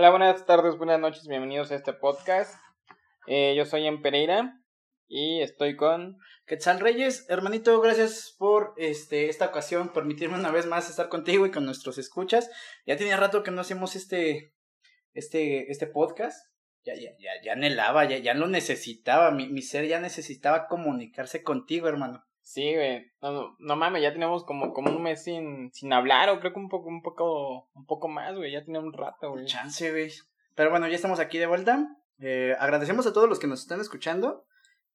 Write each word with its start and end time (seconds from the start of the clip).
Hola, 0.00 0.10
buenas 0.10 0.46
tardes, 0.46 0.78
buenas 0.78 1.00
noches, 1.00 1.26
bienvenidos 1.26 1.72
a 1.72 1.74
este 1.74 1.92
podcast. 1.92 2.54
Eh, 3.26 3.56
yo 3.56 3.64
soy 3.64 3.84
en 3.84 4.00
Pereira 4.00 4.62
y 5.08 5.40
estoy 5.40 5.74
con 5.74 6.20
Quetzal 6.46 6.78
Reyes, 6.78 7.26
hermanito, 7.28 7.80
gracias 7.80 8.32
por 8.38 8.74
este 8.76 9.28
esta 9.28 9.46
ocasión, 9.46 9.92
permitirme 9.92 10.38
una 10.38 10.52
vez 10.52 10.66
más 10.66 10.88
estar 10.88 11.08
contigo 11.08 11.46
y 11.46 11.50
con 11.50 11.64
nuestros 11.64 11.98
escuchas. 11.98 12.48
Ya 12.86 12.96
tenía 12.96 13.16
rato 13.16 13.42
que 13.42 13.50
no 13.50 13.62
hacíamos 13.62 13.96
este 13.96 14.54
este 15.14 15.68
este 15.68 15.88
podcast. 15.88 16.46
Ya 16.84 16.94
ya 16.94 17.10
ya 17.18 17.32
ya 17.42 17.54
anhelaba, 17.54 18.04
ya 18.04 18.18
ya 18.18 18.34
lo 18.34 18.46
necesitaba, 18.46 19.32
mi, 19.32 19.48
mi 19.48 19.62
ser 19.62 19.88
ya 19.88 19.98
necesitaba 19.98 20.68
comunicarse 20.68 21.42
contigo, 21.42 21.88
hermano. 21.88 22.24
Sí, 22.48 22.74
güey. 22.74 23.04
No, 23.20 23.54
no, 23.58 23.76
mames, 23.76 24.00
ya 24.00 24.10
tenemos 24.10 24.42
como, 24.42 24.72
como 24.72 24.90
un 24.90 25.02
mes 25.02 25.22
sin, 25.22 25.70
sin 25.70 25.92
hablar, 25.92 26.30
o 26.30 26.40
creo 26.40 26.54
que 26.54 26.58
un 26.58 26.70
poco, 26.70 26.88
un 26.88 27.02
poco, 27.02 27.68
un 27.74 27.84
poco 27.84 28.08
más, 28.08 28.34
güey. 28.34 28.50
Ya 28.52 28.64
tenía 28.64 28.80
un 28.80 28.94
rato, 28.94 29.32
güey. 29.32 29.44
Chance, 29.44 29.90
güey. 29.90 30.10
Pero 30.54 30.70
bueno, 30.70 30.88
ya 30.88 30.96
estamos 30.96 31.20
aquí 31.20 31.36
de 31.36 31.46
vuelta. 31.46 31.86
Eh, 32.18 32.56
agradecemos 32.58 33.06
a 33.06 33.12
todos 33.12 33.28
los 33.28 33.38
que 33.38 33.48
nos 33.48 33.60
están 33.60 33.82
escuchando. 33.82 34.46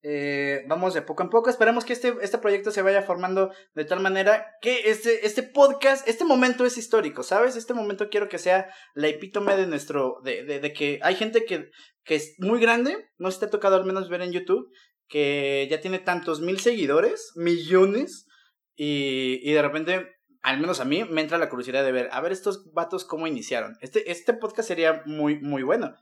Eh, 0.02 0.63
vamos 0.67 0.95
de 0.95 1.03
poco 1.03 1.21
en 1.21 1.29
poco. 1.29 1.52
Esperemos 1.52 1.85
que 1.85 1.93
este, 1.93 2.16
este 2.23 2.39
proyecto 2.39 2.71
se 2.71 2.81
vaya 2.81 3.03
formando 3.03 3.52
de 3.76 3.85
tal 3.85 3.99
manera 3.99 4.48
que 4.59 4.90
este, 4.90 5.23
este 5.23 5.43
podcast, 5.43 6.07
este 6.07 6.26
momento 6.26 6.65
es 6.65 6.79
histórico, 6.79 7.21
¿sabes? 7.21 7.55
Este 7.55 7.76
momento 7.76 8.09
quiero 8.09 8.29
que 8.29 8.40
sea 8.40 8.73
la 8.95 9.09
epítome 9.09 9.55
de 9.55 9.67
nuestro, 9.67 10.21
de, 10.23 10.43
de, 10.43 10.59
de 10.59 10.73
que 10.73 10.99
hay 11.04 11.13
gente 11.13 11.45
que, 11.45 11.70
que 12.04 12.15
es 12.15 12.34
muy 12.40 12.59
grande, 12.59 12.98
no 13.20 13.29
se 13.29 13.40
te 13.40 13.45
ha 13.45 13.49
tocado 13.51 13.76
al 13.76 13.85
menos 13.85 14.09
ver 14.09 14.23
en 14.23 14.31
YouTube, 14.31 14.67
que 15.07 15.67
ya 15.70 15.81
tiene 15.81 15.99
tantos 15.99 16.41
mil 16.41 16.59
seguidores, 16.59 17.34
millones, 17.35 18.27
y, 18.75 19.39
y 19.43 19.53
de 19.53 19.62
repente, 19.62 20.07
al 20.41 20.59
menos 20.59 20.79
a 20.79 20.85
mí, 20.85 21.03
me 21.03 21.21
entra 21.21 21.38
la 21.38 21.49
curiosidad 21.49 21.84
de 21.84 21.91
ver, 21.91 22.09
a 22.12 22.21
ver 22.21 22.31
estos 22.31 22.71
vatos 22.73 23.05
cómo 23.05 23.27
iniciaron. 23.27 23.77
Este, 23.81 24.12
este 24.12 24.34
podcast 24.34 24.67
sería 24.67 25.03
muy, 25.05 25.39
muy 25.39 25.63
bueno. 25.63 25.93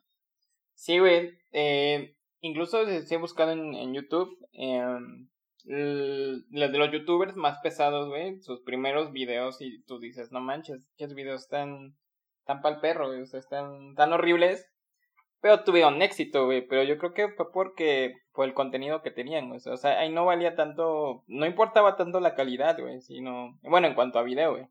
Sí, 0.74 1.00
güey. 1.00 1.38
Eh, 1.52 2.16
incluso 2.40 2.86
si 3.02 3.14
he 3.14 3.18
buscado 3.18 3.52
en, 3.52 3.76
en 3.76 3.94
YouTube, 3.94 4.30
eh, 4.54 4.84
los 5.66 6.72
de 6.72 6.78
los 6.78 6.92
youtubers 6.92 7.36
más 7.36 7.60
pesados, 7.62 8.10
güey, 8.10 8.42
sus 8.42 8.62
primeros 8.62 9.12
videos 9.12 9.62
y 9.62 9.84
tú 9.84 10.00
dices, 10.00 10.32
no 10.32 10.40
manches, 10.40 10.88
qué 10.98 11.06
videos 11.08 11.48
tan, 11.48 11.96
tan 12.46 12.62
pa'l 12.62 12.80
perro, 12.80 13.10
o 13.10 13.26
sea, 13.26 13.40
están 13.40 13.94
tan 13.96 14.14
horribles 14.14 14.71
pero 15.42 15.64
tuvieron 15.64 16.02
éxito, 16.02 16.46
güey. 16.46 16.66
Pero 16.66 16.84
yo 16.84 16.98
creo 16.98 17.14
que 17.14 17.30
fue 17.30 17.52
porque, 17.52 18.14
por 18.32 18.48
el 18.48 18.54
contenido 18.54 19.02
que 19.02 19.12
tenían, 19.12 19.50
güey. 19.50 19.60
O 19.66 19.78
sea, 19.78 20.00
ahí 20.00 20.12
no 20.12 20.26
valía 20.26 20.56
tanto, 20.56 21.24
no 21.28 21.46
importaba 21.46 21.98
tanto 21.98 22.20
la 22.20 22.36
calidad, 22.36 22.80
güey, 22.80 23.02
sino, 23.02 23.60
bueno, 23.64 23.88
en 23.88 23.96
cuanto 23.96 24.20
a 24.20 24.24
video, 24.24 24.52
güey. 24.52 24.68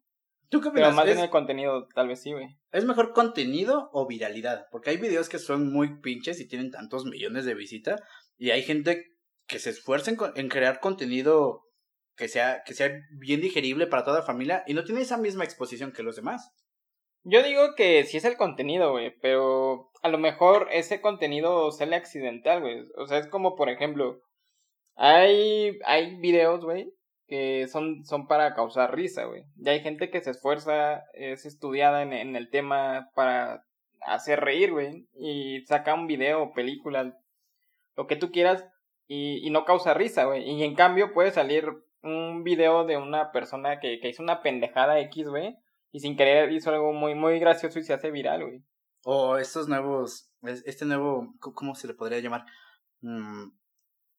¿Tú 0.49 0.61
qué 0.61 0.69
opinas? 0.69 0.89
Pero 0.89 0.97
más 0.97 1.07
bien 1.07 1.19
el 1.19 1.31
contenido, 1.31 1.87
tal 1.95 2.09
vez 2.09 2.23
sí, 2.23 2.33
güey. 2.33 2.57
¿Es 2.73 2.85
mejor 2.85 3.13
contenido 3.13 3.91
o 3.93 4.07
viralidad? 4.07 4.67
Porque 4.73 4.91
hay 4.91 4.97
videos 4.97 5.29
que 5.29 5.39
son 5.39 5.73
muy 5.73 6.01
pinches 6.01 6.41
y 6.41 6.49
tienen 6.49 6.71
tantos 6.71 7.05
millones 7.05 7.45
de 7.45 7.55
visitas. 7.55 8.03
Y 8.37 8.51
hay 8.51 8.63
gente 8.63 9.13
que 9.47 9.59
se 9.59 9.71
esfuerza 9.71 10.11
en, 10.11 10.19
en 10.35 10.49
crear 10.49 10.81
contenido 10.81 11.63
que 12.17 12.29
sea, 12.29 12.63
que 12.65 12.75
sea 12.75 12.91
bien 13.13 13.41
digerible 13.41 13.87
para 13.87 14.05
toda 14.05 14.21
la 14.21 14.27
familia 14.27 14.63
y 14.67 14.75
no 14.75 14.85
tiene 14.85 15.01
esa 15.01 15.17
misma 15.17 15.45
exposición 15.45 15.93
que 15.93 16.03
los 16.03 16.17
demás. 16.17 16.53
Yo 17.25 17.43
digo 17.43 17.75
que 17.77 18.05
sí 18.05 18.17
es 18.17 18.25
el 18.25 18.37
contenido, 18.37 18.93
güey, 18.93 19.15
pero 19.21 19.91
a 20.03 20.09
lo 20.09 20.19
mejor 20.19 20.69
ese 20.73 21.01
contenido 21.01 21.71
sale 21.71 21.97
accidental, 21.97 22.61
güey. 22.61 22.87
O 22.97 23.07
sea, 23.07 23.19
es 23.19 23.27
como, 23.27 23.57
por 23.57 23.69
ejemplo, 23.69 24.21
hay, 24.97 25.79
hay 25.85 26.17
videos, 26.17 26.65
güey, 26.65 26.93
que 27.29 27.69
son, 27.69 28.05
son 28.07 28.27
para 28.27 28.55
causar 28.55 28.95
risa, 28.95 29.25
güey. 29.25 29.45
Y 29.59 29.69
hay 29.69 29.81
gente 29.81 30.11
que 30.11 30.23
se 30.23 30.31
esfuerza, 30.31 31.05
es 31.13 31.45
estudiada 31.45 32.03
en, 32.03 32.15
en 32.15 32.37
el 32.37 32.49
tema 32.51 33.11
para 33.15 33.65
hacer 34.01 34.41
reír, 34.41 34.73
güey, 34.73 35.07
y 35.15 35.61
saca 35.67 35.95
un 35.95 36.07
video, 36.07 36.53
película, 36.55 37.19
lo 37.97 38.07
que 38.07 38.17
tú 38.17 38.31
quieras, 38.33 38.67
y, 39.07 39.47
y 39.47 39.51
no 39.51 39.67
causa 39.67 39.93
risa, 39.93 40.25
güey. 40.25 40.49
Y 40.51 40.63
en 40.65 40.75
cambio 40.75 41.13
puede 41.13 41.33
salir 41.33 41.69
un 42.03 42.45
video 42.45 42.85
de 42.87 42.97
una 42.97 43.31
persona 43.31 43.79
que, 43.79 44.01
que 44.01 44.09
hizo 44.09 44.23
una 44.23 44.43
pendejada 44.43 45.01
X, 45.01 45.29
güey 45.29 45.57
y 45.93 46.01
sin 46.01 46.17
querer 46.17 46.53
hizo 46.53 46.71
algo 46.71 46.93
muy, 46.93 47.15
muy 47.15 47.39
gracioso 47.39 47.79
y 47.79 47.85
se 47.85 47.93
hace 47.93 48.11
viral, 48.11 48.45
güey. 48.45 48.63
O 49.05 49.39
estos 49.39 49.69
nuevos, 49.69 50.31
este 50.43 50.85
nuevo, 50.85 51.35
¿cómo 51.41 51.75
se 51.75 51.87
le 51.87 51.95
podría 51.95 52.21
llamar? 52.21 52.45
Mm, 53.01 53.51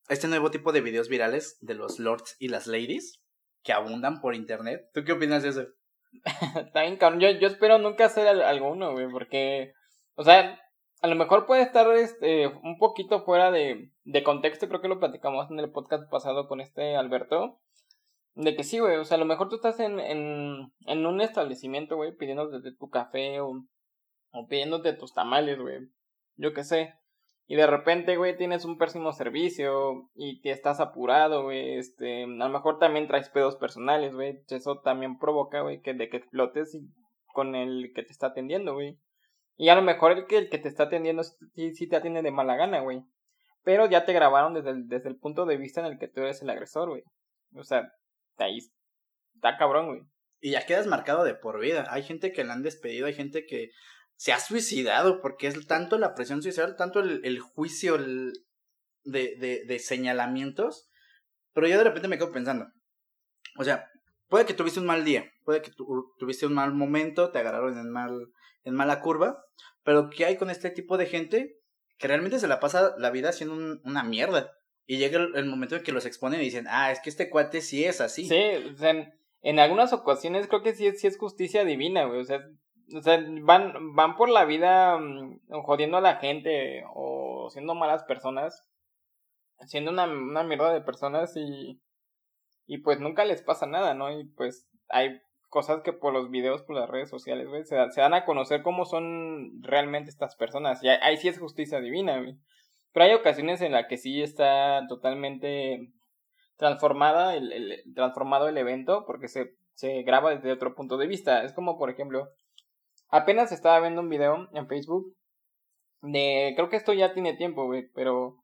este 0.10 0.28
nuevo 0.28 0.52
tipo 0.52 0.72
de 0.72 0.82
videos 0.82 1.08
virales 1.08 1.58
de 1.62 1.76
los 1.76 2.00
lords 2.00 2.36
y 2.40 2.48
las 2.48 2.68
ladies 2.68 3.22
que 3.64 3.74
abundan 3.74 4.22
por 4.22 4.36
internet. 4.36 4.90
¿Tú 4.94 5.04
qué 5.04 5.14
opinas 5.14 5.44
de 5.44 5.50
eso? 5.50 5.68
Está 6.66 6.82
bien, 6.82 6.98
cabrón. 6.98 7.20
Yo, 7.20 7.30
yo 7.32 7.48
espero 7.48 7.78
nunca 7.78 8.06
hacer 8.06 8.28
alguno, 8.28 8.92
güey, 8.94 9.10
porque, 9.10 9.74
o 10.16 10.24
sea, 10.24 10.60
a 11.02 11.08
lo 11.08 11.16
mejor 11.16 11.46
puede 11.46 11.62
estar 11.62 11.88
este, 11.96 12.48
un 12.48 12.78
poquito 12.78 13.24
fuera 13.24 13.52
de, 13.52 13.92
de 14.04 14.24
contexto. 14.24 14.68
Creo 14.68 14.82
que 14.82 14.88
lo 14.88 15.00
platicamos 15.00 15.50
en 15.50 15.60
el 15.60 15.72
podcast 15.72 16.10
pasado 16.10 16.48
con 16.48 16.60
este 16.62 16.96
Alberto. 16.96 17.60
De 18.36 18.56
que 18.56 18.64
sí, 18.64 18.80
güey, 18.80 18.98
o 18.98 19.04
sea, 19.04 19.18
a 19.18 19.20
lo 19.20 19.26
mejor 19.26 19.50
tú 19.50 19.56
estás 19.56 19.80
en, 19.80 20.00
en, 20.00 20.72
en 20.86 21.06
un 21.06 21.22
establecimiento, 21.22 21.98
güey, 21.98 22.16
pidiéndote 22.16 22.72
tu 22.72 22.90
café 22.90 23.42
o, 23.42 23.66
o 24.32 24.48
pidiéndote 24.48 24.94
tus 24.94 25.14
tamales, 25.14 25.60
güey, 25.60 25.90
yo 26.38 26.54
qué 26.54 26.64
sé. 26.64 26.94
Y 27.48 27.56
de 27.56 27.68
repente, 27.68 28.16
güey, 28.16 28.38
tienes 28.38 28.64
un 28.64 28.78
pésimo 28.78 29.12
servicio 29.12 30.10
y 30.16 30.40
te 30.42 30.52
estás 30.52 30.80
apurado, 30.80 31.44
güey, 31.44 31.78
este, 31.78 32.24
a 32.24 32.28
lo 32.28 32.50
mejor 32.50 32.80
también 32.80 33.08
traes 33.08 33.30
pedos 33.30 33.58
personales, 33.58 34.14
güey, 34.14 34.42
eso 34.48 34.80
también 34.80 35.20
provoca, 35.20 35.62
güey, 35.62 35.82
que 35.82 35.94
de 35.94 36.08
que 36.08 36.18
explotes 36.18 36.80
con 37.34 37.56
el 37.56 37.92
que 37.94 38.04
te 38.04 38.12
está 38.12 38.28
atendiendo, 38.28 38.74
güey. 38.74 38.98
Y 39.58 39.70
a 39.70 39.76
lo 39.76 39.82
mejor 39.82 40.14
el 40.14 40.26
que, 40.28 40.38
el 40.38 40.50
que 40.50 40.58
te 40.60 40.70
está 40.70 40.84
atendiendo 40.84 41.24
sí, 41.24 41.76
sí 41.76 41.88
te 41.88 41.98
atiende 41.98 42.22
de 42.22 42.32
mala 42.32 42.56
gana, 42.56 42.80
güey. 42.80 43.04
Pero 43.64 43.86
ya 43.86 44.06
te 44.06 44.14
grabaron 44.14 44.54
desde 44.54 44.72
el, 44.72 44.88
desde 44.88 45.10
el 45.10 45.18
punto 45.18 45.46
de 45.46 45.58
vista 45.58 45.82
en 45.82 45.88
el 45.88 46.00
que 46.00 46.08
tú 46.08 46.22
eres 46.22 46.42
el 46.42 46.50
agresor, 46.50 46.90
güey. 46.90 47.04
O 47.56 47.64
sea, 47.64 47.92
ahí 48.44 48.60
está 49.36 49.58
cabrón, 49.58 49.88
güey. 49.88 50.02
Y 50.40 50.52
ya 50.52 50.66
quedas 50.66 50.88
marcado 50.88 51.24
de 51.24 51.36
por 51.36 51.60
vida. 51.60 51.86
Hay 51.90 52.04
gente 52.04 52.32
que 52.32 52.44
la 52.44 52.54
han 52.54 52.64
despedido, 52.64 53.08
hay 53.08 53.14
gente 53.14 53.46
que 53.46 53.72
se 54.16 54.34
ha 54.34 54.40
suicidado 54.40 55.22
porque 55.22 55.48
es 55.48 55.68
tanto 55.68 55.98
la 55.98 56.14
presión 56.16 56.42
social, 56.42 56.76
tanto 56.76 57.00
el, 57.00 57.40
juicio 57.40 57.96
el 57.96 58.34
de, 59.04 59.80
señalamientos. 59.80 60.90
Pero 61.54 61.68
yo 61.68 61.78
de 61.78 61.84
repente 61.84 62.08
me 62.08 62.18
quedo 62.18 62.32
pensando. 62.32 62.68
O 63.58 63.64
sea, 63.64 63.90
puede 64.28 64.46
que 64.46 64.54
tuviste 64.54 64.80
un 64.80 64.86
mal 64.86 65.04
día, 65.04 65.32
puede 65.44 65.62
que 65.62 65.72
tu, 65.72 66.14
tuviste 66.18 66.46
un 66.46 66.54
mal 66.54 66.74
momento, 66.74 67.32
te 67.32 67.40
agarraron 67.40 67.78
en, 67.78 67.90
mal, 67.92 68.28
en 68.64 68.74
mala 68.74 69.02
curva, 69.02 69.44
pero 69.84 70.10
¿qué 70.10 70.26
hay 70.26 70.38
con 70.38 70.50
este 70.50 70.70
tipo 70.70 70.98
de 70.98 71.06
gente 71.06 71.60
que 71.98 72.08
realmente 72.08 72.40
se 72.40 72.48
la 72.48 72.60
pasa 72.60 72.96
la 72.98 73.12
vida 73.12 73.30
haciendo 73.30 73.56
un, 73.56 73.82
una 73.84 74.04
mierda? 74.04 74.54
Y 74.92 74.98
llega 74.98 75.20
el, 75.20 75.46
momento 75.46 75.78
en 75.78 75.84
que 75.84 75.94
los 75.94 76.06
exponen 76.06 76.42
y 76.42 76.44
dicen, 76.44 76.66
ah, 76.70 76.92
es 76.92 77.00
que 77.00 77.10
este 77.10 77.30
cuate 77.30 77.62
sí 77.62 77.86
es 77.86 78.02
así. 78.02 78.26
Sí, 78.26 78.44
o 78.74 78.76
sea, 78.76 78.90
en, 78.90 79.14
en 79.42 79.60
algunas 79.60 79.94
ocasiones 79.94 80.50
creo 80.50 80.64
que 80.64 80.76
sí, 80.76 80.92
sí 80.98 81.08
es 81.08 81.18
justicia 81.18 81.64
divina, 81.64 82.04
güey. 82.04 82.20
O 82.20 82.26
sea, 82.26 82.46
o 82.94 83.02
sea 83.02 83.24
van, 83.44 83.96
van 83.96 84.18
por 84.18 84.28
la 84.28 84.44
vida 84.44 84.98
um, 84.98 85.40
jodiendo 85.64 85.96
a 85.96 86.02
la 86.02 86.18
gente 86.18 86.84
o 86.94 87.48
siendo 87.52 87.74
malas 87.74 88.04
personas, 88.04 88.68
siendo 89.66 89.92
una, 89.92 90.08
una 90.08 90.44
mierda 90.44 90.74
de 90.74 90.82
personas 90.82 91.38
y, 91.38 91.80
y 92.68 92.80
pues 92.80 93.00
nunca 93.00 93.24
les 93.24 93.42
pasa 93.44 93.68
nada, 93.68 93.94
¿no? 93.94 94.12
Y 94.12 94.26
pues 94.26 94.68
hay 94.90 95.22
cosas 95.48 95.84
que 95.84 95.94
por 95.94 96.12
los 96.12 96.30
videos, 96.30 96.64
por 96.64 96.76
las 96.76 96.90
redes 96.90 97.10
sociales, 97.10 97.48
güey, 97.48 97.64
se, 97.64 97.78
se 97.92 98.02
dan 98.02 98.14
a 98.14 98.26
conocer 98.26 98.62
cómo 98.62 98.84
son 98.84 99.64
realmente 99.64 100.10
estas 100.10 100.36
personas. 100.36 100.84
Y 100.84 100.90
ahí, 100.90 100.98
ahí 101.02 101.16
sí 101.16 101.30
es 101.30 101.40
justicia 101.40 101.80
divina, 101.80 102.20
güey. 102.20 102.36
Pero 102.94 103.06
hay 103.06 103.14
ocasiones 103.14 103.62
en 103.62 103.72
las 103.72 103.88
que 103.88 103.98
sí 103.98 104.22
está 104.22 104.86
totalmente 104.88 105.92
transformada 106.58 107.36
el, 107.36 107.52
el, 107.52 107.94
transformado 107.96 108.48
el 108.48 108.58
evento 108.58 109.06
porque 109.06 109.28
se, 109.28 109.56
se 109.74 110.04
graba 110.04 110.36
desde 110.36 110.52
otro 110.52 110.76
punto 110.76 110.98
de 110.98 111.08
vista. 111.08 111.44
Es 111.44 111.54
como, 111.54 111.78
por 111.78 111.90
ejemplo, 111.90 112.30
apenas 113.10 113.52
estaba 113.52 113.80
viendo 113.80 114.02
un 114.02 114.10
video 114.10 114.50
en 114.54 114.68
Facebook 114.68 115.16
de, 116.02 116.54
creo 116.56 116.70
que 116.70 116.78
esto 116.78 116.94
ya 116.94 117.14
tiene 117.14 117.36
tiempo, 117.36 117.66
güey, 117.66 117.88
pero, 117.94 118.38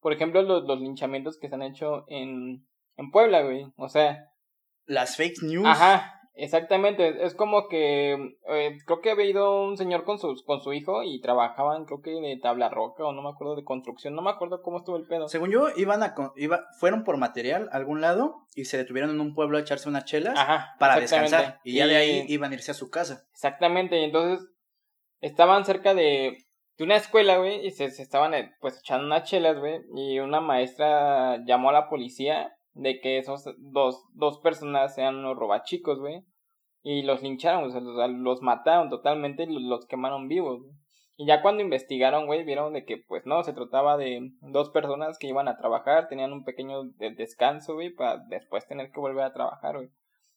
por 0.00 0.12
ejemplo, 0.12 0.42
los, 0.42 0.64
los 0.64 0.80
linchamientos 0.80 1.38
que 1.38 1.48
se 1.48 1.54
han 1.54 1.62
hecho 1.62 2.04
en, 2.08 2.66
en 2.96 3.10
Puebla, 3.10 3.42
güey. 3.42 3.72
O 3.76 3.88
sea... 3.88 4.30
Las 4.86 5.16
fake 5.16 5.42
news. 5.42 5.66
Ajá, 5.66 6.20
Exactamente, 6.34 7.24
es 7.24 7.34
como 7.34 7.68
que 7.68 8.12
eh, 8.48 8.78
creo 8.86 9.00
que 9.02 9.10
había 9.10 9.26
ido 9.26 9.64
un 9.64 9.76
señor 9.76 10.04
con 10.04 10.18
su, 10.18 10.34
con 10.46 10.62
su 10.62 10.72
hijo 10.72 11.02
y 11.02 11.20
trabajaban, 11.20 11.84
creo 11.84 12.00
que 12.00 12.10
de 12.10 12.38
tabla 12.40 12.70
roca 12.70 13.04
o 13.04 13.12
no 13.12 13.20
me 13.20 13.28
acuerdo 13.28 13.54
de 13.54 13.64
construcción, 13.64 14.14
no 14.14 14.22
me 14.22 14.30
acuerdo 14.30 14.62
cómo 14.62 14.78
estuvo 14.78 14.96
el 14.96 15.06
pedo. 15.06 15.28
Según 15.28 15.50
yo, 15.50 15.68
iban 15.76 16.02
a 16.02 16.14
iba, 16.36 16.62
fueron 16.78 17.04
por 17.04 17.18
material 17.18 17.68
a 17.70 17.76
algún 17.76 18.00
lado 18.00 18.46
y 18.54 18.64
se 18.64 18.78
detuvieron 18.78 19.10
en 19.10 19.20
un 19.20 19.34
pueblo 19.34 19.58
a 19.58 19.60
echarse 19.60 19.90
unas 19.90 20.06
chelas 20.06 20.38
Ajá, 20.38 20.74
para 20.78 20.98
descansar 20.98 21.60
y 21.64 21.74
ya 21.74 21.86
de 21.86 21.96
ahí 21.96 22.24
iban 22.28 22.50
a 22.50 22.54
irse 22.54 22.70
a 22.70 22.74
su 22.74 22.90
casa. 22.90 23.24
Exactamente, 23.32 24.00
y 24.00 24.04
entonces 24.04 24.48
estaban 25.20 25.66
cerca 25.66 25.92
de, 25.92 26.38
de 26.78 26.84
una 26.84 26.96
escuela, 26.96 27.36
güey, 27.36 27.66
y 27.66 27.72
se, 27.72 27.90
se 27.90 28.02
estaban 28.02 28.32
eh, 28.32 28.54
pues 28.60 28.78
echando 28.78 29.04
unas 29.04 29.24
chelas, 29.24 29.58
güey, 29.58 29.82
y 29.94 30.18
una 30.18 30.40
maestra 30.40 31.44
llamó 31.44 31.68
a 31.68 31.74
la 31.74 31.88
policía 31.90 32.56
de 32.74 33.00
que 33.00 33.18
esos 33.18 33.44
dos, 33.58 34.04
dos 34.14 34.38
personas 34.38 34.94
sean 34.94 35.16
unos 35.16 35.36
robachicos, 35.36 35.98
güey. 35.98 36.24
Y 36.82 37.02
los 37.02 37.22
lincharon, 37.22 37.64
o 37.64 37.70
sea, 37.70 37.80
los, 37.80 38.10
los 38.10 38.42
mataron 38.42 38.90
totalmente 38.90 39.44
y 39.44 39.68
los, 39.68 39.86
quemaron 39.86 40.28
vivos. 40.28 40.62
Y 41.16 41.26
ya 41.26 41.42
cuando 41.42 41.62
investigaron, 41.62 42.26
güey, 42.26 42.44
vieron 42.44 42.72
de 42.72 42.84
que, 42.84 42.96
pues 42.96 43.24
no, 43.26 43.44
se 43.44 43.52
trataba 43.52 43.96
de 43.96 44.32
dos 44.40 44.70
personas 44.70 45.18
que 45.18 45.28
iban 45.28 45.46
a 45.46 45.56
trabajar, 45.56 46.08
tenían 46.08 46.32
un 46.32 46.44
pequeño 46.44 46.84
descanso, 47.16 47.74
güey, 47.74 47.90
para 47.94 48.18
después 48.28 48.66
tener 48.66 48.90
que 48.90 49.00
volver 49.00 49.24
a 49.24 49.32
trabajar, 49.32 49.76
güey. 49.76 49.90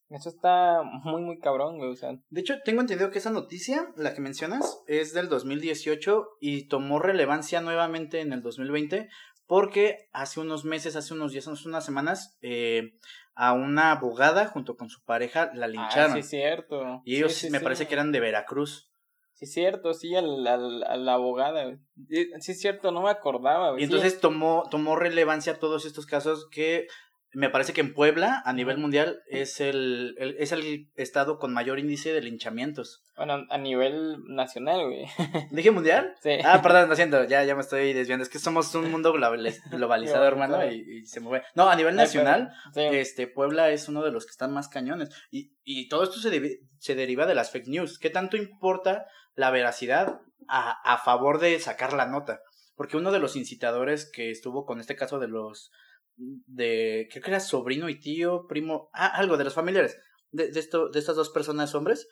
Eso 0.10 0.30
está 0.30 0.84
muy, 0.84 1.22
muy 1.24 1.40
cabrón, 1.40 1.78
güey, 1.78 1.90
o 1.90 1.96
sea. 1.96 2.12
De 2.30 2.42
hecho, 2.42 2.56
tengo 2.64 2.82
entendido 2.82 3.10
que 3.10 3.18
esa 3.18 3.32
noticia, 3.32 3.92
la 3.96 4.14
que 4.14 4.22
mencionas, 4.22 4.84
es 4.86 5.14
del 5.14 5.30
2018 5.30 6.28
y 6.40 6.68
tomó 6.68 7.00
relevancia 7.00 7.62
nuevamente 7.62 8.22
en 8.22 8.32
el 8.32 8.44
2020 8.44 9.10
porque 9.48 10.10
hace 10.12 10.40
unos 10.40 10.66
meses, 10.66 10.96
hace 10.96 11.14
unos 11.14 11.32
días, 11.32 11.48
hace 11.48 11.68
unas 11.68 11.86
semanas, 11.86 12.38
eh, 12.42 12.94
a 13.36 13.54
una 13.54 13.92
abogada 13.92 14.48
junto 14.48 14.76
con 14.78 14.90
su 14.90 15.04
pareja 15.04 15.52
la 15.54 15.68
lincharon. 15.68 16.18
Ah, 16.18 16.22
sí, 16.22 16.24
cierto. 16.24 17.02
Y 17.06 17.18
ellos 17.18 17.46
me 17.52 17.60
parece 17.60 17.88
que 17.88 17.94
eran 17.94 18.12
de 18.12 18.20
Veracruz. 18.20 18.90
Sí, 19.34 19.48
cierto, 19.48 19.94
sí, 19.94 20.16
a 20.16 20.22
la 20.22 21.14
abogada. 21.14 21.78
Sí, 22.08 22.52
es 22.52 22.60
cierto, 22.62 22.92
no 22.92 23.02
me 23.02 23.10
acordaba. 23.10 23.78
Y 23.78 23.84
entonces 23.84 24.22
tomó, 24.22 24.64
tomó 24.72 24.96
relevancia 24.96 25.60
todos 25.60 25.86
estos 25.86 26.06
casos 26.06 26.48
que 26.50 26.88
me 27.36 27.50
parece 27.50 27.74
que 27.74 27.82
en 27.82 27.94
Puebla, 27.94 28.42
a 28.46 28.54
nivel 28.54 28.78
mundial, 28.78 29.22
es 29.28 29.60
el, 29.60 30.16
es 30.40 30.52
el 30.54 30.90
estado 30.96 31.38
con 31.38 31.54
mayor 31.54 31.80
índice 31.80 32.14
de 32.14 32.22
linchamientos. 32.22 33.04
Bueno, 33.18 33.46
a 33.50 33.58
nivel 33.58 34.24
nacional, 34.28 34.86
güey. 34.86 35.06
¿Dije 35.52 35.72
mundial? 35.72 36.16
Sí. 36.22 36.32
Ah, 36.46 36.62
perdón, 36.62 36.90
lo 36.90 36.96
siento, 36.96 37.24
ya, 37.26 37.44
ya 37.44 37.56
me 37.56 37.62
estoy 37.62 37.94
desviando. 37.94 38.24
Es 38.24 38.30
que 38.30 38.40
somos 38.40 38.74
un 38.76 38.90
mundo 38.90 39.14
globalizado, 39.72 40.26
hermano, 40.26 40.66
y, 40.66 41.06
se 41.06 41.20
mueve. 41.20 41.46
No, 41.56 41.70
a 41.70 41.76
nivel 41.76 41.96
nacional, 41.96 42.52
este, 42.74 43.28
Puebla 43.28 43.70
es 43.70 43.90
uno 43.90 44.02
de 44.04 44.12
los 44.12 44.26
que 44.26 44.32
están 44.32 44.54
más 44.54 44.70
cañones. 44.70 45.10
Y, 45.30 45.52
y 45.64 45.90
todo 45.90 46.04
esto 46.04 46.20
se, 46.20 46.60
se 46.80 46.96
deriva 46.96 47.26
de 47.26 47.36
las 47.36 47.52
fake 47.52 47.68
news. 47.68 48.00
¿Qué 48.00 48.10
tanto 48.10 48.38
importa 48.38 49.08
la 49.36 49.52
veracidad 49.52 50.22
a, 50.48 50.72
a 50.94 50.98
favor 51.00 51.40
de 51.40 51.60
sacar 51.60 51.94
la 51.94 52.08
nota? 52.08 52.40
Porque 52.76 52.98
uno 52.98 53.12
de 53.12 53.20
los 53.20 53.36
incitadores 53.36 54.10
que 54.10 54.32
estuvo 54.32 54.66
con 54.66 54.80
este 54.80 54.96
caso 54.96 55.20
de 55.20 55.28
los 55.28 55.72
de, 56.18 57.08
creo 57.12 57.24
que 57.24 57.30
era 57.32 57.40
sobrino 57.40 57.90
y 57.90 58.00
tío, 58.00 58.48
primo, 58.48 58.90
ah, 58.94 59.08
algo 59.08 59.38
de 59.38 59.44
los 59.44 59.54
familiares 59.54 59.98
de, 60.32 60.50
de, 60.52 60.60
esto, 60.60 60.90
de 60.90 61.00
estas 61.00 61.16
dos 61.16 61.30
personas 61.30 61.74
hombres. 61.76 62.08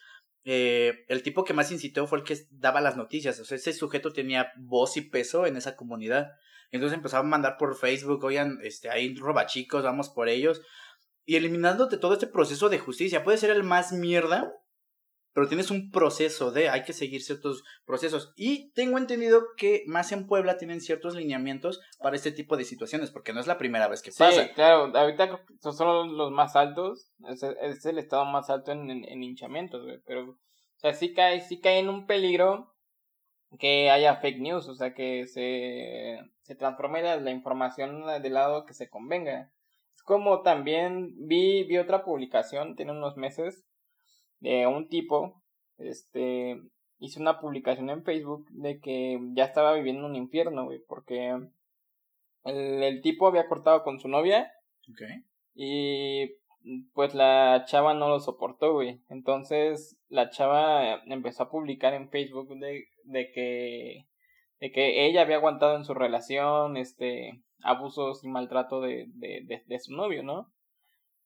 Eh, 0.46 1.06
el 1.08 1.24
tipo 1.24 1.44
que 1.44 1.54
más 1.54 1.72
incitó 1.72 2.06
fue 2.06 2.20
el 2.20 2.24
que 2.24 2.38
daba 2.52 2.82
las 2.82 2.98
noticias, 2.98 3.40
o 3.40 3.46
sea, 3.46 3.56
ese 3.56 3.72
sujeto 3.72 4.12
tenía 4.12 4.52
voz 4.58 4.98
y 4.98 5.02
peso 5.02 5.46
en 5.46 5.56
esa 5.56 5.76
comunidad. 5.76 6.32
Entonces 6.72 6.98
empezaba 6.98 7.24
a 7.24 7.30
mandar 7.30 7.58
por 7.58 7.78
Facebook, 7.78 8.24
oigan, 8.24 8.60
este, 8.64 8.90
hay 8.90 9.16
robachicos, 9.16 9.84
vamos 9.84 10.10
por 10.10 10.28
ellos. 10.28 10.62
Y 11.26 11.36
eliminándote 11.36 11.98
todo 11.98 12.14
este 12.14 12.28
proceso 12.28 12.68
de 12.68 12.80
justicia. 12.80 13.24
Puede 13.24 13.38
ser 13.38 13.52
el 13.52 13.64
más 13.64 13.94
mierda, 13.94 14.52
pero 15.34 15.48
tienes 15.48 15.72
un 15.72 15.90
proceso 15.90 16.52
de, 16.52 16.70
hay 16.70 16.84
que 16.84 16.94
seguir 16.94 17.24
ciertos 17.24 17.64
procesos. 17.86 18.34
Y 18.36 18.72
tengo 18.74 18.98
entendido 18.98 19.44
que 19.58 19.84
más 19.88 20.12
en 20.12 20.28
Puebla 20.28 20.58
tienen 20.58 20.80
ciertos 20.80 21.16
lineamientos 21.16 21.82
para 22.00 22.16
este 22.16 22.32
tipo 22.32 22.56
de 22.56 22.66
situaciones, 22.66 23.10
porque 23.10 23.34
no 23.34 23.40
es 23.40 23.48
la 23.48 23.58
primera 23.58 23.88
vez 23.88 24.02
que 24.02 24.12
pasa. 24.12 24.54
Claro, 24.54 24.96
ahorita 24.96 25.44
son 25.60 26.16
los 26.16 26.32
más 26.32 26.56
altos, 26.56 27.12
es, 27.28 27.86
el 27.86 27.98
estado 27.98 28.26
más 28.26 28.50
alto 28.50 28.72
en, 28.72 28.90
en, 28.90 29.24
hinchamientos, 29.24 29.86
pero, 30.06 30.30
o 30.30 30.38
sea, 30.78 30.94
sí 30.94 31.14
cae, 31.14 31.42
sí 31.42 31.60
cae 31.60 31.80
en 31.80 31.90
un 31.90 32.06
peligro 32.06 32.76
que 33.58 33.90
haya 33.90 34.18
fake 34.18 34.40
news, 34.40 34.68
o 34.68 34.76
sea, 34.76 34.94
que 34.94 35.28
se, 35.28 36.20
se 36.42 36.56
transforme 36.56 37.02
la, 37.02 37.18
la 37.18 37.32
información 37.32 38.06
del 38.22 38.34
lado 38.34 38.66
que 38.66 38.74
se 38.74 38.90
convenga. 38.90 39.52
Es 39.96 40.04
como 40.04 40.42
también 40.42 41.14
vi, 41.28 41.64
vi 41.64 41.78
otra 41.78 42.04
publicación, 42.04 42.76
tiene 42.76 42.92
unos 42.92 43.16
meses, 43.16 43.64
de 44.44 44.68
un 44.68 44.90
tipo, 44.90 45.42
este, 45.78 46.62
hizo 47.00 47.22
una 47.22 47.40
publicación 47.40 47.90
en 47.90 48.04
Facebook 48.04 48.46
de 48.52 48.80
que 48.82 49.18
ya 49.34 49.46
estaba 49.46 49.74
viviendo 49.74 50.06
un 50.06 50.16
infierno, 50.16 50.66
güey, 50.66 50.80
porque 50.86 51.30
el, 52.44 52.84
el 52.84 53.02
tipo 53.02 53.26
había 53.26 53.48
cortado 53.48 53.84
con 53.84 54.02
su 54.02 54.10
novia. 54.10 54.52
Y 55.56 56.28
pues 56.94 57.16
la 57.16 57.64
chava 57.68 57.94
no 57.94 58.10
lo 58.10 58.20
soportó, 58.20 58.74
güey. 58.74 59.02
Entonces 59.10 59.98
la 60.10 60.30
chava 60.30 61.02
empezó 61.06 61.44
a 61.44 61.50
publicar 61.50 61.94
en 61.94 62.10
Facebook 62.10 62.50
de, 62.60 62.88
de 63.06 63.32
que 63.32 64.08
de 64.60 64.72
que 64.72 65.06
ella 65.06 65.22
había 65.22 65.38
aguantado 65.38 65.76
en 65.76 65.86
su 65.86 65.94
relación 65.94 66.78
este 66.78 67.42
abusos 67.62 68.24
y 68.24 68.28
maltrato 68.28 68.82
de, 68.82 69.06
de, 69.14 69.64
de 69.66 69.80
su 69.80 69.94
novio, 69.94 70.22
¿no? 70.22 70.52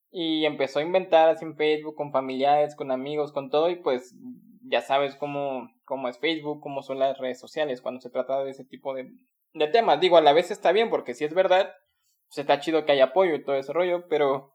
Y 0.09 0.45
empezó 0.45 0.79
a 0.79 0.83
inventar 0.83 1.29
así 1.29 1.45
en 1.45 1.55
Facebook 1.55 1.95
con 1.95 2.11
familiares, 2.11 2.75
con 2.75 2.91
amigos, 2.91 3.31
con 3.31 3.49
todo 3.49 3.69
y 3.69 3.75
pues 3.75 4.15
ya 4.63 4.81
sabes 4.81 5.15
cómo, 5.15 5.69
cómo 5.85 6.07
es 6.07 6.19
Facebook, 6.19 6.61
cómo 6.61 6.81
son 6.81 6.99
las 6.99 7.17
redes 7.17 7.39
sociales 7.39 7.81
cuando 7.81 8.01
se 8.01 8.09
trata 8.09 8.43
de 8.43 8.51
ese 8.51 8.65
tipo 8.65 8.93
de, 8.93 9.11
de 9.53 9.67
temas. 9.67 9.99
Digo, 9.99 10.17
a 10.17 10.21
la 10.21 10.33
vez 10.33 10.51
está 10.51 10.71
bien 10.71 10.89
porque 10.89 11.13
si 11.13 11.25
es 11.25 11.33
verdad, 11.33 11.73
pues 12.27 12.37
está 12.39 12.59
chido 12.59 12.85
que 12.85 12.91
haya 12.93 13.05
apoyo 13.05 13.35
y 13.35 13.43
todo 13.43 13.55
ese 13.55 13.73
rollo, 13.73 14.07
pero 14.07 14.53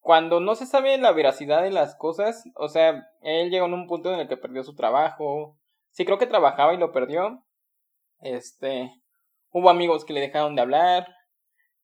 cuando 0.00 0.40
no 0.40 0.54
se 0.54 0.66
sabe 0.66 0.96
la 0.98 1.12
veracidad 1.12 1.62
de 1.62 1.70
las 1.70 1.96
cosas, 1.96 2.44
o 2.54 2.68
sea, 2.68 3.08
él 3.22 3.50
llegó 3.50 3.66
en 3.66 3.74
un 3.74 3.86
punto 3.86 4.12
en 4.12 4.20
el 4.20 4.28
que 4.28 4.36
perdió 4.36 4.62
su 4.62 4.74
trabajo, 4.74 5.58
sí 5.90 6.04
creo 6.04 6.18
que 6.18 6.26
trabajaba 6.26 6.74
y 6.74 6.78
lo 6.78 6.92
perdió, 6.92 7.44
este, 8.20 8.92
hubo 9.50 9.68
amigos 9.68 10.04
que 10.04 10.12
le 10.12 10.20
dejaron 10.20 10.54
de 10.54 10.62
hablar, 10.62 11.08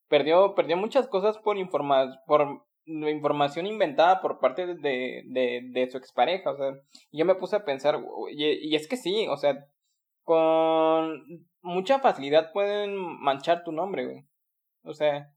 perdió, 0.08 0.54
perdió 0.54 0.76
muchas 0.76 1.08
cosas 1.08 1.38
por 1.38 1.58
informar, 1.58 2.20
por 2.26 2.64
información 2.86 3.66
inventada 3.66 4.20
por 4.20 4.40
parte 4.40 4.66
de, 4.66 5.22
de, 5.26 5.60
de, 5.70 5.90
su 5.90 5.98
expareja, 5.98 6.50
o 6.50 6.56
sea, 6.56 6.72
yo 7.12 7.24
me 7.24 7.34
puse 7.34 7.56
a 7.56 7.64
pensar, 7.64 8.00
y, 8.30 8.44
y, 8.44 8.74
es 8.74 8.88
que 8.88 8.96
sí, 8.96 9.26
o 9.28 9.36
sea, 9.36 9.66
con 10.24 11.22
mucha 11.62 12.00
facilidad 12.00 12.52
pueden 12.52 12.96
manchar 12.96 13.64
tu 13.64 13.72
nombre, 13.72 14.04
güey. 14.04 14.24
O 14.84 14.94
sea, 14.94 15.32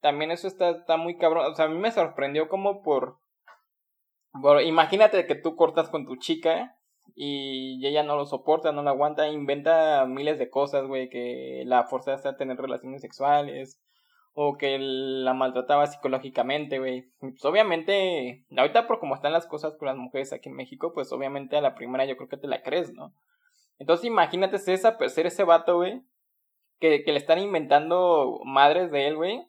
también 0.00 0.30
eso 0.30 0.46
está, 0.46 0.70
está 0.70 0.96
muy 0.96 1.16
cabrón, 1.16 1.50
o 1.50 1.54
sea, 1.54 1.66
a 1.66 1.68
mí 1.68 1.78
me 1.78 1.90
sorprendió 1.90 2.48
como 2.48 2.82
por, 2.82 3.18
por, 4.42 4.62
imagínate 4.62 5.26
que 5.26 5.34
tú 5.34 5.56
cortas 5.56 5.88
con 5.88 6.06
tu 6.06 6.16
chica 6.16 6.76
y 7.14 7.84
ella 7.86 8.02
no 8.02 8.16
lo 8.16 8.26
soporta, 8.26 8.72
no 8.72 8.82
lo 8.82 8.90
aguanta, 8.90 9.28
inventa 9.28 10.04
miles 10.06 10.38
de 10.38 10.50
cosas, 10.50 10.86
güey, 10.86 11.08
que 11.08 11.64
la 11.66 11.84
forzaste 11.84 12.28
a 12.28 12.36
tener 12.36 12.58
relaciones 12.58 13.00
sexuales, 13.00 13.80
o 14.40 14.56
que 14.56 14.78
la 14.78 15.34
maltrataba 15.34 15.88
psicológicamente, 15.88 16.78
güey. 16.78 17.10
Pues 17.18 17.44
obviamente, 17.44 18.44
ahorita 18.56 18.86
por 18.86 19.00
cómo 19.00 19.16
están 19.16 19.32
las 19.32 19.48
cosas 19.48 19.76
con 19.76 19.86
las 19.86 19.96
mujeres 19.96 20.32
aquí 20.32 20.48
en 20.48 20.54
México, 20.54 20.92
pues 20.94 21.10
obviamente 21.10 21.56
a 21.56 21.60
la 21.60 21.74
primera 21.74 22.04
yo 22.04 22.16
creo 22.16 22.28
que 22.28 22.36
te 22.36 22.46
la 22.46 22.62
crees, 22.62 22.92
¿no? 22.92 23.12
Entonces 23.80 24.06
imagínate 24.06 24.58
ser, 24.58 24.74
esa, 24.74 24.96
ser 25.08 25.26
ese 25.26 25.42
vato, 25.42 25.78
güey, 25.78 26.02
que, 26.78 27.02
que 27.02 27.10
le 27.10 27.18
están 27.18 27.40
inventando 27.40 28.38
madres 28.44 28.92
de 28.92 29.08
él, 29.08 29.16
güey, 29.16 29.44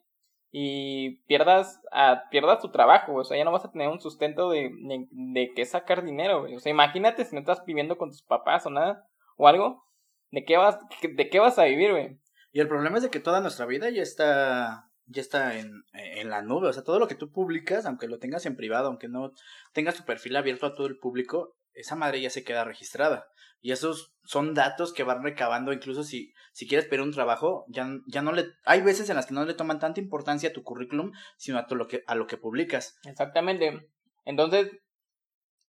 y 0.50 1.18
pierdas, 1.26 1.80
a, 1.92 2.24
pierdas 2.28 2.58
tu 2.58 2.72
trabajo, 2.72 3.14
o 3.14 3.22
sea, 3.22 3.38
ya 3.38 3.44
no 3.44 3.52
vas 3.52 3.64
a 3.64 3.70
tener 3.70 3.86
un 3.86 4.00
sustento 4.00 4.50
de, 4.50 4.72
de, 5.12 5.52
qué 5.54 5.66
sacar 5.66 6.02
dinero, 6.02 6.40
güey. 6.40 6.56
O 6.56 6.58
sea, 6.58 6.70
imagínate 6.70 7.24
si 7.24 7.36
no 7.36 7.40
estás 7.42 7.64
viviendo 7.64 7.96
con 7.96 8.08
tus 8.08 8.22
papás 8.22 8.66
o 8.66 8.70
nada, 8.70 9.06
o 9.36 9.46
algo, 9.46 9.84
¿de 10.32 10.44
qué 10.44 10.56
vas, 10.56 10.80
de 11.00 11.28
qué 11.28 11.38
vas 11.38 11.60
a 11.60 11.66
vivir, 11.66 11.92
güey? 11.92 12.18
Y 12.52 12.60
el 12.60 12.68
problema 12.68 12.96
es 12.96 13.02
de 13.04 13.10
que 13.10 13.20
toda 13.20 13.40
nuestra 13.40 13.66
vida 13.66 13.90
ya 13.90 14.02
está 14.02 14.90
ya 15.10 15.20
está 15.20 15.58
en, 15.58 15.82
en, 15.92 16.30
la 16.30 16.40
nube, 16.40 16.68
o 16.68 16.72
sea, 16.72 16.84
todo 16.84 17.00
lo 17.00 17.08
que 17.08 17.16
tú 17.16 17.32
publicas, 17.32 17.84
aunque 17.84 18.06
lo 18.06 18.20
tengas 18.20 18.46
en 18.46 18.54
privado, 18.54 18.86
aunque 18.86 19.08
no 19.08 19.32
tengas 19.72 19.96
tu 19.96 20.04
perfil 20.04 20.36
abierto 20.36 20.66
a 20.66 20.74
todo 20.74 20.86
el 20.86 20.98
público, 20.98 21.56
esa 21.74 21.96
madre 21.96 22.20
ya 22.20 22.30
se 22.30 22.44
queda 22.44 22.64
registrada. 22.64 23.26
Y 23.60 23.72
esos 23.72 24.14
son 24.22 24.54
datos 24.54 24.92
que 24.92 25.02
van 25.02 25.22
recabando, 25.22 25.72
incluso 25.72 26.04
si, 26.04 26.32
si 26.52 26.66
quieres 26.66 26.86
pedir 26.86 27.02
un 27.02 27.12
trabajo, 27.12 27.64
ya, 27.68 27.88
ya 28.06 28.22
no 28.22 28.32
le, 28.32 28.46
hay 28.64 28.82
veces 28.82 29.10
en 29.10 29.16
las 29.16 29.26
que 29.26 29.34
no 29.34 29.44
le 29.44 29.54
toman 29.54 29.80
tanta 29.80 30.00
importancia 30.00 30.50
a 30.50 30.52
tu 30.52 30.62
currículum, 30.62 31.12
sino 31.36 31.58
a, 31.58 31.66
lo, 31.68 31.88
que, 31.88 32.02
a 32.06 32.14
lo 32.14 32.26
que 32.26 32.36
publicas. 32.36 32.96
Exactamente. 33.04 33.90
Entonces, 34.24 34.70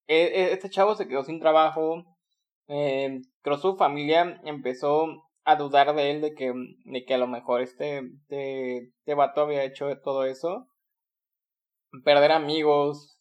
e, 0.09 0.17
e, 0.17 0.53
este 0.53 0.69
chavo 0.69 0.97
se 0.97 1.07
quedó 1.07 1.23
sin 1.23 1.39
trabajo, 1.39 2.05
eh, 2.67 3.21
creo 3.43 3.57
su 3.57 3.77
familia 3.77 4.41
empezó 4.45 5.28
a 5.49 5.57
dudar 5.57 5.95
de 5.95 6.11
él 6.11 6.21
de 6.21 6.35
que, 6.35 6.53
de 6.85 7.05
que 7.07 7.15
a 7.15 7.19
lo 7.19 7.27
mejor 7.27 7.63
este, 7.63 8.01
este, 8.01 8.77
este 8.99 9.15
vato 9.15 9.41
había 9.41 9.65
hecho 9.65 9.89
todo 10.01 10.25
eso. 10.25 10.67
Perder 12.05 12.33
amigos, 12.33 13.19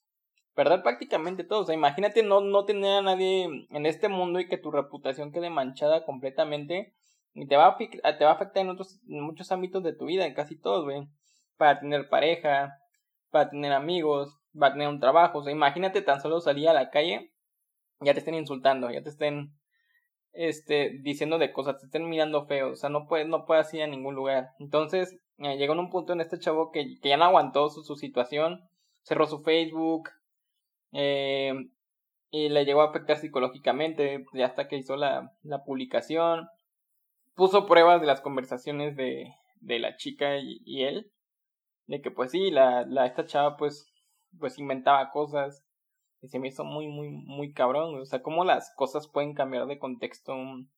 perder 0.53 0.83
prácticamente 0.83 1.45
todo. 1.45 1.61
O 1.61 1.65
sea, 1.65 1.73
imagínate 1.73 2.23
no, 2.23 2.41
no 2.41 2.65
tener 2.65 2.97
a 2.97 3.01
nadie 3.01 3.45
en 3.69 3.85
este 3.85 4.09
mundo 4.09 4.41
y 4.41 4.49
que 4.49 4.57
tu 4.57 4.71
reputación 4.71 5.31
quede 5.31 5.49
manchada 5.49 6.03
completamente. 6.03 6.93
Y 7.33 7.47
te 7.47 7.55
va 7.55 7.67
a, 7.67 7.77
te 7.77 8.25
va 8.25 8.31
a 8.31 8.33
afectar 8.33 8.61
en, 8.61 8.71
otros, 8.71 8.99
en 9.07 9.21
muchos 9.21 9.53
ámbitos 9.53 9.81
de 9.81 9.93
tu 9.93 10.03
vida, 10.03 10.25
en 10.25 10.33
casi 10.33 10.59
todos, 10.59 10.83
güey. 10.83 11.07
Para 11.55 11.79
tener 11.79 12.09
pareja, 12.09 12.77
para 13.31 13.49
tener 13.49 13.71
amigos, 13.71 14.37
para 14.59 14.73
tener 14.73 14.89
un 14.89 14.99
trabajo. 14.99 15.39
O 15.39 15.43
sea, 15.43 15.53
imagínate 15.53 16.01
tan 16.01 16.19
solo 16.19 16.41
salir 16.41 16.67
a 16.67 16.73
la 16.73 16.89
calle, 16.89 17.31
ya 18.01 18.11
te 18.11 18.19
estén 18.19 18.35
insultando, 18.35 18.91
ya 18.91 19.01
te 19.01 19.09
estén 19.09 19.56
este, 20.37 20.99
diciendo 21.01 21.39
de 21.39 21.51
cosas, 21.51 21.79
te 21.79 21.85
estén 21.85 22.07
mirando 22.07 22.45
feo, 22.45 22.71
o 22.71 22.75
sea, 22.75 22.89
no 22.89 23.07
puede, 23.07 23.25
no 23.25 23.45
puede 23.45 23.63
ir 23.73 23.83
a 23.83 23.87
ningún 23.87 24.15
lugar. 24.15 24.51
Entonces, 24.59 25.19
eh, 25.39 25.57
llegó 25.57 25.73
en 25.73 25.79
un 25.79 25.89
punto 25.89 26.13
en 26.13 26.21
este 26.21 26.39
chavo 26.39 26.71
que, 26.71 26.99
que 27.01 27.09
ya 27.09 27.17
no 27.17 27.25
aguantó 27.25 27.69
su, 27.69 27.83
su 27.83 27.95
situación, 27.95 28.61
cerró 29.01 29.25
su 29.25 29.41
Facebook, 29.41 30.09
eh, 30.93 31.53
y 32.29 32.49
le 32.49 32.65
llegó 32.65 32.81
a 32.81 32.89
afectar 32.89 33.17
psicológicamente, 33.17 34.25
ya 34.33 34.45
hasta 34.45 34.67
que 34.67 34.77
hizo 34.77 34.95
la, 34.95 35.31
la 35.43 35.63
publicación, 35.63 36.47
puso 37.35 37.65
pruebas 37.65 38.01
de 38.01 38.07
las 38.07 38.21
conversaciones 38.21 38.95
de, 38.95 39.33
de 39.61 39.79
la 39.79 39.95
chica 39.95 40.37
y, 40.37 40.59
y, 40.65 40.83
él, 40.83 41.11
de 41.87 42.01
que 42.01 42.11
pues 42.11 42.31
sí, 42.31 42.51
la, 42.51 42.85
la, 42.85 43.05
esta 43.05 43.25
chava 43.25 43.57
pues, 43.57 43.91
pues 44.39 44.59
inventaba 44.59 45.09
cosas, 45.11 45.63
y 46.21 46.29
se 46.29 46.39
me 46.39 46.47
hizo 46.47 46.63
muy, 46.63 46.87
muy, 46.87 47.09
muy 47.09 47.53
cabrón, 47.53 47.99
o 47.99 48.05
sea, 48.05 48.21
cómo 48.21 48.43
las 48.43 48.73
cosas 48.75 49.07
pueden 49.07 49.33
cambiar 49.33 49.67
de 49.67 49.77
contexto 49.77 50.35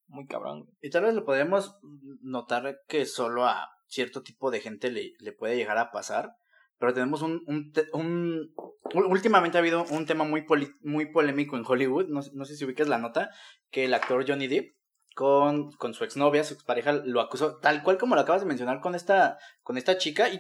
muy 0.08 0.28
cabrón. 0.28 0.70
Y 0.82 0.90
tal 0.90 1.04
vez 1.04 1.14
lo 1.14 1.26
podemos 1.26 1.80
notar 2.22 2.80
que 2.88 3.06
solo 3.06 3.46
a 3.46 3.70
cierto 3.88 4.22
tipo 4.22 4.52
de 4.52 4.60
gente 4.60 4.92
le, 4.92 5.14
le 5.20 5.32
puede 5.32 5.56
llegar 5.56 5.78
a 5.78 5.92
pasar, 5.92 6.36
pero 6.78 6.94
tenemos 6.94 7.22
un, 7.22 7.44
un, 7.48 7.74
un, 7.94 8.54
últimamente 8.94 9.58
ha 9.58 9.62
habido 9.62 9.86
un 9.92 10.06
tema 10.06 10.24
muy 10.24 10.46
muy 10.82 11.12
polémico 11.12 11.58
en 11.58 11.66
Hollywood, 11.66 12.08
no, 12.08 12.22
no 12.34 12.46
sé 12.46 12.56
si 12.56 12.66
ubicas 12.66 12.88
la 12.88 12.98
nota, 12.98 13.30
que 13.70 13.86
el 13.86 13.94
actor 13.94 14.26
Johnny 14.28 14.48
Depp 14.48 14.76
con, 15.16 15.72
con 15.74 15.94
su 15.94 16.04
exnovia, 16.04 16.44
su 16.44 16.54
expareja, 16.54 16.94
lo 16.94 17.20
acusó, 17.20 17.58
tal 17.58 17.84
cual 17.84 17.98
como 17.98 18.16
lo 18.16 18.22
acabas 18.22 18.42
de 18.42 18.48
mencionar 18.48 18.80
con 18.80 18.96
esta, 18.96 19.38
con 19.64 19.78
esta 19.78 19.98
chica, 19.98 20.30
y 20.30 20.40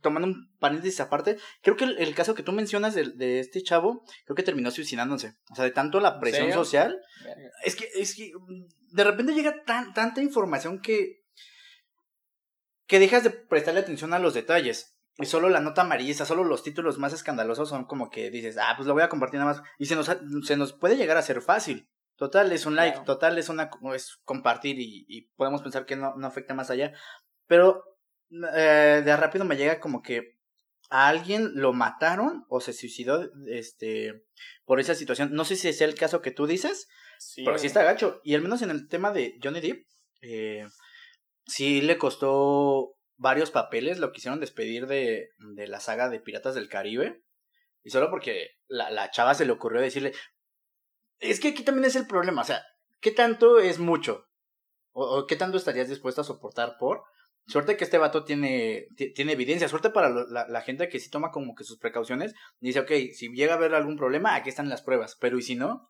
tomando 0.00 0.28
un 0.28 0.50
paréntesis 0.58 1.00
aparte, 1.00 1.38
creo 1.62 1.76
que 1.76 1.84
el, 1.84 2.14
caso 2.14 2.34
que 2.34 2.42
tú 2.42 2.52
mencionas 2.52 2.94
de, 2.94 3.04
de, 3.10 3.40
este 3.40 3.62
chavo, 3.62 4.04
creo 4.24 4.36
que 4.36 4.42
terminó 4.42 4.70
suicidándose. 4.70 5.34
O 5.50 5.54
sea, 5.54 5.64
de 5.64 5.70
tanto 5.70 6.00
la 6.00 6.20
presión 6.20 6.52
social. 6.52 7.00
Es 7.64 7.76
que, 7.76 7.88
es 7.94 8.14
que 8.14 8.32
de 8.90 9.04
repente 9.04 9.34
llega 9.34 9.64
tan, 9.64 9.94
tanta 9.94 10.22
información 10.22 10.80
que, 10.80 11.22
que 12.86 12.98
dejas 12.98 13.24
de 13.24 13.30
prestarle 13.30 13.80
atención 13.80 14.14
a 14.14 14.18
los 14.18 14.34
detalles. 14.34 14.96
Y 15.20 15.26
solo 15.26 15.48
la 15.48 15.60
nota 15.60 15.82
amarilla, 15.82 16.24
solo 16.24 16.44
los 16.44 16.62
títulos 16.62 16.98
más 16.98 17.12
escandalosos 17.12 17.68
son 17.68 17.86
como 17.86 18.08
que 18.08 18.30
dices, 18.30 18.56
ah, 18.56 18.74
pues 18.76 18.86
lo 18.86 18.94
voy 18.94 19.02
a 19.02 19.08
compartir 19.08 19.40
nada 19.40 19.52
más. 19.52 19.62
Y 19.76 19.86
se 19.86 19.96
nos, 19.96 20.10
se 20.44 20.56
nos 20.56 20.72
puede 20.72 20.96
llegar 20.96 21.16
a 21.16 21.22
ser 21.22 21.42
fácil. 21.42 21.88
Total, 22.16 22.50
es 22.52 22.66
un 22.66 22.74
like, 22.74 23.00
total, 23.04 23.38
es 23.38 23.48
una 23.48 23.70
es 23.94 24.18
compartir 24.24 24.80
y, 24.80 25.06
y 25.08 25.28
podemos 25.36 25.62
pensar 25.62 25.86
que 25.86 25.96
no, 25.96 26.14
no 26.16 26.26
afecta 26.26 26.54
más 26.54 26.70
allá. 26.70 26.92
Pero 27.46 27.84
eh, 28.30 29.02
de 29.04 29.16
rápido 29.16 29.44
me 29.44 29.56
llega 29.56 29.80
como 29.80 30.02
que 30.02 30.38
a 30.90 31.08
alguien 31.08 31.52
lo 31.54 31.72
mataron 31.72 32.44
o 32.48 32.60
se 32.60 32.72
suicidó 32.72 33.30
este 33.46 34.24
por 34.64 34.80
esa 34.80 34.94
situación. 34.94 35.32
No 35.32 35.44
sé 35.44 35.56
si 35.56 35.68
es 35.68 35.80
el 35.80 35.94
caso 35.94 36.22
que 36.22 36.30
tú 36.30 36.46
dices, 36.46 36.88
sí, 37.18 37.44
pero 37.44 37.58
sí 37.58 37.66
está 37.66 37.82
gacho. 37.82 38.20
Y 38.24 38.34
al 38.34 38.42
menos 38.42 38.62
en 38.62 38.70
el 38.70 38.88
tema 38.88 39.12
de 39.12 39.38
Johnny 39.42 39.60
Depp, 39.60 39.86
eh, 40.22 40.66
sí 41.46 41.80
le 41.80 41.98
costó 41.98 42.96
varios 43.16 43.50
papeles, 43.50 43.98
lo 43.98 44.12
quisieron 44.12 44.40
despedir 44.40 44.86
de, 44.86 45.30
de 45.38 45.66
la 45.66 45.80
saga 45.80 46.08
de 46.08 46.20
Piratas 46.20 46.54
del 46.54 46.68
Caribe. 46.68 47.22
Y 47.82 47.90
solo 47.90 48.10
porque 48.10 48.50
la, 48.66 48.90
la 48.90 49.10
chava 49.10 49.34
se 49.34 49.44
le 49.44 49.52
ocurrió 49.52 49.80
decirle, 49.80 50.12
es 51.18 51.40
que 51.40 51.48
aquí 51.48 51.62
también 51.62 51.86
es 51.86 51.96
el 51.96 52.06
problema, 52.06 52.42
o 52.42 52.44
sea, 52.44 52.62
¿qué 53.00 53.10
tanto 53.10 53.60
es 53.60 53.78
mucho? 53.78 54.26
¿O, 54.92 55.18
o 55.18 55.26
qué 55.26 55.36
tanto 55.36 55.56
estarías 55.56 55.88
dispuesto 55.88 56.20
a 56.20 56.24
soportar 56.24 56.76
por? 56.78 57.04
Suerte 57.48 57.78
que 57.78 57.84
este 57.84 57.96
vato 57.96 58.24
tiene, 58.24 58.88
tiene 59.14 59.32
evidencia. 59.32 59.68
Suerte 59.68 59.88
para 59.88 60.10
la, 60.10 60.46
la, 60.46 60.60
gente 60.60 60.90
que 60.90 61.00
sí 61.00 61.08
toma 61.10 61.30
como 61.30 61.54
que 61.54 61.64
sus 61.64 61.78
precauciones. 61.78 62.34
Dice, 62.60 62.80
ok, 62.80 62.90
si 63.14 63.30
llega 63.30 63.54
a 63.54 63.56
haber 63.56 63.74
algún 63.74 63.96
problema, 63.96 64.34
aquí 64.34 64.50
están 64.50 64.68
las 64.68 64.82
pruebas. 64.82 65.16
Pero 65.18 65.38
¿y 65.38 65.42
si 65.42 65.54
no? 65.54 65.88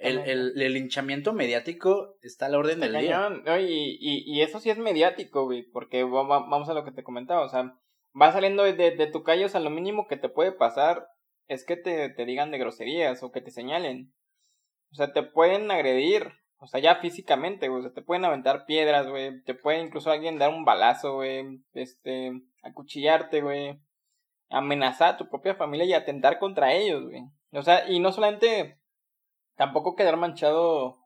El, 0.00 0.18
el, 0.18 0.60
el, 0.60 0.74
linchamiento 0.74 1.32
mediático 1.32 2.16
está 2.22 2.46
a 2.46 2.48
la 2.48 2.58
orden 2.58 2.80
del 2.80 2.98
día. 2.98 3.30
y, 3.60 3.98
y, 4.00 4.24
y, 4.26 4.42
eso 4.42 4.58
sí 4.58 4.68
es 4.68 4.78
mediático, 4.78 5.44
güey. 5.44 5.62
Porque 5.62 6.02
vamos 6.02 6.68
a 6.68 6.74
lo 6.74 6.84
que 6.84 6.90
te 6.90 7.04
comentaba. 7.04 7.44
O 7.44 7.48
sea, 7.48 7.78
va 8.20 8.32
saliendo 8.32 8.64
de, 8.64 8.72
de, 8.72 9.06
tu 9.06 9.22
calle. 9.22 9.44
O 9.44 9.48
sea, 9.48 9.60
lo 9.60 9.70
mínimo 9.70 10.08
que 10.08 10.16
te 10.16 10.28
puede 10.28 10.50
pasar 10.50 11.06
es 11.46 11.64
que 11.64 11.76
te, 11.76 12.08
te 12.08 12.24
digan 12.24 12.50
de 12.50 12.58
groserías 12.58 13.22
o 13.22 13.30
que 13.30 13.40
te 13.40 13.52
señalen. 13.52 14.12
O 14.90 14.96
sea, 14.96 15.12
te 15.12 15.22
pueden 15.22 15.70
agredir. 15.70 16.32
O 16.60 16.66
sea, 16.66 16.78
ya 16.78 16.96
físicamente, 16.96 17.68
güey. 17.68 17.80
O 17.80 17.82
sea, 17.82 17.92
te 17.92 18.02
pueden 18.02 18.24
aventar 18.24 18.66
piedras, 18.66 19.08
güey. 19.08 19.42
Te 19.44 19.54
puede 19.54 19.80
incluso 19.80 20.10
alguien 20.10 20.38
dar 20.38 20.50
un 20.50 20.64
balazo, 20.64 21.14
güey. 21.14 21.62
Este, 21.72 22.32
acuchillarte, 22.62 23.40
güey. 23.40 23.80
Amenazar 24.50 25.14
a 25.14 25.16
tu 25.16 25.28
propia 25.28 25.54
familia 25.54 25.86
y 25.86 25.94
atentar 25.94 26.38
contra 26.38 26.72
ellos, 26.72 27.04
güey. 27.04 27.22
O 27.52 27.62
sea, 27.62 27.88
y 27.90 27.98
no 27.98 28.12
solamente 28.12 28.78
tampoco 29.56 29.96
quedar 29.96 30.16
manchado 30.16 30.98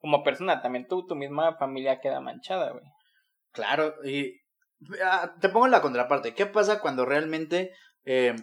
como 0.00 0.22
persona, 0.22 0.60
también 0.60 0.86
tú, 0.86 1.06
tu 1.06 1.16
misma 1.16 1.56
familia 1.56 2.00
queda 2.00 2.20
manchada, 2.20 2.72
güey. 2.72 2.84
Claro, 3.52 3.94
y 4.04 4.42
ah, 5.02 5.34
te 5.40 5.48
pongo 5.48 5.66
la 5.68 5.80
contraparte. 5.80 6.34
¿Qué 6.34 6.44
pasa 6.44 6.80
cuando 6.80 7.06
realmente 7.06 7.72
eh, 8.04 8.34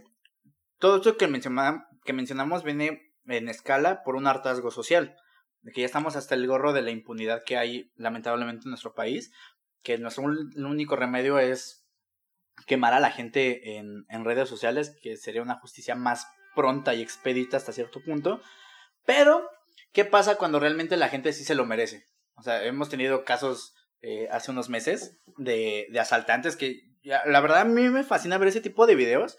todo 0.79 0.98
esto 0.98 1.17
que, 1.17 1.27
que 2.03 2.13
mencionamos 2.13 2.63
viene 2.63 3.13
en 3.27 3.48
escala 3.48 4.01
por 4.03 4.15
un 4.15 4.25
hartazgo 4.25 4.71
social? 4.71 5.15
De 5.62 5.72
que 5.72 5.82
ya 5.82 5.86
estamos 5.86 6.15
hasta 6.15 6.36
el 6.36 6.48
gorro 6.48 6.74
de 6.74 6.82
la 6.82 6.91
impunidad 6.91 7.44
que 7.46 7.58
hay 7.58 7.91
lamentablemente 7.96 8.65
en 8.65 8.72
nuestro 8.72 8.94
país, 8.94 9.32
que 9.84 9.98
nuestro 9.98 10.24
único 10.24 10.96
remedio 10.96 11.39
es 11.39 11.86
quemar 12.65 12.94
a 12.94 13.00
la 13.00 13.12
gente 13.12 13.77
en, 13.77 14.06
en 14.10 14.25
redes 14.25 14.50
sociales, 14.50 14.96
que 15.01 15.18
sería 15.18 15.41
una 15.41 15.60
justicia 15.60 15.96
más 15.96 16.27
pronta 16.56 16.94
y 16.94 17.01
expedita 17.01 17.58
hasta 17.58 17.72
cierto 17.72 18.01
punto. 18.03 18.41
Pero, 19.06 19.48
¿qué 19.91 20.06
pasa 20.06 20.36
cuando 20.36 20.60
realmente 20.60 20.98
la 20.98 21.10
gente 21.10 21.34
sí 21.34 21.44
se 21.44 21.56
lo 21.56 21.65
merece? 21.65 22.06
O 22.36 22.44
sea, 22.44 22.63
hemos 22.63 22.89
tenido 22.89 23.24
casos 23.24 23.75
eh, 24.01 24.27
hace 24.32 24.51
unos 24.51 24.70
meses 24.70 25.18
de, 25.38 25.88
de 25.91 26.00
asaltantes 26.00 26.56
que, 26.56 26.82
la 27.03 27.41
verdad, 27.41 27.62
a 27.62 27.65
mí 27.65 27.89
me 27.89 28.03
fascina 28.03 28.38
ver 28.38 28.50
ese 28.50 28.62
tipo 28.62 28.86
de 28.86 28.96
videos 28.96 29.38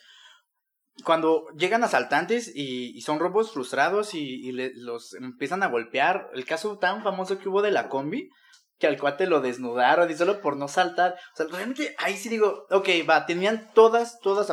cuando 1.05 1.47
llegan 1.57 1.85
asaltantes 1.85 2.51
y, 2.55 3.01
son 3.03 3.19
robos 3.19 3.53
frustrados 3.53 4.15
y, 4.15 4.49
y 4.49 4.53
los 4.53 5.15
empiezan 5.15 5.63
a 5.63 5.69
golpear, 5.69 6.31
el 6.35 6.45
caso 6.45 6.79
tan 6.79 7.03
famoso 7.03 7.39
que 7.39 7.49
hubo 7.49 7.63
de 7.63 7.71
la 7.71 7.89
combi, 7.89 8.31
que 8.79 8.89
al 8.89 8.99
cuate 8.99 9.27
lo 9.27 9.41
desnudaron 9.41 10.11
y 10.11 10.15
solo 10.15 10.41
por 10.41 10.57
no 10.57 10.67
saltar. 10.67 11.15
O 11.35 11.37
sea, 11.37 11.47
realmente 11.47 11.95
ahí 11.99 12.17
sí 12.17 12.29
digo, 12.29 12.67
ok, 12.69 12.89
va, 13.09 13.27
tenían 13.27 13.71
todas, 13.75 14.19
todas, 14.21 14.51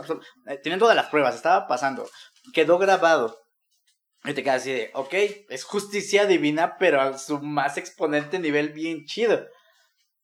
eh, 0.48 0.60
tenían 0.62 0.80
todas 0.80 0.96
las 0.96 1.08
pruebas, 1.08 1.36
estaba 1.36 1.68
pasando, 1.68 2.08
quedó 2.54 2.78
grabado. 2.78 3.38
Y 4.26 4.34
te 4.34 4.44
quedas 4.44 4.62
así 4.62 4.72
de, 4.72 4.92
ok, 4.94 5.14
es 5.50 5.64
justicia 5.64 6.26
divina, 6.26 6.78
pero 6.78 7.02
a 7.02 7.18
su 7.18 7.40
más 7.40 7.78
exponente 7.78 8.38
nivel 8.38 8.70
bien 8.70 9.06
chido. 9.06 9.48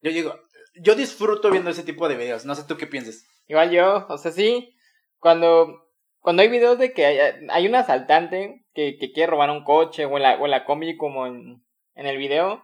Yo 0.01 0.11
digo, 0.11 0.39
yo 0.75 0.95
disfruto 0.95 1.49
viendo 1.49 1.71
ese 1.71 1.83
tipo 1.83 2.07
de 2.07 2.15
videos, 2.15 2.45
no 2.45 2.53
sé 2.53 2.63
tú 2.65 2.77
qué 2.77 2.87
piensas. 2.87 3.23
Igual 3.47 3.71
yo, 3.71 4.05
o 4.07 4.17
sea, 4.17 4.31
sí, 4.31 4.75
cuando 5.17 5.84
cuando 6.25 6.41
hay 6.41 6.49
videos 6.49 6.79
de 6.79 6.91
que 6.91 7.05
hay, 7.05 7.47
hay 7.49 7.67
un 7.67 7.75
asaltante 7.75 8.65
que, 8.73 8.97
que, 8.97 9.11
quiere 9.11 9.29
robar 9.29 9.51
un 9.51 9.63
coche 9.63 10.05
o 10.05 10.17
en 10.17 10.23
la, 10.23 10.41
o 10.41 10.47
la 10.47 10.65
combi 10.65 10.97
como 10.97 11.27
en, 11.27 11.63
en 11.93 12.07
el 12.07 12.17
video, 12.17 12.63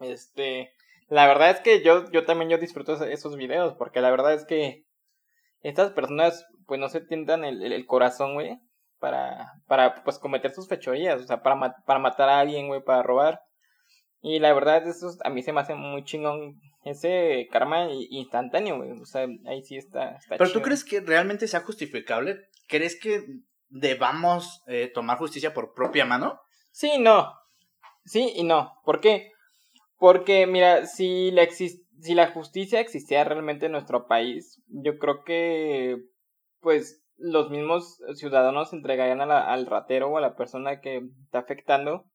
este, 0.00 0.72
la 1.06 1.28
verdad 1.28 1.50
es 1.50 1.60
que 1.60 1.84
yo, 1.84 2.10
yo 2.10 2.24
también 2.24 2.50
yo 2.50 2.58
disfruto 2.58 2.94
esos 3.04 3.36
videos 3.36 3.74
porque 3.74 4.00
la 4.00 4.10
verdad 4.10 4.34
es 4.34 4.44
que 4.44 4.82
estas 5.62 5.92
personas 5.92 6.48
pues 6.66 6.80
no 6.80 6.88
se 6.88 7.00
tientan 7.00 7.44
el, 7.44 7.62
el, 7.62 7.86
corazón, 7.86 8.34
güey, 8.34 8.58
para, 8.98 9.52
para 9.68 10.02
pues 10.02 10.18
cometer 10.18 10.50
sus 10.50 10.66
fechorías, 10.66 11.22
o 11.22 11.26
sea, 11.28 11.44
para, 11.44 11.76
para 11.86 12.00
matar 12.00 12.28
a 12.28 12.40
alguien, 12.40 12.66
güey, 12.66 12.82
para 12.82 13.04
robar. 13.04 13.40
Y 14.20 14.40
la 14.40 14.52
verdad, 14.52 14.84
eso 14.88 15.12
a 15.22 15.30
mí 15.30 15.44
se 15.44 15.52
me 15.52 15.60
hace 15.60 15.76
muy 15.76 16.02
chingón 16.02 16.60
ese 16.84 17.46
karma 17.52 17.86
instantáneo, 18.10 18.78
güey. 18.78 18.90
O 18.90 19.04
sea, 19.04 19.28
ahí 19.46 19.62
sí 19.62 19.76
está. 19.76 20.16
está 20.16 20.38
Pero 20.38 20.50
tú 20.50 20.60
crees 20.60 20.84
que 20.84 21.00
realmente 21.00 21.46
sea 21.46 21.60
justificable? 21.60 22.48
¿Crees 22.66 22.98
que 22.98 23.24
debamos 23.68 24.62
eh, 24.66 24.90
tomar 24.92 25.18
justicia 25.18 25.54
por 25.54 25.74
propia 25.74 26.04
mano? 26.04 26.40
Sí, 26.70 26.98
no. 26.98 27.32
Sí 28.04 28.32
y 28.34 28.44
no. 28.44 28.74
¿Por 28.84 29.00
qué? 29.00 29.32
Porque, 29.98 30.46
mira, 30.46 30.86
si 30.86 31.30
la, 31.30 31.46
si 31.50 32.14
la 32.14 32.30
justicia 32.30 32.80
existiera 32.80 33.24
realmente 33.24 33.66
en 33.66 33.72
nuestro 33.72 34.06
país, 34.06 34.62
yo 34.68 34.98
creo 34.98 35.24
que, 35.24 35.98
pues, 36.60 37.02
los 37.16 37.50
mismos 37.50 38.00
ciudadanos 38.14 38.72
entregarían 38.72 39.20
al 39.20 39.66
ratero 39.66 40.08
o 40.08 40.18
a 40.18 40.20
la 40.20 40.36
persona 40.36 40.80
que 40.80 41.02
está 41.24 41.38
afectando 41.38 42.06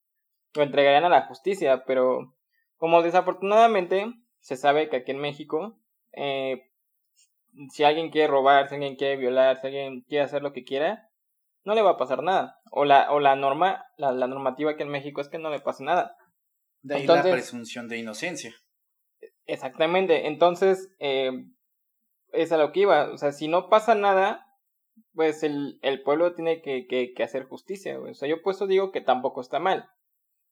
lo 0.54 0.62
entregarían 0.62 1.04
a 1.04 1.08
la 1.08 1.26
justicia, 1.26 1.84
pero 1.86 2.34
como 2.76 3.02
desafortunadamente 3.02 4.12
se 4.40 4.56
sabe 4.56 4.88
que 4.88 4.96
aquí 4.96 5.12
en 5.12 5.20
México, 5.20 5.78
eh, 6.12 6.69
si 7.70 7.84
alguien 7.84 8.10
quiere 8.10 8.28
robar, 8.28 8.68
si 8.68 8.74
alguien 8.74 8.96
quiere 8.96 9.16
violar, 9.16 9.60
si 9.60 9.66
alguien 9.66 10.02
quiere 10.02 10.24
hacer 10.24 10.42
lo 10.42 10.52
que 10.52 10.64
quiera, 10.64 11.08
no 11.64 11.74
le 11.74 11.82
va 11.82 11.92
a 11.92 11.96
pasar 11.96 12.22
nada. 12.22 12.60
O 12.70 12.84
la, 12.84 13.12
o 13.12 13.20
la 13.20 13.36
norma, 13.36 13.84
la, 13.96 14.12
la 14.12 14.26
normativa 14.26 14.72
aquí 14.72 14.82
en 14.82 14.88
México 14.88 15.20
es 15.20 15.28
que 15.28 15.38
no 15.38 15.50
le 15.50 15.60
pase 15.60 15.84
nada. 15.84 16.16
De 16.82 16.96
ahí 16.96 17.06
la 17.06 17.22
presunción 17.22 17.88
de 17.88 17.98
inocencia. 17.98 18.54
Exactamente. 19.46 20.26
Entonces, 20.26 20.90
eh, 20.98 21.32
es 22.32 22.52
a 22.52 22.56
lo 22.56 22.72
que 22.72 22.80
iba. 22.80 23.10
O 23.10 23.18
sea, 23.18 23.32
si 23.32 23.48
no 23.48 23.68
pasa 23.68 23.94
nada, 23.94 24.46
pues 25.14 25.42
el, 25.42 25.78
el 25.82 26.02
pueblo 26.02 26.34
tiene 26.34 26.62
que, 26.62 26.86
que, 26.86 27.12
que 27.12 27.22
hacer 27.22 27.44
justicia. 27.44 27.98
O 27.98 28.14
sea, 28.14 28.28
yo 28.28 28.42
por 28.42 28.54
eso 28.54 28.66
digo 28.66 28.92
que 28.92 29.00
tampoco 29.00 29.40
está 29.40 29.58
mal. 29.58 29.90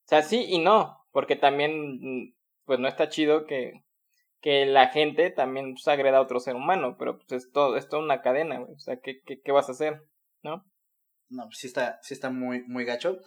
O 0.04 0.08
sea, 0.08 0.22
sí 0.22 0.44
y 0.48 0.58
no, 0.58 0.98
porque 1.12 1.36
también, 1.36 1.98
mm, 2.00 2.34
pues 2.64 2.78
no 2.78 2.88
está 2.88 3.08
chido 3.08 3.46
que, 3.46 3.84
que 4.40 4.66
la 4.66 4.88
gente 4.88 5.30
también 5.30 5.74
pues, 5.74 5.88
agreda 5.88 6.18
a 6.18 6.22
otro 6.22 6.40
ser 6.40 6.54
humano, 6.54 6.96
pero 6.98 7.18
pues 7.18 7.32
es 7.44 7.50
todo, 7.52 7.76
es 7.76 7.88
toda 7.88 8.02
una 8.02 8.22
cadena, 8.22 8.58
güey. 8.58 8.72
O 8.74 8.78
sea, 8.78 8.98
¿qué, 9.02 9.20
qué, 9.26 9.40
qué 9.40 9.52
vas 9.52 9.68
a 9.68 9.72
hacer? 9.72 10.02
¿No? 10.42 10.64
No, 11.30 11.44
pues 11.46 11.58
sí 11.58 11.66
está, 11.66 11.98
sí 12.02 12.14
está 12.14 12.30
muy, 12.30 12.62
muy 12.68 12.84
gacho. 12.84 13.18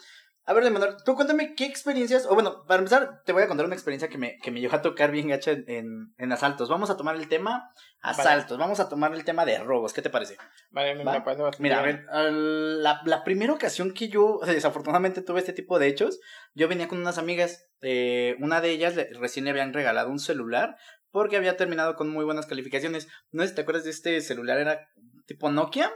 A 0.46 0.54
ver, 0.54 0.64
Manuel, 0.72 0.96
tú 1.06 1.14
cuéntame 1.14 1.54
qué 1.54 1.66
experiencias, 1.66 2.26
o 2.26 2.34
bueno, 2.34 2.66
para 2.66 2.80
empezar, 2.80 3.22
te 3.26 3.32
voy 3.32 3.44
a 3.44 3.48
contar 3.48 3.68
una 3.68 3.76
experiencia 3.76 4.10
que 4.10 4.18
me, 4.18 4.38
que 4.40 4.50
me 4.50 4.60
llevó 4.60 4.76
a 4.76 4.82
tocar 4.82 5.12
bien 5.12 5.28
gacha 5.28 5.52
en, 5.52 6.16
en 6.18 6.32
asaltos. 6.32 6.68
Vamos 6.68 6.90
a 6.90 6.98
tomar 6.98 7.16
el 7.16 7.28
tema 7.28 7.72
asaltos, 8.02 8.58
vamos 8.58 8.80
a 8.80 8.90
tomar 8.90 9.14
el 9.14 9.24
tema 9.24 9.46
de 9.46 9.60
robos, 9.60 9.94
¿qué 9.94 10.02
te 10.02 10.10
parece? 10.10 10.38
Vale, 10.72 10.96
me, 10.96 11.04
me 11.06 11.22
parece 11.22 11.44
bastante 11.44 11.62
Mira, 11.62 11.80
a 11.80 11.84
ver, 11.84 12.06
la, 12.32 13.02
la 13.06 13.24
primera 13.24 13.54
ocasión 13.54 13.94
que 13.94 14.08
yo 14.10 14.40
desafortunadamente 14.44 15.22
tuve 15.22 15.40
este 15.42 15.54
tipo 15.54 15.78
de 15.78 15.88
hechos, 15.88 16.20
yo 16.56 16.68
venía 16.68 16.88
con 16.88 17.00
unas 17.00 17.20
amigas, 17.20 17.70
eh, 17.82 18.36
una 18.40 18.62
de 18.62 18.72
ellas 18.72 18.96
le- 18.96 19.10
recién 19.14 19.46
le 19.46 19.52
habían 19.52 19.74
regalado 19.74 20.10
un 20.10 20.18
celular 20.20 20.76
porque 21.12 21.38
había 21.38 21.58
terminado 21.58 21.96
con 21.96 22.10
muy 22.10 22.26
buenas 22.26 22.46
calificaciones. 22.46 23.08
No 23.32 23.44
sé 23.44 23.50
si 23.50 23.56
te 23.56 23.62
acuerdas 23.62 23.84
de 23.84 23.92
este 23.92 24.22
celular, 24.22 24.58
era 24.58 24.88
tipo 25.26 25.50
Nokia, 25.52 25.92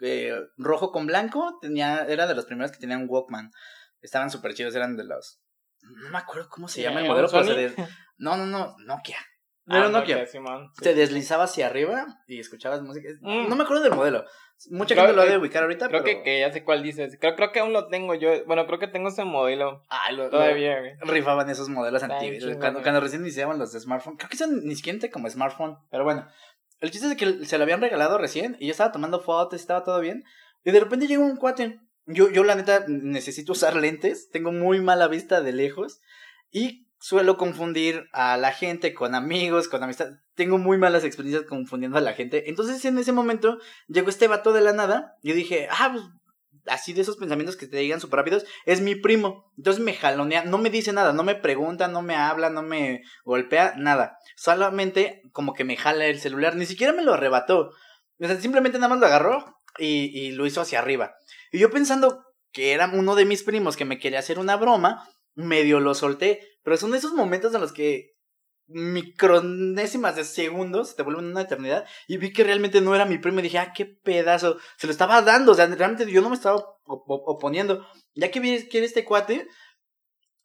eh, 0.00 0.34
rojo 0.56 0.92
con 0.92 1.06
blanco, 1.06 1.58
tenía, 1.60 2.04
era 2.06 2.26
de 2.26 2.34
los 2.34 2.46
primeros 2.46 2.70
que 2.72 2.78
tenían 2.78 3.06
Walkman. 3.08 3.50
Estaban 4.00 4.30
súper 4.30 4.54
chidos, 4.54 4.74
eran 4.74 4.96
de 4.96 5.04
los... 5.04 5.40
No 5.82 6.10
me 6.10 6.18
acuerdo 6.18 6.48
cómo 6.50 6.68
se 6.68 6.82
llama 6.82 7.00
el 7.00 7.08
modelo, 7.08 7.26
¿un 7.28 7.32
pero 7.32 7.44
Sony? 7.44 7.54
se 7.54 7.60
de- 7.82 7.88
No, 8.18 8.36
no, 8.36 8.46
no, 8.46 8.76
Nokia. 8.84 9.16
Ah, 9.66 9.78
Era 9.78 9.86
un 9.86 9.92
Nokia. 9.92 10.26
Simón, 10.26 10.70
sí. 10.76 10.82
Te 10.82 10.94
deslizaba 10.94 11.44
hacia 11.44 11.66
arriba 11.66 12.06
y 12.26 12.40
escuchabas 12.40 12.82
música. 12.82 13.08
Mm. 13.20 13.48
No 13.48 13.56
me 13.56 13.62
acuerdo 13.64 13.82
del 13.84 13.94
modelo. 13.94 14.24
Mucha 14.70 14.94
Creo- 14.94 15.06
gente 15.06 15.16
lo 15.16 15.22
ha 15.22 15.26
de 15.26 15.38
ubicar 15.38 15.62
ahorita, 15.62 15.88
Creo 15.88 16.02
pero... 16.02 16.18
que, 16.18 16.22
que 16.22 16.40
ya 16.40 16.52
sé 16.52 16.64
cuál 16.64 16.82
dices. 16.82 17.16
Creo, 17.20 17.34
creo 17.34 17.50
que 17.52 17.60
aún 17.60 17.72
lo 17.72 17.88
tengo 17.88 18.14
yo. 18.14 18.44
Bueno, 18.46 18.66
creo 18.66 18.78
que 18.78 18.88
tengo 18.88 19.08
ese 19.08 19.24
modelo 19.24 19.84
Ah, 19.88 20.10
lo, 20.12 20.24
lo- 20.24 20.30
todavía, 20.30 20.78
güey. 20.80 20.92
rifaban 21.02 21.48
esos 21.50 21.68
modelos 21.68 22.02
antiguos. 22.02 22.56
Cuando, 22.58 22.82
cuando 22.82 23.00
recién 23.00 23.22
iniciaban 23.22 23.58
los 23.58 23.72
de 23.72 23.80
smartphone. 23.80 24.16
Creo 24.16 24.28
que 24.28 24.36
eso 24.36 24.46
ni 24.48 24.74
siquiera 24.74 24.98
como 25.10 25.28
smartphone. 25.30 25.76
Pero 25.90 26.04
bueno. 26.04 26.26
El 26.80 26.90
chiste 26.90 27.06
es 27.08 27.16
que 27.16 27.44
se 27.44 27.58
lo 27.58 27.64
habían 27.64 27.80
regalado 27.80 28.18
recién. 28.18 28.56
Y 28.58 28.66
yo 28.66 28.72
estaba 28.72 28.92
tomando 28.92 29.20
fotos, 29.20 29.60
estaba 29.60 29.84
todo 29.84 30.00
bien. 30.00 30.24
Y 30.64 30.72
de 30.72 30.80
repente 30.80 31.06
llegó 31.06 31.24
un 31.24 31.36
cuate. 31.36 31.78
Yo, 32.06 32.30
yo 32.30 32.42
la 32.44 32.54
neta 32.54 32.84
necesito 32.88 33.52
usar 33.52 33.76
lentes. 33.76 34.30
Tengo 34.30 34.50
muy 34.52 34.80
mala 34.80 35.06
vista 35.08 35.40
de 35.42 35.52
lejos. 35.52 36.00
Y 36.50 36.86
suelo 37.00 37.36
confundir 37.36 38.08
a 38.12 38.36
la 38.36 38.52
gente 38.52 38.94
con 38.94 39.14
amigos, 39.14 39.68
con 39.68 39.82
amistad. 39.82 40.10
Tengo 40.34 40.58
muy 40.58 40.78
malas 40.78 41.02
experiencias 41.04 41.48
confundiendo 41.48 41.98
a 41.98 42.02
la 42.02 42.12
gente. 42.12 42.48
Entonces 42.48 42.84
en 42.84 42.98
ese 42.98 43.12
momento 43.12 43.58
llegó 43.88 44.10
este 44.10 44.28
vato 44.28 44.52
de 44.52 44.60
la 44.60 44.72
nada. 44.72 45.16
Yo 45.22 45.34
dije, 45.34 45.66
ah, 45.70 45.90
pues 45.92 46.04
así 46.66 46.92
de 46.92 47.00
esos 47.00 47.16
pensamientos 47.16 47.56
que 47.56 47.66
te 47.66 47.78
digan 47.78 48.00
súper 48.00 48.18
rápidos, 48.18 48.44
es 48.66 48.80
mi 48.80 48.94
primo. 48.94 49.50
Entonces 49.56 49.82
me 49.82 49.94
jalonea, 49.94 50.44
no 50.44 50.58
me 50.58 50.70
dice 50.70 50.92
nada, 50.92 51.12
no 51.12 51.22
me 51.22 51.34
pregunta, 51.34 51.88
no 51.88 52.02
me 52.02 52.16
habla, 52.16 52.50
no 52.50 52.62
me 52.62 53.02
golpea, 53.24 53.74
nada. 53.76 54.18
Solamente 54.36 55.22
como 55.32 55.54
que 55.54 55.64
me 55.64 55.76
jala 55.76 56.06
el 56.06 56.20
celular, 56.20 56.56
ni 56.56 56.66
siquiera 56.66 56.92
me 56.92 57.02
lo 57.02 57.14
arrebató. 57.14 57.72
O 58.18 58.26
sea, 58.26 58.38
simplemente 58.38 58.78
nada 58.78 58.90
más 58.90 59.00
lo 59.00 59.06
agarró 59.06 59.56
y, 59.78 60.10
y 60.18 60.32
lo 60.32 60.46
hizo 60.46 60.60
hacia 60.60 60.78
arriba. 60.78 61.14
Y 61.50 61.58
yo 61.58 61.70
pensando 61.70 62.24
que 62.52 62.72
era 62.72 62.90
uno 62.92 63.14
de 63.14 63.24
mis 63.24 63.42
primos 63.42 63.76
que 63.76 63.86
me 63.86 63.98
quería 63.98 64.18
hacer 64.18 64.38
una 64.38 64.56
broma, 64.56 65.08
medio 65.34 65.80
lo 65.80 65.94
solté. 65.94 66.40
Pero 66.62 66.76
son 66.76 66.94
esos 66.94 67.12
momentos 67.12 67.54
en 67.54 67.60
los 67.60 67.72
que 67.72 68.12
micronésimas 68.66 70.14
de 70.16 70.24
segundos 70.24 70.94
te 70.94 71.02
vuelven 71.02 71.24
una 71.26 71.40
eternidad 71.42 71.84
y 72.06 72.18
vi 72.18 72.32
que 72.32 72.44
realmente 72.44 72.80
no 72.80 72.94
era 72.94 73.04
mi 73.04 73.18
primo 73.18 73.40
y 73.40 73.42
dije, 73.42 73.58
ah, 73.58 73.72
qué 73.74 73.84
pedazo, 73.86 74.58
se 74.76 74.86
lo 74.86 74.92
estaba 74.92 75.22
dando, 75.22 75.52
o 75.52 75.54
sea, 75.54 75.66
realmente 75.66 76.10
yo 76.10 76.22
no 76.22 76.28
me 76.30 76.36
estaba 76.36 76.56
op- 76.56 76.78
op- 76.86 77.28
oponiendo. 77.28 77.84
Ya 78.14 78.30
que 78.30 78.40
vi 78.40 78.68
que 78.68 78.78
era 78.78 78.86
este 78.86 79.04
cuate, 79.04 79.48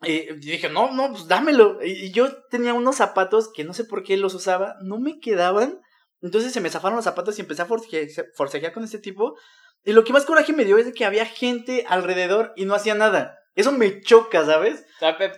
eh, 0.03 0.35
dije, 0.39 0.69
no, 0.69 0.91
no, 0.91 1.11
pues 1.11 1.27
dámelo. 1.27 1.79
Y, 1.83 2.11
yo 2.11 2.43
tenía 2.49 2.73
unos 2.73 2.97
zapatos 2.97 3.51
que 3.53 3.63
no 3.63 3.73
sé 3.73 3.85
por 3.85 4.03
qué 4.03 4.17
los 4.17 4.33
usaba, 4.33 4.75
no 4.83 4.99
me 4.99 5.19
quedaban. 5.19 5.81
Entonces 6.21 6.53
se 6.53 6.61
me 6.61 6.69
zafaron 6.69 6.95
los 6.95 7.05
zapatos 7.05 7.37
y 7.37 7.41
empecé 7.41 7.61
a 7.63 7.65
forcejear, 7.67 8.73
con 8.73 8.83
este 8.83 8.99
tipo. 8.99 9.35
Y 9.83 9.93
lo 9.93 10.03
que 10.03 10.13
más 10.13 10.25
coraje 10.25 10.53
me 10.53 10.65
dio 10.65 10.77
es 10.77 10.91
que 10.93 11.05
había 11.05 11.25
gente 11.25 11.85
alrededor 11.87 12.53
y 12.55 12.65
no 12.65 12.73
hacía 12.75 12.95
nada. 12.95 13.37
Eso 13.55 13.71
me 13.71 14.01
choca, 14.01 14.45
¿sabes? 14.45 14.85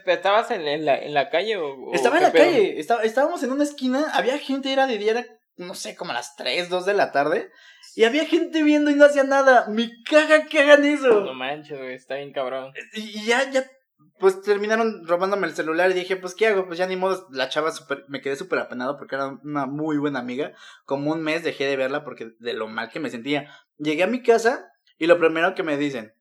¿estabas 0.06 0.52
en, 0.52 0.68
en 0.68 0.86
la, 0.86 0.98
en 0.98 1.14
la 1.14 1.30
calle 1.30 1.58
o, 1.58 1.94
Estaba 1.94 2.18
en 2.18 2.24
la 2.24 2.32
pedo? 2.32 2.44
calle, 2.46 2.80
estaba- 2.80 3.04
estábamos 3.04 3.44
en 3.44 3.52
una 3.52 3.64
esquina, 3.64 4.08
había 4.14 4.38
gente, 4.40 4.72
era 4.74 4.88
de 4.88 4.98
día, 4.98 5.12
era, 5.12 5.26
no 5.58 5.76
sé, 5.76 5.96
como 5.96 6.12
a 6.12 6.16
las 6.16 6.36
3, 6.36 6.70
2 6.70 6.86
de 6.86 6.94
la 6.94 7.12
tarde, 7.12 7.52
y 7.96 8.04
había 8.04 8.26
gente 8.26 8.64
viendo 8.64 8.92
y 8.92 8.96
no 8.96 9.06
hacía 9.06 9.24
nada. 9.24 9.66
Me 9.70 9.90
caga 10.10 10.46
que 10.46 10.60
hagan 10.60 10.82
No 10.84 10.88
eso. 10.88 11.34
manches, 11.34 11.78
güey, 11.78 11.96
está 11.96 12.16
bien 12.16 12.32
cabrón. 12.32 12.72
Y, 12.94 13.20
y 13.20 13.26
ya, 13.26 13.50
ya, 13.50 13.66
pues 14.20 14.42
terminaron 14.42 15.06
robándome 15.08 15.48
el 15.48 15.56
celular 15.56 15.90
y 15.90 15.96
dije, 15.96 16.16
pues, 16.16 16.36
¿qué 16.36 16.48
hago? 16.48 16.68
Pues 16.68 16.78
ya 16.78 16.86
ni 16.88 16.96
modo, 16.96 17.28
la 17.32 17.50
chava 17.50 17.72
super, 17.72 18.04
me 18.08 18.22
quedé 18.22 18.36
súper 18.36 18.60
apenado 18.60 18.98
porque 18.98 19.16
era 19.16 19.28
una 19.44 19.66
muy 19.66 19.98
buena 19.98 20.20
amiga. 20.20 20.54
Como 20.86 21.12
un 21.12 21.22
mes 21.24 21.44
dejé 21.44 21.66
de 21.66 21.76
verla 21.78 22.04
porque 22.04 22.32
de 22.40 22.54
lo 22.54 22.68
mal 22.68 22.90
que 22.90 23.00
me 23.00 23.10
sentía. 23.10 23.52
Llegué 23.78 24.04
a 24.04 24.08
mi 24.08 24.22
casa 24.22 24.72
y 25.00 25.08
lo 25.08 25.18
primero 25.20 25.56
que 25.56 25.64
me 25.64 25.78
dicen, 25.78 26.14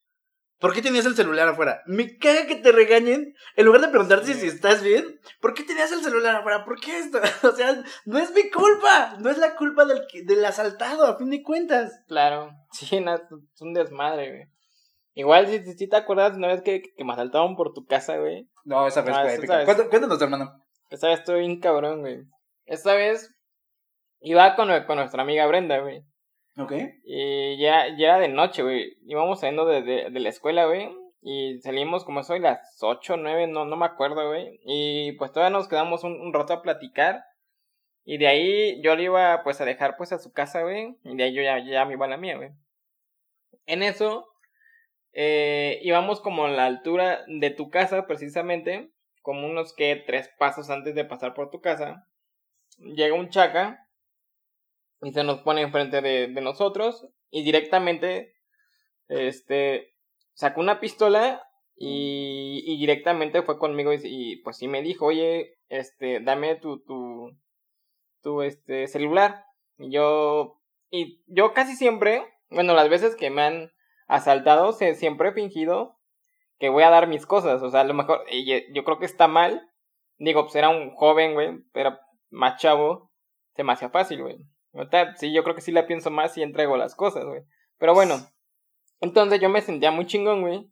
¿por 0.58 0.72
qué 0.72 0.82
tenías 0.82 1.06
el 1.06 1.14
celular 1.16 1.48
afuera? 1.48 1.82
Me 1.86 2.16
caga 2.18 2.46
que 2.46 2.56
te 2.56 2.72
regañen. 2.72 3.34
En 3.56 3.66
lugar 3.66 3.80
de 3.82 3.88
preguntarte 3.88 4.34
Sí. 4.34 4.40
si 4.40 4.46
estás 4.48 4.82
bien, 4.82 5.20
¿por 5.40 5.54
qué 5.54 5.62
tenías 5.62 5.92
el 5.92 6.02
celular 6.02 6.36
afuera? 6.36 6.64
¿Por 6.64 6.80
qué 6.80 6.98
esto? 6.98 7.18
O 7.42 7.52
sea, 7.52 7.82
no 8.04 8.18
es 8.18 8.32
mi 8.32 8.50
culpa. 8.50 9.16
No 9.20 9.30
es 9.30 9.38
la 9.38 9.56
culpa 9.56 9.84
del, 9.84 10.02
del 10.24 10.44
asaltado, 10.44 11.06
a 11.06 11.16
fin 11.18 11.30
de 11.30 11.42
cuentas. 11.42 11.92
Claro, 12.08 12.50
sí, 12.72 13.00
no, 13.00 13.14
es 13.14 13.22
un 13.60 13.74
desmadre, 13.74 14.30
güey. 14.30 14.44
Igual, 15.14 15.46
si, 15.46 15.64
si, 15.74 15.88
te 15.88 15.96
acuerdas 15.96 16.36
una 16.36 16.48
vez 16.48 16.60
que, 16.62 16.82
que 16.94 17.04
me 17.04 17.14
asaltaron 17.14 17.56
por 17.56 17.72
tu 17.72 17.86
casa, 17.86 18.18
güey. 18.18 18.48
No, 18.64 18.86
esa 18.86 19.00
vez 19.00 19.14
Ah, 19.16 19.22
fue 19.22 19.34
esa 19.44 19.62
épica. 19.62 19.88
Cuéntanos, 19.88 20.20
hermano. 20.20 20.62
Esta 20.90 21.08
vez 21.08 21.20
estuve 21.20 21.38
bien 21.38 21.58
cabrón, 21.58 22.00
güey. 22.00 22.18
Esta 22.66 22.94
vez 22.94 23.34
iba 24.20 24.54
con, 24.56 24.68
con 24.84 24.96
nuestra 24.96 25.22
amiga 25.22 25.46
Brenda, 25.46 25.78
güey. 25.78 26.02
Ok. 26.58 26.72
Y 27.04 27.58
ya, 27.58 27.88
ya 27.96 28.06
era 28.06 28.18
de 28.18 28.28
noche, 28.28 28.62
güey. 28.62 28.96
Íbamos 29.06 29.40
saliendo 29.40 29.66
de, 29.66 29.82
de, 29.82 30.20
la 30.20 30.28
escuela, 30.28 30.66
güey. 30.66 30.88
Y 31.20 31.58
salimos 31.60 32.04
como 32.04 32.20
eso 32.20 32.32
de 32.32 32.40
las 32.40 32.78
8, 32.80 33.16
9, 33.18 33.48
no, 33.48 33.64
no 33.64 33.76
me 33.76 33.84
acuerdo, 33.84 34.28
güey. 34.28 34.58
Y 34.64 35.12
pues 35.12 35.32
todavía 35.32 35.56
nos 35.56 35.68
quedamos 35.68 36.02
un, 36.04 36.18
un 36.20 36.32
rato 36.32 36.54
a 36.54 36.62
platicar. 36.62 37.24
Y 38.04 38.18
de 38.18 38.28
ahí 38.28 38.82
yo 38.82 38.96
le 38.96 39.04
iba 39.04 39.42
pues 39.42 39.60
a 39.60 39.64
dejar 39.64 39.96
pues 39.96 40.12
a 40.12 40.18
su 40.18 40.32
casa, 40.32 40.62
güey. 40.62 40.96
Y 41.04 41.16
de 41.16 41.24
ahí 41.24 41.34
yo 41.34 41.42
ya, 41.42 41.58
ya 41.58 41.84
me 41.84 41.94
iba 41.94 42.06
a 42.06 42.08
la 42.08 42.16
mía, 42.16 42.36
güey. 42.36 42.50
En 43.66 43.82
eso, 43.82 44.26
eh, 45.12 45.80
íbamos 45.82 46.20
como 46.20 46.46
a 46.46 46.50
la 46.50 46.64
altura 46.66 47.24
de 47.26 47.50
tu 47.50 47.68
casa, 47.68 48.06
precisamente. 48.06 48.90
Como 49.20 49.46
unos 49.46 49.74
que 49.74 49.96
tres 50.06 50.30
pasos 50.38 50.70
antes 50.70 50.94
de 50.94 51.04
pasar 51.04 51.34
por 51.34 51.50
tu 51.50 51.60
casa. 51.60 52.06
Llega 52.78 53.14
un 53.14 53.28
chaca 53.28 53.85
y 55.02 55.12
se 55.12 55.24
nos 55.24 55.40
pone 55.40 55.62
enfrente 55.62 56.00
de, 56.00 56.28
de 56.28 56.40
nosotros 56.40 57.06
y 57.30 57.42
directamente 57.44 58.34
este 59.08 59.94
sacó 60.34 60.60
una 60.60 60.80
pistola 60.80 61.42
y, 61.76 62.62
y 62.66 62.78
directamente 62.78 63.42
fue 63.42 63.58
conmigo 63.58 63.92
y, 63.92 64.36
pues 64.42 64.56
sí 64.56 64.68
me 64.68 64.82
dijo 64.82 65.06
oye 65.06 65.58
este 65.68 66.20
dame 66.20 66.56
tu 66.56 66.80
tu 66.84 67.30
tu 68.22 68.42
este 68.42 68.86
celular 68.86 69.44
y 69.78 69.90
yo 69.90 70.60
y 70.90 71.22
yo 71.26 71.52
casi 71.52 71.76
siempre 71.76 72.24
bueno 72.50 72.74
las 72.74 72.88
veces 72.88 73.16
que 73.16 73.30
me 73.30 73.42
han 73.42 73.72
asaltado 74.08 74.72
se, 74.72 74.94
siempre 74.94 75.30
he 75.30 75.32
fingido 75.32 75.98
que 76.58 76.70
voy 76.70 76.84
a 76.84 76.90
dar 76.90 77.06
mis 77.06 77.26
cosas. 77.26 77.62
O 77.62 77.70
sea 77.70 77.80
a 77.80 77.84
lo 77.84 77.92
mejor 77.94 78.24
yo- 78.30 78.84
creo 78.84 78.98
que 78.98 79.04
está 79.06 79.28
mal. 79.28 79.70
Digo 80.18 80.44
pues 80.44 80.54
era 80.56 80.70
un 80.70 80.94
joven 80.94 81.34
güey 81.34 81.58
pero 81.72 81.98
más 82.30 82.60
chavo 82.60 83.10
se 83.54 83.64
me 83.64 83.72
hacía 83.72 83.90
fácil 83.90 84.22
güey 84.22 84.38
Ahorita, 84.76 85.16
sí, 85.16 85.32
yo 85.32 85.42
creo 85.42 85.54
que 85.54 85.60
sí 85.62 85.72
la 85.72 85.86
pienso 85.86 86.10
más 86.10 86.36
y 86.38 86.42
entrego 86.42 86.76
las 86.76 86.94
cosas, 86.94 87.24
güey. 87.24 87.42
Pero 87.78 87.94
bueno, 87.94 88.14
entonces 89.00 89.40
yo 89.40 89.48
me 89.48 89.60
sentía 89.62 89.90
muy 89.90 90.06
chingón, 90.06 90.42
güey. 90.42 90.68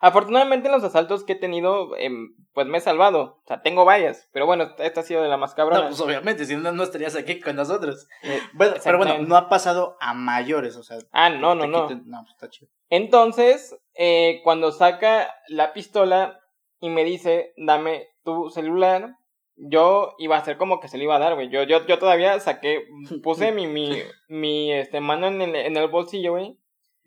Afortunadamente 0.00 0.68
en 0.68 0.72
los 0.74 0.84
asaltos 0.84 1.24
que 1.24 1.32
he 1.32 1.36
tenido, 1.36 1.96
em, 1.96 2.34
pues 2.52 2.66
me 2.66 2.76
he 2.78 2.80
salvado. 2.80 3.40
O 3.42 3.42
sea, 3.46 3.62
tengo 3.62 3.84
varias. 3.86 4.28
Pero 4.32 4.44
bueno, 4.44 4.74
esta, 4.78 5.00
ha 5.00 5.04
sido 5.04 5.22
de 5.22 5.28
la 5.28 5.38
más 5.38 5.54
cabrona. 5.54 5.82
No, 5.82 5.88
pues 5.88 6.00
obviamente, 6.00 6.44
si 6.44 6.56
no, 6.56 6.72
no 6.72 6.82
estarías 6.82 7.16
aquí 7.16 7.40
con 7.40 7.56
nosotros. 7.56 8.06
Eh, 8.22 8.40
Bueno, 8.52 8.74
pero 8.84 8.98
bueno, 8.98 9.18
no 9.20 9.36
ha 9.36 9.48
pasado 9.48 9.96
a 10.00 10.12
mayores, 10.12 10.76
o 10.76 10.82
sea. 10.82 10.98
ah, 11.12 11.30
no, 11.30 11.54
no, 11.54 11.66
no. 11.66 11.88
quiten- 11.88 12.02
No, 12.06 12.18
pues 12.22 12.32
está 12.34 12.50
chido. 12.50 12.70
Entonces, 12.90 13.76
eh, 13.94 14.40
cuando 14.44 14.72
saca 14.72 15.32
la 15.48 15.72
pistola 15.72 16.38
y 16.80 16.90
me 16.90 17.04
dice, 17.04 17.54
dame 17.56 18.08
tu 18.24 18.50
celular, 18.50 19.16
yo 19.56 20.14
iba 20.18 20.36
a 20.36 20.40
hacer 20.40 20.56
como 20.56 20.80
que 20.80 20.88
se 20.88 20.98
le 20.98 21.04
iba 21.04 21.16
a 21.16 21.20
dar, 21.20 21.34
güey. 21.34 21.48
Yo, 21.48 21.62
yo, 21.62 21.86
yo 21.86 21.98
todavía 21.98 22.38
saqué, 22.40 22.84
puse 23.22 23.52
mi, 23.52 23.66
mi, 23.66 24.02
mi 24.28 24.72
este, 24.72 25.00
mano 25.00 25.26
en 25.28 25.40
el, 25.42 25.54
en 25.54 25.76
el 25.76 25.88
bolsillo, 25.88 26.32
güey. 26.32 26.58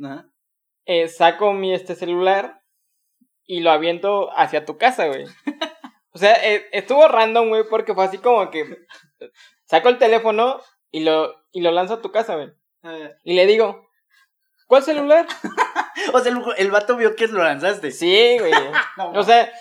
Ajá. 0.04 0.30
eh, 0.86 1.08
saco 1.08 1.54
mi 1.54 1.74
este 1.74 1.96
celular 1.96 2.62
y 3.46 3.62
lo 3.62 3.72
aviento 3.72 4.30
hacia 4.38 4.66
tu 4.66 4.78
casa, 4.78 5.08
güey. 5.08 5.26
O 6.12 6.20
sea, 6.20 6.34
eh, 6.44 6.66
estuvo 6.72 7.08
random, 7.08 7.50
güey, 7.50 7.64
porque 7.70 7.94
fue 7.94 8.06
así 8.06 8.18
como 8.18 8.50
que 8.50 8.66
saco 9.66 9.90
el 9.90 10.00
teléfono 10.00 10.60
y 10.90 11.04
lo, 11.04 11.36
y 11.52 11.62
lo 11.62 11.70
lanzo 11.70 11.96
a 11.96 12.02
tu 12.02 12.12
casa, 12.12 12.34
güey. 12.36 12.50
Y 13.24 13.36
le 13.36 13.46
digo, 13.46 13.88
¿cuál 14.68 14.82
celular? 14.84 15.28
O 16.14 16.20
sea, 16.20 16.32
el, 16.32 16.42
el 16.58 16.72
vato 16.72 16.96
vio 16.96 17.16
que 17.16 17.28
lo 17.28 17.44
lanzaste. 17.44 17.92
Sí, 17.92 18.38
güey. 18.40 18.52
No, 18.98 19.12
O 19.12 19.24
sea, 19.24 19.52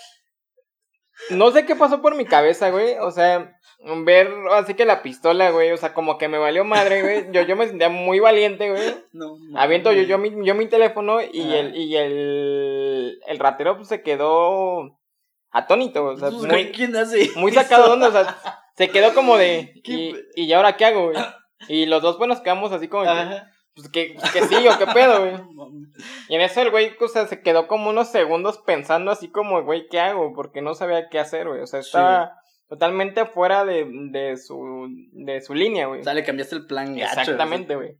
no 1.31 1.51
sé 1.51 1.67
qué 1.67 1.75
pasó 1.77 2.03
por 2.03 2.15
mi 2.15 2.25
cabeza, 2.25 2.71
güey. 2.71 2.97
O 3.01 3.11
sea, 3.11 3.57
ver 4.05 4.33
así 4.53 4.75
que 4.75 4.85
la 4.85 5.03
pistola, 5.03 5.51
güey, 5.51 5.71
o 5.73 5.77
sea, 5.77 5.95
como 5.95 6.19
que 6.19 6.29
me 6.29 6.39
valió 6.39 6.65
madre, 6.65 7.03
güey. 7.03 7.33
Yo, 7.33 7.43
yo 7.43 7.57
me 7.57 7.67
sentía 7.67 7.89
muy 7.89 8.21
valiente, 8.21 8.71
güey. 8.71 8.97
No, 9.13 9.37
Aviento 9.57 9.93
yo, 9.93 10.03
yo, 10.03 10.19
mi, 10.19 10.33
yo 10.45 10.55
mi 10.55 10.67
teléfono 10.67 11.21
y 11.21 11.55
el, 11.55 11.77
y 11.77 11.97
el, 11.97 13.21
el 13.27 13.39
ratero 13.39 13.77
pues 13.77 13.89
se 13.89 14.03
quedó 14.03 14.99
atónito, 15.51 16.05
o 16.05 16.17
sea, 16.17 16.31
Pues, 16.31 16.43
muy, 16.43 16.73
¿Quién 16.73 16.95
hace? 16.97 17.31
muy 17.37 17.53
sacado 17.53 17.93
onda, 17.93 18.09
o 18.09 18.13
sea, 18.13 18.37
se 18.77 18.91
quedó 18.91 19.15
como 19.15 19.37
de, 19.37 19.73
¿Qué 19.85 19.93
y, 19.93 20.45
y 20.45 20.53
ahora 20.53 20.77
qué 20.77 20.85
hago, 20.85 21.11
güey? 21.11 21.17
Y 21.69 21.87
los 21.87 22.03
dos 22.03 22.17
pues 22.17 22.29
nos 22.29 22.41
quedamos 22.41 22.73
así 22.73 22.89
como, 22.89 23.05
Ajá. 23.05 23.51
Pues 23.77 23.89
que, 23.91 24.17
que 24.33 24.43
sí 24.43 24.67
o 24.67 24.79
qué 24.79 24.87
pedo, 24.93 25.21
güey. 25.21 25.35
Y 26.29 26.35
en 26.35 26.41
eso 26.41 26.61
el 26.61 26.71
güey, 26.71 26.93
o 27.01 27.09
sea, 27.09 27.27
se 27.27 27.41
quedó 27.41 27.69
como 27.69 27.89
unos 27.91 28.09
segundos 28.09 28.59
pensando 28.59 29.11
así 29.13 29.31
como, 29.31 29.63
güey, 29.63 29.87
¿qué 29.89 30.01
hago? 30.01 30.33
Porque 30.35 30.61
no 30.61 30.75
sabía 30.75 31.09
qué 31.09 31.19
hacer, 31.21 31.47
güey. 31.49 31.61
O 31.61 31.67
sea, 31.67 31.83
Sí. 31.83 31.89
estaba 31.89 32.33
totalmente 32.69 33.25
fuera 33.27 33.65
de, 33.65 33.87
de 34.11 34.37
su, 34.37 34.89
de 35.13 35.41
su 35.41 35.55
línea, 35.55 35.87
güey. 35.87 36.01
O 36.01 36.05
sea, 36.05 36.15
le 36.15 36.25
cambiaste 36.25 36.57
el 36.57 36.67
plan 36.67 36.97
gacho. 36.97 37.21
Exactamente, 37.21 37.77
güey. 37.77 37.97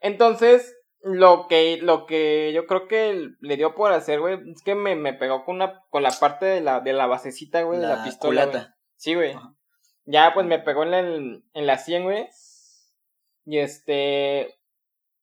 Entonces, 0.00 0.74
lo 1.02 1.46
que, 1.48 1.78
lo 1.82 2.06
que 2.06 2.52
yo 2.54 2.66
creo 2.66 2.88
que 2.88 3.28
le 3.40 3.56
dio 3.56 3.74
por 3.74 3.92
hacer, 3.92 4.20
güey, 4.20 4.38
es 4.50 4.62
que 4.62 4.74
me, 4.74 4.96
me 4.96 5.12
pegó 5.12 5.44
con 5.44 5.56
una, 5.56 5.82
con 5.90 6.02
la 6.02 6.10
parte 6.10 6.46
de 6.46 6.60
la, 6.62 6.80
de 6.80 6.92
la 6.94 7.06
basecita, 7.06 7.62
güey, 7.62 7.78
de 7.78 7.86
la, 7.86 7.96
La 7.96 8.04
pistola. 8.04 8.46
güey. 8.46 8.62
Sí, 8.96 9.14
güey. 9.14 9.32
Ajá. 9.32 9.54
Ya, 10.06 10.32
pues 10.34 10.46
me 10.46 10.58
pegó 10.58 10.82
en 10.82 10.90
la, 10.90 10.98
en 11.00 11.66
la 11.66 11.76
100, 11.78 12.02
güey. 12.04 12.26
Y 13.44 13.58
este. 13.58 14.56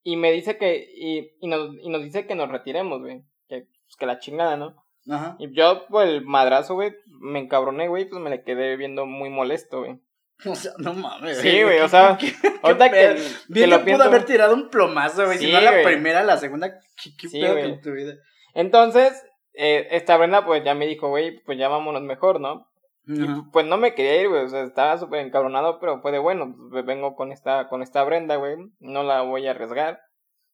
Y 0.09 0.15
me 0.15 0.31
dice 0.31 0.57
que. 0.57 0.89
Y, 0.95 1.31
y, 1.41 1.47
nos, 1.47 1.75
y 1.81 1.89
nos 1.89 2.01
dice 2.01 2.25
que 2.25 2.33
nos 2.35 2.49
retiremos, 2.49 3.01
güey. 3.01 3.23
Que, 3.49 3.63
pues, 3.85 3.95
que 3.99 4.05
la 4.05 4.19
chingada, 4.19 4.55
¿no? 4.55 4.75
Ajá. 5.09 5.35
Y 5.37 5.53
yo, 5.53 5.85
pues 5.89 6.07
el 6.07 6.23
madrazo, 6.25 6.75
güey, 6.75 6.93
me 7.19 7.39
encabroné, 7.39 7.89
güey, 7.89 8.05
pues 8.07 8.21
me 8.21 8.29
le 8.29 8.41
quedé 8.43 8.77
viendo 8.77 9.05
muy 9.05 9.29
molesto, 9.29 9.79
güey. 9.81 9.99
O 10.45 10.55
sea, 10.55 10.71
no 10.77 10.93
mames. 10.93 11.39
Sí, 11.39 11.61
güey, 11.63 11.79
o 11.79 11.89
sea, 11.89 12.17
¿Qué- 12.21 12.31
Ahorita 12.61 12.89
que, 12.89 12.95
pedo? 12.95 13.15
que 13.15 13.21
Bien 13.49 13.69
lo 13.69 13.83
pienso. 13.83 14.03
pudo 14.03 14.09
haber 14.09 14.25
tirado 14.25 14.53
un 14.53 14.69
plomazo, 14.69 15.25
güey. 15.25 15.39
si 15.39 15.51
no 15.51 15.59
la 15.59 15.81
primera, 15.83 16.23
la 16.23 16.37
segunda. 16.37 16.69
¿Qué, 17.03 17.09
qué 17.19 17.27
Sí, 17.27 17.41
pedo 17.41 17.59
con 17.59 17.81
tu 17.81 17.91
vida? 17.91 18.13
Entonces, 18.53 19.11
eh, 19.55 19.87
esta 19.91 20.15
Brenda, 20.15 20.45
pues 20.45 20.63
ya 20.63 20.73
me 20.73 20.87
dijo, 20.87 21.09
güey, 21.09 21.39
pues 21.43 21.57
ya 21.57 21.67
vámonos 21.67 22.01
mejor, 22.03 22.39
¿no? 22.39 22.65
Y, 23.07 23.25
pues 23.51 23.65
no 23.65 23.77
me 23.77 23.95
quería 23.95 24.21
ir, 24.21 24.29
güey, 24.29 24.43
o 24.43 24.49
sea, 24.49 24.63
estaba 24.63 24.97
súper 24.97 25.25
encabronado, 25.25 25.79
pero 25.79 26.01
fue 26.01 26.11
de 26.11 26.19
bueno, 26.19 26.53
pues 26.71 26.85
vengo 26.85 27.15
con 27.15 27.31
esta, 27.31 27.69
con 27.69 27.81
esta 27.81 28.03
Brenda, 28.03 28.35
güey, 28.35 28.57
no 28.79 29.03
la 29.03 29.21
voy 29.21 29.47
a 29.47 29.51
arriesgar. 29.51 29.99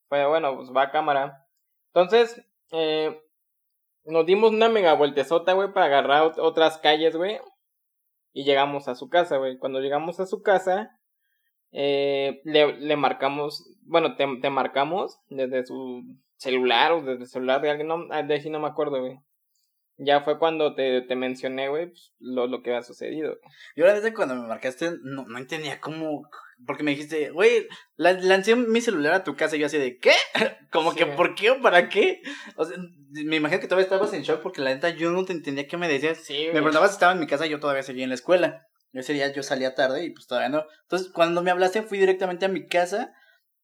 Fue 0.09 0.19
de 0.19 0.27
bueno, 0.27 0.55
pues 0.55 0.69
va 0.75 0.83
a 0.83 0.91
cámara. 0.91 1.45
Entonces, 1.93 2.45
eh, 2.71 3.19
nos 4.05 4.25
dimos 4.25 4.51
una 4.51 4.69
mega 4.69 4.93
vueltezota, 4.93 5.53
güey, 5.53 5.73
para 5.73 5.87
agarrar 5.87 6.23
ot- 6.31 6.39
otras 6.39 6.77
calles, 6.77 7.15
güey. 7.15 7.39
Y 8.33 8.43
llegamos 8.45 8.87
a 8.87 8.95
su 8.95 9.09
casa, 9.09 9.37
güey. 9.37 9.57
Cuando 9.57 9.79
llegamos 9.79 10.19
a 10.19 10.25
su 10.25 10.41
casa, 10.41 10.89
eh, 11.71 12.41
le, 12.43 12.77
le 12.79 12.95
marcamos, 12.95 13.63
bueno, 13.83 14.15
te, 14.15 14.27
te 14.41 14.49
marcamos 14.49 15.19
desde 15.29 15.65
su 15.65 16.03
celular 16.37 16.91
o 16.91 17.01
desde 17.01 17.23
el 17.23 17.27
celular 17.27 17.61
de 17.61 17.69
alguien, 17.71 17.87
no, 17.87 18.05
de 18.07 18.33
ahí 18.33 18.49
no 18.49 18.59
me 18.59 18.67
acuerdo, 18.67 18.99
güey. 18.99 19.17
Ya 20.05 20.21
fue 20.21 20.39
cuando 20.39 20.75
te, 20.75 21.01
te 21.01 21.15
mencioné, 21.15 21.69
güey, 21.69 21.87
pues, 21.87 22.13
lo, 22.19 22.47
lo 22.47 22.61
que 22.61 22.71
había 22.71 22.81
sucedido. 22.83 23.37
Yo 23.75 23.85
la 23.85 23.93
verdad 23.93 24.11
cuando 24.15 24.35
me 24.35 24.47
marcaste 24.47 24.91
no, 25.03 25.25
no 25.27 25.37
entendía 25.37 25.79
cómo, 25.79 26.27
porque 26.65 26.83
me 26.83 26.91
dijiste, 26.91 27.29
güey, 27.31 27.67
la- 27.95 28.13
lancé 28.13 28.55
mi 28.55 28.81
celular 28.81 29.13
a 29.13 29.23
tu 29.23 29.35
casa 29.35 29.55
y 29.55 29.59
yo 29.59 29.67
así 29.67 29.77
de, 29.77 29.99
¿qué? 29.99 30.13
Como 30.71 30.91
Sí, 30.91 30.97
que. 30.97 31.05
¿por 31.07 31.35
qué 31.35 31.51
o 31.51 31.61
para 31.61 31.89
qué? 31.89 32.21
O 32.55 32.65
sea, 32.65 32.77
me 33.11 33.35
imagino 33.35 33.61
que 33.61 33.67
todavía 33.67 33.83
estabas 33.85 34.13
en 34.13 34.23
shock 34.23 34.41
porque 34.41 34.61
la 34.61 34.73
neta 34.73 34.89
yo 34.89 35.11
no 35.11 35.23
te 35.25 35.33
entendía 35.33 35.67
qué 35.67 35.77
me 35.77 35.87
decías. 35.87 36.17
Sí, 36.17 36.45
Me 36.47 36.53
preguntabas 36.53 36.89
si 36.91 36.95
estaba 36.95 37.13
en 37.13 37.19
mi 37.19 37.27
casa 37.27 37.45
y 37.45 37.49
yo 37.49 37.59
todavía 37.59 37.83
seguía 37.83 38.03
en 38.03 38.09
la 38.09 38.15
escuela. 38.15 38.65
Ese 38.93 39.13
día 39.13 39.31
yo 39.33 39.41
salía 39.43 39.73
tarde 39.75 40.03
y 40.05 40.11
pues 40.11 40.27
todavía 40.27 40.49
no. 40.49 40.65
Entonces, 40.83 41.11
cuando 41.13 41.41
me 41.41 41.49
hablaste 41.51 41.81
fui 41.83 41.97
directamente 41.97 42.45
a 42.45 42.49
mi 42.49 42.67
casa 42.67 43.13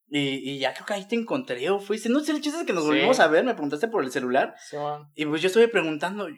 y, 0.10 0.52
y 0.52 0.60
ya 0.60 0.74
creo 0.74 0.86
que 0.86 0.94
ahí 0.94 1.08
te 1.08 1.16
encontré 1.16 1.70
o 1.70 1.80
fuiste, 1.80 2.10
no 2.10 2.20
sé, 2.20 2.32
el 2.32 2.42
chiste 2.42 2.60
es 2.60 2.66
que 2.66 2.74
nos 2.74 2.84
Sí. 2.84 2.90
volvimos 2.90 3.20
a 3.20 3.28
ver, 3.28 3.44
me 3.44 3.54
preguntaste 3.54 3.88
por 3.88 4.04
el 4.04 4.12
celular 4.12 4.56
Sí, 4.70 4.78
y 5.16 5.26
pues 5.26 5.42
yo 5.42 5.48
estuve 5.48 5.68
preguntando, 5.68 6.28
eh, 6.28 6.38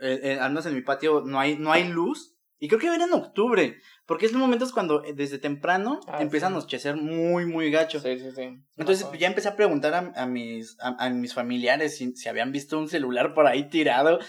eh, 0.00 0.38
al 0.40 0.50
menos 0.50 0.66
en 0.66 0.74
mi 0.74 0.82
patio 0.82 1.22
no 1.24 1.38
hay, 1.38 1.56
no 1.56 1.72
hay 1.72 1.88
luz. 1.88 2.30
Y 2.58 2.68
creo 2.68 2.78
que 2.78 2.86
era 2.86 3.04
en 3.06 3.12
octubre, 3.12 3.76
porque 4.06 4.24
es 4.26 4.32
momentos 4.34 4.70
cuando 4.72 5.02
eh, 5.04 5.14
desde 5.14 5.38
temprano 5.40 5.98
Ah, 6.06 6.22
empiezan 6.22 6.50
sí. 6.50 6.54
a 6.54 6.56
anochecer 6.58 6.94
muy, 6.94 7.44
muy 7.44 7.72
gacho. 7.72 7.98
Sí, 7.98 8.16
sí, 8.20 8.30
sí. 8.30 8.50
Entonces 8.76 9.04
ya 9.18 9.26
empecé 9.26 9.48
a 9.48 9.56
preguntar 9.56 9.92
a, 9.94 10.12
a 10.14 10.26
mis, 10.26 10.76
a, 10.80 10.94
a 11.04 11.10
mis 11.10 11.34
familiares 11.34 11.96
si, 11.96 12.14
si 12.14 12.28
habían 12.28 12.52
visto 12.52 12.78
un 12.78 12.88
celular 12.88 13.34
por 13.34 13.48
ahí 13.48 13.68
tirado. 13.68 14.20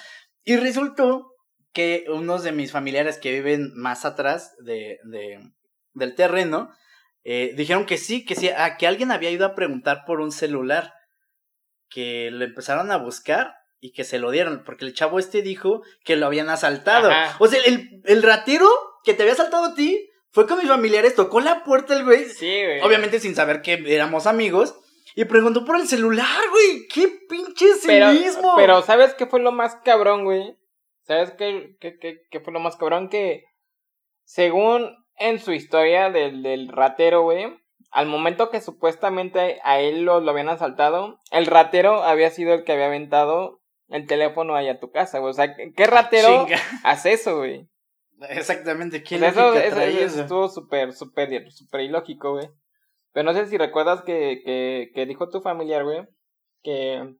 Y 0.44 0.56
resultó 0.56 1.28
que 1.74 2.06
unos 2.12 2.42
de 2.44 2.54
mis 2.54 2.72
familiares 2.72 3.20
que 3.20 3.32
viven 3.34 3.72
más 3.76 4.04
atrás 4.04 4.56
de, 4.66 4.98
de, 5.04 5.40
del 5.94 6.16
terreno 6.16 6.72
eh, 7.24 7.54
dijeron 7.56 7.86
que 7.86 7.98
sí, 7.98 8.26
que 8.26 8.36
sí, 8.36 8.50
a, 8.50 8.78
que 8.78 8.88
alguien 8.88 9.12
había 9.12 9.32
ido 9.32 9.46
a 9.46 9.56
preguntar 9.56 10.04
por 10.06 10.22
un 10.22 10.32
celular. 10.32 10.94
Que 11.90 12.32
lo 12.32 12.44
empezaron 12.44 12.92
a 12.92 12.98
buscar 12.98 13.54
y 13.80 13.92
que 13.92 14.04
se 14.04 14.18
lo 14.18 14.32
dieron, 14.32 14.64
porque 14.66 14.86
el 14.86 14.94
chavo 14.94 15.20
este 15.20 15.42
dijo 15.42 15.84
que 16.04 16.16
lo 16.16 16.26
habían 16.26 16.50
asaltado. 16.50 17.12
Ajá. 17.12 17.36
O 17.40 17.48
sea, 17.48 17.62
el, 17.66 18.02
el 18.06 18.24
ratero 18.24 18.68
que 19.04 19.14
te 19.14 19.22
había 19.22 19.34
asaltado 19.34 19.66
a 19.66 19.76
ti 19.76 20.10
fue 20.32 20.48
con 20.48 20.58
mis 20.58 20.68
familiares, 20.68 21.14
tocó 21.14 21.40
la 21.42 21.64
puerta 21.64 21.96
el 21.96 22.04
güey, 22.04 22.26
Sí, 22.26 22.64
güey. 22.64 22.82
Obviamente 22.82 23.20
sin 23.20 23.36
saber 23.36 23.62
que 23.62 23.84
éramos 23.86 24.26
amigos. 24.26 24.76
Y 25.16 25.26
preguntó 25.26 25.64
por 25.64 25.76
el 25.76 25.88
celular, 25.88 26.42
güey. 26.50 26.88
¡Qué 26.92 27.08
pinche 27.30 27.68
pero, 27.86 28.12
cinismo! 28.12 28.54
pero 28.56 28.82
¿sabes 28.82 29.14
qué 29.14 29.28
fue 29.28 29.40
lo 29.40 29.52
más 29.52 29.76
cabrón, 29.84 30.24
güey? 30.24 30.58
¿Sabes 31.04 31.32
qué, 31.38 31.76
qué, 31.80 32.00
qué, 32.00 32.22
qué 32.32 32.40
fue 32.40 32.52
lo 32.52 32.60
más 32.60 32.78
cabrón? 32.78 33.10
Que 33.10 33.44
según 34.24 35.03
en 35.24 35.40
su 35.40 35.54
historia 35.54 36.10
del, 36.10 36.44
del 36.44 36.68
ratero, 36.68 37.24
güey, 37.24 37.46
al 37.92 38.08
momento 38.08 38.50
que 38.50 38.60
supuestamente 38.60 39.60
a 39.64 39.80
él 39.80 40.04
lo, 40.04 40.20
lo 40.20 40.32
habían 40.32 40.50
asaltado, 40.50 41.20
el 41.32 41.46
ratero 41.46 42.04
había 42.04 42.30
sido 42.30 42.54
el 42.54 42.64
que 42.64 42.74
había 42.74 42.88
aventado 42.88 43.62
el 43.88 44.08
teléfono 44.08 44.56
ahí 44.56 44.68
a 44.68 44.80
tu 44.80 44.92
casa, 44.92 45.20
güey. 45.20 45.32
O 45.32 45.34
sea, 45.34 45.56
¿qué 45.56 45.88
ratero 45.88 46.46
Chinga. 46.46 46.60
hace 46.84 47.14
eso, 47.14 47.38
güey? 47.38 47.70
Exactamente. 48.30 49.04
¿Qué 49.04 49.20
sea, 49.20 49.30
eso, 49.30 49.54
eso 49.54 49.80
eso? 49.80 50.22
estuvo 50.22 50.48
súper, 50.50 50.94
súper, 50.94 51.52
súper 51.52 51.82
ilógico, 51.82 52.34
güey. 52.34 52.50
Pero 53.12 53.26
no 53.26 53.34
sé 53.34 53.46
si 53.46 53.58
recuerdas 53.58 54.02
que, 54.02 54.42
que, 54.44 54.92
que 54.94 55.06
dijo 55.06 55.30
tu 55.30 55.42
familiar, 55.42 55.84
güey, 55.84 56.08
que... 56.64 57.16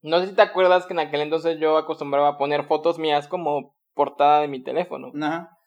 No 0.00 0.20
sé 0.20 0.28
si 0.28 0.34
te 0.34 0.42
acuerdas 0.42 0.86
que 0.86 0.92
en 0.92 1.00
aquel 1.00 1.22
entonces 1.22 1.58
yo 1.58 1.76
acostumbraba 1.76 2.28
a 2.28 2.38
poner 2.38 2.66
fotos 2.66 3.00
mías 3.00 3.26
como 3.26 3.74
portada 3.94 4.40
de 4.42 4.48
mi 4.48 4.62
teléfono. 4.62 5.10
Ajá. 5.20 5.57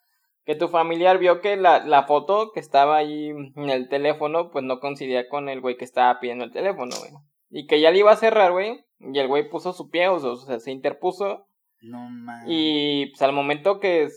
Que 0.45 0.55
tu 0.55 0.67
familiar 0.67 1.19
vio 1.19 1.39
que 1.41 1.55
la, 1.55 1.85
la 1.85 2.03
foto 2.03 2.51
que 2.51 2.59
estaba 2.59 2.97
ahí 2.97 3.29
en 3.29 3.69
el 3.69 3.89
teléfono, 3.89 4.49
pues 4.49 4.65
no 4.65 4.79
coincidía 4.79 5.29
con 5.29 5.49
el 5.49 5.61
güey 5.61 5.77
que 5.77 5.85
estaba 5.85 6.19
pidiendo 6.19 6.43
el 6.43 6.51
teléfono, 6.51 6.95
güey. 6.99 7.11
Y 7.49 7.67
que 7.67 7.79
ya 7.79 7.91
le 7.91 7.99
iba 7.99 8.11
a 8.11 8.15
cerrar, 8.15 8.51
güey. 8.51 8.83
Y 8.99 9.19
el 9.19 9.27
güey 9.27 9.49
puso 9.49 9.73
su 9.73 9.89
pie, 9.89 10.07
o 10.07 10.19
sea, 10.19 10.55
o 10.55 10.59
se 10.59 10.71
interpuso. 10.71 11.47
No 11.81 12.09
mames. 12.09 12.45
Y 12.47 13.07
pues 13.07 13.21
al 13.21 13.33
momento 13.33 13.79
que, 13.79 14.07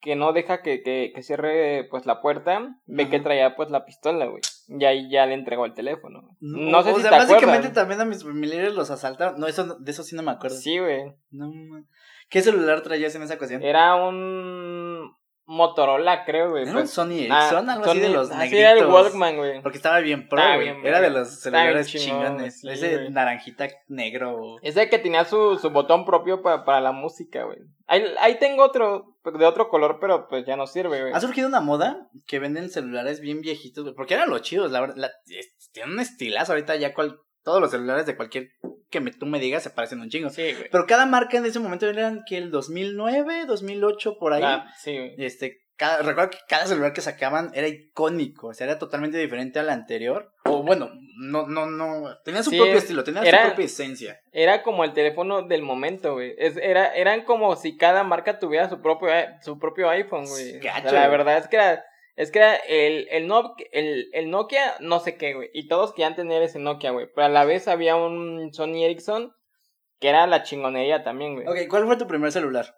que 0.00 0.16
no 0.16 0.32
deja 0.32 0.62
que, 0.62 0.82
que, 0.82 1.12
que 1.14 1.22
cierre 1.22 1.86
pues 1.90 2.06
la 2.06 2.20
puerta, 2.22 2.76
ve 2.86 3.08
que 3.08 3.20
traía 3.20 3.56
pues 3.56 3.70
la 3.70 3.84
pistola, 3.84 4.26
güey. 4.26 4.42
Y 4.68 4.84
ahí 4.84 5.10
ya 5.10 5.26
le 5.26 5.34
entregó 5.34 5.66
el 5.66 5.74
teléfono. 5.74 6.36
No, 6.40 6.78
o 6.78 6.82
sé 6.82 6.94
si 6.94 7.00
sea, 7.02 7.10
te 7.10 7.16
básicamente 7.16 7.68
acuerdas. 7.68 7.72
también 7.74 8.00
a 8.00 8.04
mis 8.04 8.22
familiares 8.22 8.74
los 8.74 8.90
asaltaron. 8.90 9.40
No, 9.40 9.46
eso, 9.46 9.78
de 9.78 9.90
eso 9.90 10.02
sí 10.02 10.14
no 10.14 10.22
me 10.22 10.30
acuerdo. 10.30 10.56
Sí, 10.56 10.78
güey. 10.78 11.12
No 11.30 11.48
mames. 11.48 11.86
¿Qué 12.28 12.42
celular 12.42 12.82
traías 12.82 13.14
en 13.16 13.22
esa 13.22 13.34
ocasión? 13.34 13.62
Era 13.62 13.96
un 13.96 15.12
Motorola, 15.50 16.24
creo, 16.24 16.50
güey. 16.50 16.62
Era 16.62 16.70
un 16.72 16.78
pues. 16.78 16.90
Sony 16.90 17.26
Ah, 17.28 17.40
Ericsson, 17.48 17.70
algo 17.70 17.90
así 17.90 17.98
de 17.98 18.08
los 18.08 18.30
así 18.30 18.38
negritos. 18.38 18.60
era 18.60 18.72
el 18.78 18.86
Walkman, 18.86 19.36
güey. 19.36 19.62
Porque 19.62 19.78
estaba 19.78 19.98
bien 19.98 20.28
pro, 20.28 20.40
güey. 20.54 20.68
Era 20.86 21.00
de 21.00 21.10
los 21.10 21.40
celulares 21.40 21.88
chingones. 21.88 22.60
sí, 22.60 22.68
Ese 22.68 23.10
naranjita 23.10 23.68
negro. 23.88 24.56
Ese 24.62 24.88
que 24.88 24.98
tenía 25.00 25.24
su, 25.24 25.58
su 25.58 25.70
botón 25.70 26.04
propio 26.04 26.40
pa- 26.40 26.64
para 26.64 26.80
la 26.80 26.92
música, 26.92 27.42
güey. 27.42 27.58
Ahí, 27.88 28.04
ahí 28.20 28.38
tengo 28.38 28.62
otro, 28.62 29.16
de 29.24 29.44
otro 29.44 29.68
color, 29.68 29.98
pero 30.00 30.28
pues 30.28 30.46
ya 30.46 30.56
no 30.56 30.68
sirve, 30.68 31.00
güey. 31.00 31.12
Ha 31.12 31.20
surgido 31.20 31.48
una 31.48 31.60
moda 31.60 32.08
que 32.28 32.38
venden 32.38 32.70
celulares 32.70 33.20
bien 33.20 33.40
viejitos, 33.40 33.82
güey, 33.82 33.96
porque 33.96 34.14
eran 34.14 34.30
los 34.30 34.42
chidos, 34.42 34.70
la 34.70 34.80
verdad. 34.82 35.10
tienen 35.72 35.94
un 35.94 36.00
estilazo 36.00 36.52
ahorita 36.52 36.76
ya 36.76 36.94
cual, 36.94 37.18
todos 37.42 37.60
los 37.60 37.72
celulares 37.72 38.06
de 38.06 38.16
cualquier 38.16 38.50
que 38.90 39.00
me, 39.00 39.12
tú 39.12 39.26
me 39.26 39.38
digas 39.38 39.62
se 39.62 39.70
parecen 39.70 40.00
un 40.00 40.08
chingo. 40.10 40.30
Sí, 40.30 40.52
güey. 40.52 40.68
Pero 40.70 40.86
cada 40.86 41.06
marca 41.06 41.38
en 41.38 41.46
ese 41.46 41.58
momento 41.60 41.88
eran 41.88 42.22
que 42.28 42.36
el 42.36 42.50
2009, 42.50 43.44
2008 43.46 44.18
por 44.18 44.32
ahí. 44.32 44.42
Ah, 44.44 44.66
sí, 44.78 44.96
güey. 44.96 45.14
Este, 45.18 45.58
cada, 45.76 46.02
recuerdo 46.02 46.30
que 46.30 46.38
cada 46.48 46.66
celular 46.66 46.92
que 46.92 47.00
sacaban 47.00 47.50
era 47.54 47.66
icónico, 47.66 48.48
o 48.48 48.54
sea, 48.54 48.66
era 48.66 48.78
totalmente 48.78 49.16
diferente 49.16 49.58
al 49.58 49.70
anterior. 49.70 50.30
O 50.44 50.62
bueno, 50.62 50.90
no, 51.18 51.46
no, 51.46 51.66
no, 51.66 52.18
tenía 52.24 52.42
su 52.42 52.50
Sí, 52.50 52.56
propio 52.58 52.76
estilo, 52.76 53.02
tenía 53.04 53.22
era- 53.22 53.42
su 53.42 53.46
propia 53.48 53.64
esencia. 53.64 54.20
Era 54.32 54.62
como 54.62 54.84
el 54.84 54.92
teléfono 54.92 55.42
del 55.42 55.62
momento, 55.62 56.12
güey. 56.14 56.34
Es, 56.36 56.56
era, 56.58 56.94
eran 56.94 57.22
como 57.24 57.56
si 57.56 57.76
cada 57.78 58.04
marca 58.04 58.38
tuviera 58.38 58.68
su 58.68 58.82
propio, 58.82 59.08
i- 59.08 59.42
su 59.42 59.58
propio 59.58 59.88
iPhone, 59.88 60.26
güey. 60.26 60.58
O 60.58 60.62
sea, 60.62 60.72
Gacho, 60.80 60.94
la 60.94 61.08
verdad 61.08 61.38
es 61.38 61.48
que 61.48 61.56
era, 61.56 61.84
es 62.20 62.30
que 62.30 62.38
era 62.38 62.54
el, 62.54 63.08
el, 63.10 63.26
Nokia, 63.26 63.66
el, 63.72 64.10
el 64.12 64.28
Nokia, 64.28 64.74
no 64.80 65.00
sé 65.00 65.16
qué, 65.16 65.32
güey. 65.32 65.48
Y 65.54 65.68
todos 65.68 65.94
querían 65.94 66.14
tener 66.14 66.42
ese 66.42 66.58
Nokia, 66.58 66.90
güey. 66.90 67.06
Pero 67.14 67.24
a 67.24 67.30
la 67.30 67.46
vez 67.46 67.66
había 67.66 67.96
un 67.96 68.52
Sony 68.52 68.84
Ericsson 68.84 69.34
que 70.00 70.10
era 70.10 70.26
la 70.26 70.42
chingonería 70.42 71.02
también, 71.02 71.34
güey. 71.34 71.46
Ok, 71.46 71.70
¿cuál 71.70 71.86
fue 71.86 71.96
tu 71.96 72.06
primer 72.06 72.30
celular? 72.30 72.76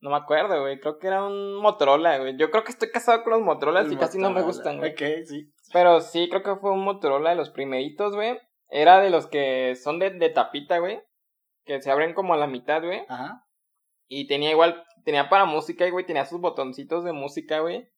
No 0.00 0.10
me 0.10 0.16
acuerdo, 0.16 0.60
güey. 0.60 0.80
Creo 0.80 0.98
que 0.98 1.06
era 1.06 1.24
un 1.24 1.54
Motorola, 1.54 2.18
güey. 2.18 2.36
Yo 2.36 2.50
creo 2.50 2.64
que 2.64 2.72
estoy 2.72 2.90
casado 2.90 3.22
con 3.22 3.34
los 3.34 3.42
Motorola 3.42 3.86
y 3.88 3.94
casi 3.94 4.18
no 4.18 4.30
me 4.30 4.42
gustan, 4.42 4.78
güey. 4.78 4.90
Ok, 4.90 5.02
sí. 5.24 5.52
Pero 5.72 6.00
sí, 6.00 6.28
creo 6.28 6.42
que 6.42 6.56
fue 6.56 6.72
un 6.72 6.82
Motorola 6.82 7.30
de 7.30 7.36
los 7.36 7.50
primeritos, 7.50 8.16
güey. 8.16 8.40
Era 8.68 8.98
de 8.98 9.10
los 9.10 9.28
que 9.28 9.76
son 9.76 10.00
de, 10.00 10.10
de 10.10 10.30
tapita, 10.30 10.78
güey. 10.78 11.00
Que 11.64 11.80
se 11.80 11.92
abren 11.92 12.12
como 12.12 12.34
a 12.34 12.38
la 12.38 12.48
mitad, 12.48 12.82
güey. 12.82 13.04
Ajá. 13.08 13.46
Y 14.08 14.26
tenía 14.26 14.50
igual, 14.50 14.82
tenía 15.04 15.28
para 15.28 15.44
música, 15.44 15.88
güey. 15.88 16.04
Tenía 16.04 16.24
sus 16.24 16.40
botoncitos 16.40 17.04
de 17.04 17.12
música, 17.12 17.60
güey. 17.60 17.88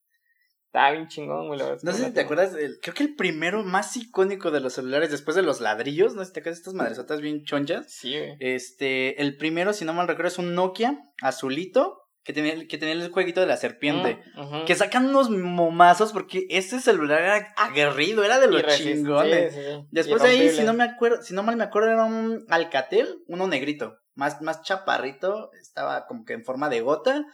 Estaba 0.71 0.93
bien 0.93 1.09
chingón, 1.09 1.49
güey. 1.49 1.59
la 1.59 1.65
verdad 1.65 1.79
es 1.79 1.85
No 1.85 1.93
sé 1.93 2.05
si 2.05 2.13
te 2.13 2.21
acuerdas, 2.21 2.53
del- 2.53 2.79
creo 2.81 2.95
que 2.95 3.03
el 3.03 3.17
primero 3.17 3.65
más 3.65 3.97
icónico 3.97 4.53
de 4.53 4.61
los 4.61 4.75
celulares 4.75 5.11
después 5.11 5.35
de 5.35 5.43
los 5.43 5.61
ladrillos, 5.61 6.15
no 6.15 6.21
sé 6.23 6.27
si 6.29 6.33
te 6.35 6.41
acuerdas 6.41 6.59
de 6.59 6.61
estas 6.61 6.75
madresotas 6.75 7.21
bien 7.21 7.43
chonchas. 7.45 7.87
Sí, 7.93 8.17
güey. 8.17 8.37
Este, 8.39 9.21
el 9.21 9.37
primero, 9.37 9.73
si 9.73 9.85
no 9.85 9.93
mal 9.93 10.07
recuerdo, 10.07 10.29
es 10.29 10.39
un 10.39 10.55
Nokia 10.55 10.97
azulito 11.23 11.97
que 12.23 12.33
tenía, 12.33 12.55
que 12.69 12.79
tenía 12.79 12.95
el 12.95 13.11
jueguito 13.11 13.41
de 13.41 13.49
la 13.49 13.57
serpiente. 13.57 14.23
Mm, 14.37 14.41
ujú. 14.41 14.65
Que 14.65 14.77
sacan 14.77 15.07
unos 15.09 15.29
momazos 15.29 16.13
porque 16.13 16.47
este 16.51 16.79
celular 16.79 17.21
era 17.21 17.53
aguerrido, 17.57 18.23
era 18.23 18.39
de 18.39 18.47
los 18.47 18.63
chingones. 18.77 19.53
sí, 19.53 19.59
sí, 19.61 19.67
sí. 19.67 19.87
Después 19.91 20.23
de 20.23 20.29
ahí, 20.29 20.51
si 20.51 20.63
no 20.63 20.73
me 20.75 20.85
acuerdo, 20.85 21.21
si 21.23 21.35
no 21.35 21.43
mal 21.43 21.57
me 21.57 21.65
acuerdo, 21.65 21.91
era 21.91 22.05
un 22.05 22.45
Alcatel, 22.49 23.09
uno 23.27 23.49
negrito, 23.49 23.97
más, 24.15 24.41
más 24.43 24.63
chaparrito, 24.63 25.51
estaba 25.61 26.07
como 26.07 26.25
que 26.25 26.35
en 26.35 26.45
forma 26.45 26.69
de 26.69 26.81
gota. 26.83 27.25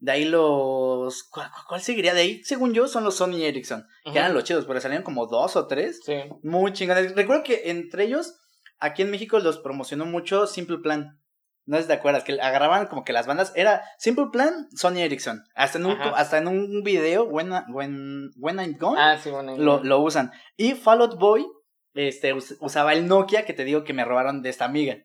De 0.00 0.12
ahí 0.12 0.24
los. 0.24 1.24
¿Cuál, 1.24 1.50
cuál- 1.68 1.80
seguiría? 1.80 2.14
De 2.14 2.20
ahí, 2.20 2.44
según 2.44 2.72
yo, 2.72 2.86
son 2.86 3.04
los 3.04 3.16
Sony 3.16 3.42
Ericsson. 3.42 3.84
Que 4.04 4.18
eran 4.18 4.32
los 4.34 4.44
chidos, 4.44 4.64
porque 4.64 4.80
salían 4.80 5.02
como 5.02 5.26
dos 5.26 5.56
o 5.56 5.66
tres. 5.66 6.00
Sí. 6.04 6.14
Muy 6.42 6.72
chingones. 6.72 7.14
Recuerdo 7.16 7.42
que 7.42 7.70
entre 7.70 8.04
ellos, 8.04 8.36
aquí 8.78 9.02
en 9.02 9.10
México 9.10 9.38
los 9.40 9.58
promocionó 9.58 10.06
mucho 10.06 10.46
Simple 10.46 10.78
Plan. 10.78 11.18
No 11.66 11.76
sé 11.76 11.82
si 11.82 11.88
te 11.88 11.94
acuerdas, 11.94 12.24
que 12.24 12.40
agarraban 12.40 12.86
como 12.86 13.04
que 13.04 13.12
las 13.12 13.26
bandas. 13.26 13.52
Era 13.54 13.82
Simple 13.98 14.26
Plan, 14.32 14.68
Sony 14.74 14.98
Ericsson. 15.00 15.42
Hasta 15.54 15.78
en 15.78 15.86
un, 15.86 15.92
Ajá. 15.92 16.10
hasta 16.16 16.38
en 16.38 16.48
un 16.48 16.82
video, 16.82 17.24
When, 17.24 17.50
when, 17.70 18.30
when 18.38 18.58
I'm 18.58 18.76
Gone, 18.78 18.98
Ah, 18.98 19.18
sí, 19.18 19.30
bueno. 19.30 19.54
lo, 19.58 19.82
lo 19.84 19.98
usan. 20.00 20.30
Y 20.56 20.72
Fall 20.74 21.02
Out 21.02 21.18
Boy 21.18 21.46
este, 21.94 22.32
us- 22.32 22.56
usaba 22.60 22.92
el 22.94 23.06
Nokia 23.08 23.44
que 23.44 23.52
te 23.52 23.64
digo 23.64 23.82
que 23.84 23.92
me 23.92 24.04
robaron 24.04 24.40
de 24.42 24.48
esta 24.50 24.64
amiga. 24.64 24.96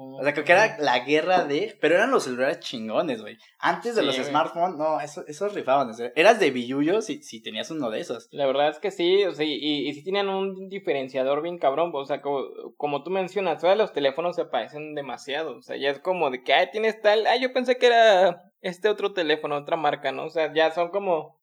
O 0.00 0.22
sea, 0.22 0.32
creo 0.32 0.44
que 0.44 0.52
era 0.52 0.76
la 0.78 1.00
guerra 1.00 1.44
de. 1.44 1.76
Pero 1.80 1.96
eran 1.96 2.12
los 2.12 2.22
celulares 2.22 2.60
chingones, 2.60 3.20
güey. 3.20 3.36
Antes 3.58 3.96
de 3.96 4.02
Sí, 4.02 4.06
los 4.06 4.16
güey. 4.16 4.28
smartphones, 4.28 4.76
no, 4.78 5.00
eso, 5.00 5.24
esos 5.26 5.52
rifaban. 5.54 5.90
o 5.90 5.92
sea, 5.92 6.12
eras 6.14 6.38
de 6.38 6.52
billullo 6.52 7.02
si, 7.02 7.20
si 7.22 7.42
tenías 7.42 7.70
uno 7.72 7.90
de 7.90 7.98
esos. 8.00 8.28
La 8.30 8.46
verdad 8.46 8.68
es 8.68 8.78
que 8.78 8.92
sí, 8.92 9.24
o 9.24 9.32
sea, 9.32 9.44
y, 9.44 9.54
y 9.88 9.92
sí 9.94 10.04
tenían 10.04 10.28
un 10.28 10.68
diferenciador 10.68 11.42
bien 11.42 11.58
cabrón, 11.58 11.90
o 11.92 12.04
sea, 12.04 12.22
como, 12.22 12.44
como 12.76 13.02
tú 13.02 13.10
mencionas, 13.10 13.60
todos 13.60 13.76
los 13.76 13.92
teléfonos 13.92 14.36
se 14.36 14.44
parecen 14.44 14.94
demasiado, 14.94 15.56
o 15.56 15.62
sea, 15.62 15.76
ya 15.76 15.90
es 15.90 15.98
como 15.98 16.30
de 16.30 16.44
que, 16.44 16.54
ay, 16.54 16.68
tienes 16.70 17.00
tal, 17.02 17.26
ay, 17.26 17.40
yo 17.40 17.52
pensé 17.52 17.76
que 17.76 17.86
era 17.86 18.44
este 18.60 18.88
otro 18.88 19.12
teléfono, 19.12 19.56
otra 19.56 19.76
marca, 19.76 20.12
¿no? 20.12 20.26
O 20.26 20.30
sea, 20.30 20.52
ya 20.54 20.70
son 20.70 20.90
como 20.90 21.40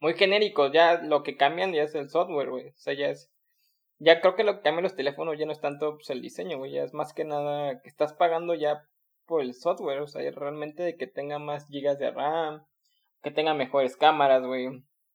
muy 0.00 0.14
genéricos, 0.14 0.70
ya 0.72 1.00
lo 1.02 1.22
que 1.24 1.36
cambian 1.36 1.72
ya 1.72 1.82
es 1.82 1.94
el 1.96 2.08
software, 2.08 2.50
güey, 2.50 2.68
o 2.68 2.76
sea, 2.76 2.94
ya 2.94 3.08
es, 3.08 3.30
ya 3.98 4.20
creo 4.20 4.34
que 4.34 4.44
lo 4.44 4.56
que 4.56 4.62
cambian 4.62 4.82
los 4.84 4.96
teléfonos 4.96 5.38
ya 5.38 5.46
no 5.46 5.52
es 5.52 5.60
tanto 5.60 5.96
pues, 5.96 6.10
el 6.10 6.20
diseño, 6.22 6.58
güey, 6.58 6.72
ya 6.72 6.82
es 6.82 6.92
más 6.92 7.12
que 7.12 7.24
nada 7.24 7.80
que 7.82 7.88
estás 7.88 8.12
pagando 8.12 8.54
ya 8.54 8.82
por 9.26 9.42
el 9.42 9.54
software, 9.54 10.00
o 10.00 10.06
sea, 10.06 10.22
realmente 10.30 10.82
de 10.82 10.96
que 10.96 11.06
tenga 11.06 11.38
más 11.38 11.66
gigas 11.66 11.98
de 11.98 12.10
RAM, 12.10 12.64
que 13.22 13.30
tenga 13.30 13.54
mejores 13.54 13.96
cámaras, 13.96 14.44
güey. 14.44 14.68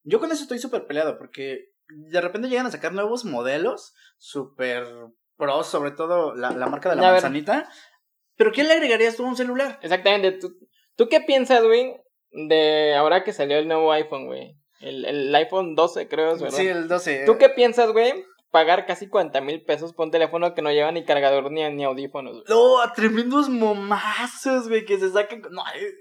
Yo 0.04 0.20
con 0.20 0.30
eso 0.32 0.42
estoy 0.42 0.58
súper 0.58 0.86
peleado 0.86 1.16
porque 1.18 1.66
de 1.88 2.20
repente 2.20 2.48
llegan 2.48 2.66
a 2.66 2.70
sacar 2.70 2.92
nuevos 2.92 3.24
modelos 3.24 3.94
súper 4.18 4.86
pros, 5.36 5.66
sobre 5.66 5.92
todo 5.92 6.34
la, 6.34 6.50
la 6.50 6.66
marca 6.66 6.90
de 6.90 6.96
la 6.96 7.02
A 7.02 7.12
ver. 7.12 7.22
manzanita. 7.22 7.68
Pero 8.36 8.52
¿qué 8.52 8.64
le 8.64 8.72
agregarías 8.72 9.16
tú 9.16 9.24
a 9.24 9.28
un 9.28 9.36
celular? 9.36 9.78
Exactamente. 9.82 10.32
¿Tú, 10.32 10.48
¿Tú 10.96 11.08
qué 11.08 11.20
piensas, 11.20 11.62
güey, 11.64 11.94
de 12.32 12.94
ahora 12.94 13.24
que 13.24 13.32
salió 13.32 13.58
el 13.58 13.68
nuevo 13.68 13.92
iPhone, 13.92 14.26
güey? 14.26 14.56
El, 14.80 15.04
el 15.04 15.34
iPhone 15.34 15.74
12, 15.74 16.08
creo, 16.08 16.32
¿verdad? 16.36 16.50
Sí, 16.50 16.66
el 16.66 16.88
12. 16.88 17.24
¿Tú 17.24 17.38
qué 17.38 17.48
piensas, 17.50 17.92
güey? 17.92 18.24
Pagar 18.52 18.86
casi 18.86 19.08
40 19.08 19.40
mil 19.40 19.64
pesos 19.64 19.92
por 19.92 20.04
un 20.06 20.12
teléfono 20.12 20.54
que 20.54 20.62
no 20.62 20.70
lleva 20.70 20.92
ni 20.92 21.04
cargador 21.04 21.50
ni, 21.50 21.68
ni 21.70 21.82
audífonos. 21.84 22.44
No, 22.48 22.76
tremendos 22.94 23.48
momazos, 23.48 24.68
güey, 24.68 24.84
que 24.84 24.98
se 24.98 25.10
sacan. 25.10 25.42
No, 25.50 25.64
eh, 25.74 25.94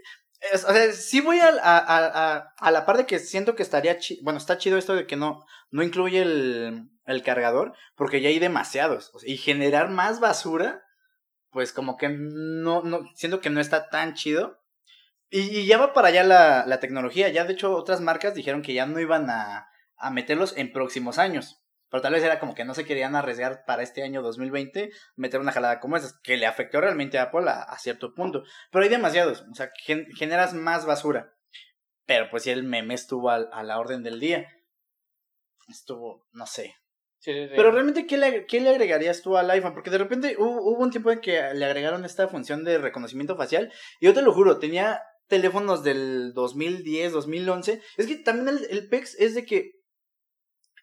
es- 0.52 0.66
o 0.66 0.72
sea, 0.74 0.92
sí 0.92 1.22
voy 1.22 1.40
a, 1.40 1.48
a, 1.50 1.78
a, 1.78 2.54
a- 2.60 2.72
la 2.72 2.86
par 2.86 2.98
de 2.98 3.06
que 3.06 3.20
siento 3.20 3.56
que 3.56 3.64
estaría 3.64 3.98
chido. 3.98 4.22
Bueno, 4.24 4.38
está 4.38 4.58
chido 4.58 4.78
esto 4.78 4.94
de 4.96 5.08
que 5.08 5.16
no, 5.16 5.46
no 5.72 5.82
incluye 5.82 6.22
el, 6.22 6.90
el 7.06 7.24
cargador, 7.24 7.74
porque 7.96 8.22
ya 8.22 8.30
hay 8.30 8.40
demasiados. 8.40 9.12
y 9.26 9.38
generar 9.38 9.90
más 9.90 10.20
basura, 10.20 10.84
pues 11.52 11.72
como 11.72 11.96
que 11.96 12.10
no, 12.10 12.82
no, 12.84 13.00
siento 13.16 13.40
que 13.40 13.50
no 13.50 13.62
está 13.62 13.88
tan 13.90 14.14
chido. 14.14 14.60
Y, 15.30 15.40
y 15.60 15.66
ya 15.66 15.78
va 15.78 15.94
para 15.94 16.10
allá 16.10 16.26
la, 16.26 16.66
la 16.66 16.82
tecnología. 16.82 17.30
Ya, 17.30 17.46
de 17.46 17.54
hecho, 17.54 17.74
otras 17.74 18.02
marcas 18.02 18.36
dijeron 18.36 18.62
que 18.62 18.74
ya 18.74 18.86
no 18.86 19.00
iban 19.00 19.30
a, 19.30 19.68
a 19.96 20.10
meterlos 20.12 20.58
en 20.58 20.74
próximos 20.74 21.18
años. 21.18 21.61
Pero 21.91 22.01
tal 22.01 22.13
vez 22.13 22.23
era 22.23 22.39
como 22.39 22.56
que 22.56 22.63
no 22.65 22.73
se 22.73 22.86
querían 22.86 23.15
arriesgar 23.15 23.65
para 23.67 23.84
este 23.84 24.01
año 24.01 24.21
2020 24.21 24.91
meter 25.17 25.39
una 25.41 25.51
jalada 25.51 25.80
como 25.82 25.97
esa, 25.97 26.17
que 26.23 26.38
le 26.38 26.45
afectó 26.45 26.80
realmente 26.82 27.19
a 27.19 27.23
Apple 27.23 27.49
a, 27.49 27.62
a 27.63 27.77
cierto 27.77 28.15
punto. 28.15 28.43
Pero 28.71 28.84
hay 28.84 28.89
demasiados, 28.89 29.43
o 29.51 29.54
sea, 29.54 29.69
gen- 29.84 30.08
generas 30.15 30.54
más 30.54 30.86
basura. 30.86 31.34
Pero 32.06 32.30
pues 32.32 32.43
si 32.43 32.49
el 32.49 32.63
meme 32.63 32.93
estuvo 32.93 33.30
a, 33.30 33.39
la 33.63 33.77
orden 33.80 34.04
del 34.04 34.19
día, 34.19 34.47
estuvo, 35.67 36.25
no 36.32 36.45
sé. 36.45 36.75
Sí, 37.19 37.32
sí, 37.34 37.47
sí. 37.49 37.54
Pero 37.56 37.71
realmente, 37.71 38.08
¿qué 38.08 38.17
le, 38.17 38.45
¿qué 38.47 38.62
le 38.62 38.69
agregarías 38.69 39.21
tú 39.21 39.38
al 39.38 39.49
iPhone? 39.51 39.73
Porque 39.73 39.91
de 39.91 39.97
repente 39.99 40.36
hubo, 40.39 40.62
hubo 40.62 40.82
un 40.82 40.89
tiempo 40.91 41.12
en 41.12 41.21
que 41.21 41.54
le 41.54 41.65
agregaron 41.65 42.04
esta 42.04 42.27
función 42.27 42.63
de 42.63 42.77
reconocimiento 42.80 43.36
facial. 43.38 43.71
Y 43.99 44.06
yo 44.08 44.13
te 44.13 44.21
lo 44.23 44.34
juro, 44.34 44.58
tenía 44.60 45.01
teléfonos 45.27 45.84
del 45.84 46.34
2010, 46.34 47.12
2011. 47.13 47.82
Es 47.97 48.08
que 48.08 48.15
también 48.15 48.47
el, 48.49 48.65
el 48.69 48.89
PEX 48.89 49.15
es 49.19 49.36
de 49.36 49.45
que 49.45 49.81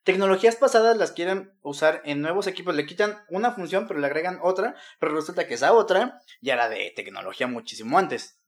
tecnologías 0.04 0.56
pasadas 0.56 0.96
las 0.96 1.12
quieren 1.12 1.52
usar 1.62 2.02
en 2.04 2.20
nuevos 2.22 2.46
equipos. 2.46 2.74
Le 2.74 2.86
quitan 2.86 3.22
una 3.28 3.52
función, 3.52 3.86
pero 3.86 4.00
le 4.00 4.06
agregan 4.06 4.38
otra. 4.42 4.74
Pero 5.00 5.14
resulta 5.14 5.46
que 5.46 5.54
esa 5.54 5.72
otra 5.72 6.20
ya 6.40 6.54
era 6.54 6.68
de 6.68 6.92
tecnología 6.94 7.46
muchísimo 7.46 7.98
antes. 7.98 8.40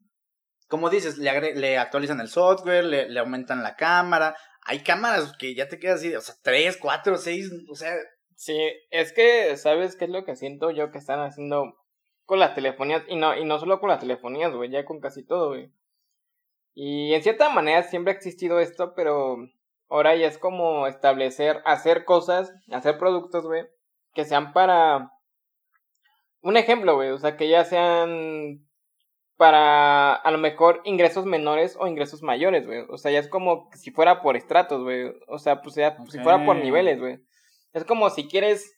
Como 0.68 0.90
dices, 0.90 1.18
le, 1.18 1.54
le 1.54 1.78
actualizan 1.78 2.20
el 2.20 2.28
software, 2.28 2.84
le, 2.84 3.08
le 3.08 3.20
aumentan 3.20 3.62
la 3.62 3.76
cámara. 3.76 4.36
Hay 4.62 4.80
cámaras 4.80 5.32
que 5.38 5.54
ya 5.54 5.68
te 5.68 5.78
quedas 5.78 6.00
así, 6.00 6.14
o 6.14 6.20
sea, 6.20 6.34
3, 6.42 6.76
4, 6.76 7.16
6, 7.16 7.50
o 7.70 7.74
sea, 7.74 7.94
Sí, 8.40 8.56
es 8.90 9.12
que, 9.12 9.54
¿sabes 9.58 9.96
qué 9.96 10.06
es 10.06 10.10
lo 10.10 10.24
que 10.24 10.34
siento 10.34 10.70
yo 10.70 10.90
que 10.90 10.96
están 10.96 11.20
haciendo 11.20 11.74
con 12.24 12.38
las 12.38 12.54
telefonías? 12.54 13.02
Y 13.06 13.16
no, 13.16 13.36
y 13.36 13.44
no 13.44 13.58
solo 13.58 13.80
con 13.80 13.90
las 13.90 14.00
telefonías, 14.00 14.50
güey, 14.54 14.70
ya 14.70 14.86
con 14.86 14.98
casi 14.98 15.22
todo, 15.22 15.48
güey. 15.48 15.70
Y 16.72 17.12
en 17.12 17.22
cierta 17.22 17.50
manera 17.50 17.82
siempre 17.82 18.14
ha 18.14 18.16
existido 18.16 18.58
esto, 18.58 18.94
pero 18.94 19.36
ahora 19.90 20.14
ya 20.16 20.26
es 20.26 20.38
como 20.38 20.86
establecer, 20.86 21.60
hacer 21.64 22.04
cosas, 22.04 22.52
hacer 22.72 22.98
productos, 22.98 23.44
güey, 23.44 23.66
que 24.14 24.24
sean 24.24 24.52
para... 24.52 25.10
Un 26.42 26.56
ejemplo, 26.56 26.94
güey, 26.94 27.10
o 27.10 27.18
sea, 27.18 27.36
que 27.36 27.48
ya 27.48 27.64
sean 27.64 28.66
para 29.36 30.14
a 30.14 30.30
lo 30.30 30.36
mejor 30.36 30.82
ingresos 30.84 31.24
menores 31.24 31.74
o 31.80 31.86
ingresos 31.86 32.22
mayores, 32.22 32.66
güey. 32.66 32.84
O 32.90 32.98
sea, 32.98 33.10
ya 33.10 33.18
es 33.18 33.28
como 33.28 33.70
si 33.72 33.90
fuera 33.90 34.20
por 34.20 34.36
estratos, 34.36 34.82
güey. 34.82 35.14
O 35.28 35.38
sea, 35.38 35.62
pues 35.62 35.74
ya 35.76 35.96
si 36.08 36.18
fuera 36.18 36.44
por 36.44 36.56
niveles, 36.56 36.98
güey. 37.00 37.20
Es 37.72 37.84
como 37.84 38.10
si 38.10 38.28
quieres 38.28 38.70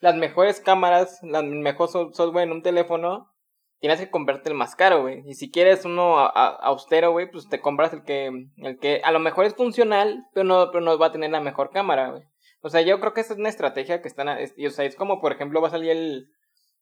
las 0.00 0.16
mejores 0.16 0.60
cámaras, 0.60 1.20
la 1.22 1.38
el 1.38 1.50
mejor 1.50 1.88
so- 1.88 2.12
software 2.12 2.48
en 2.48 2.52
un 2.52 2.62
teléfono, 2.62 3.30
tienes 3.80 4.00
que 4.00 4.10
comprarte 4.10 4.48
el 4.50 4.54
más 4.56 4.74
caro, 4.76 5.02
güey. 5.02 5.22
Y 5.26 5.34
si 5.34 5.50
quieres 5.50 5.84
uno 5.84 6.18
a- 6.18 6.28
austero, 6.62 7.12
güey, 7.12 7.30
pues 7.30 7.48
te 7.48 7.60
compras 7.60 7.92
el 7.92 8.02
que, 8.02 8.26
el 8.56 8.78
que 8.78 9.00
a 9.04 9.12
lo 9.12 9.18
mejor 9.20 9.44
es 9.44 9.54
funcional, 9.54 10.24
pero 10.34 10.44
no, 10.44 10.70
pero 10.70 10.84
no 10.84 10.98
va 10.98 11.06
a 11.06 11.12
tener 11.12 11.30
la 11.30 11.40
mejor 11.40 11.70
cámara, 11.70 12.10
güey. 12.10 12.22
O 12.60 12.70
sea, 12.70 12.80
yo 12.80 12.98
creo 13.00 13.14
que 13.14 13.20
esa 13.20 13.34
es 13.34 13.38
una 13.38 13.48
estrategia 13.48 14.02
que 14.02 14.08
están, 14.08 14.28
es- 14.28 14.54
y, 14.56 14.66
o 14.66 14.70
sea, 14.70 14.84
es 14.84 14.96
como, 14.96 15.20
por 15.20 15.32
ejemplo, 15.32 15.60
va 15.60 15.68
a 15.68 15.72
salir 15.72 15.90
el, 15.90 16.26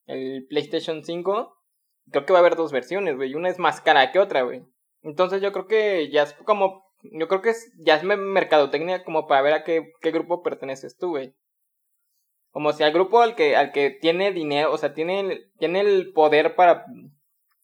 el 0.06 0.46
PlayStation 0.48 1.04
5, 1.04 1.54
creo 2.10 2.24
que 2.24 2.32
va 2.32 2.38
a 2.38 2.40
haber 2.40 2.56
dos 2.56 2.72
versiones, 2.72 3.16
güey, 3.16 3.34
una 3.34 3.48
es 3.50 3.58
más 3.58 3.80
cara 3.80 4.10
que 4.12 4.18
otra, 4.18 4.42
güey. 4.42 4.62
Entonces 5.02 5.42
yo 5.42 5.52
creo 5.52 5.66
que 5.66 6.10
ya 6.10 6.22
es 6.22 6.32
como, 6.44 6.84
yo 7.02 7.28
creo 7.28 7.42
que 7.42 7.50
es, 7.50 7.70
ya 7.78 7.96
es 7.96 8.04
me- 8.04 8.16
mercadotecnia 8.16 9.04
como 9.04 9.26
para 9.26 9.42
ver 9.42 9.52
a 9.52 9.64
qué, 9.64 9.92
qué 10.00 10.10
grupo 10.12 10.42
perteneces 10.42 10.96
tú, 10.96 11.10
güey. 11.10 11.34
Como 12.56 12.72
si 12.72 12.82
al 12.82 12.90
grupo 12.90 13.20
al 13.20 13.34
que, 13.34 13.54
al 13.54 13.70
que 13.70 13.90
tiene 13.90 14.32
dinero, 14.32 14.72
o 14.72 14.78
sea, 14.78 14.94
tiene, 14.94 15.20
el- 15.20 15.52
tiene 15.58 15.80
el 15.80 16.14
poder 16.14 16.54
para, 16.54 16.86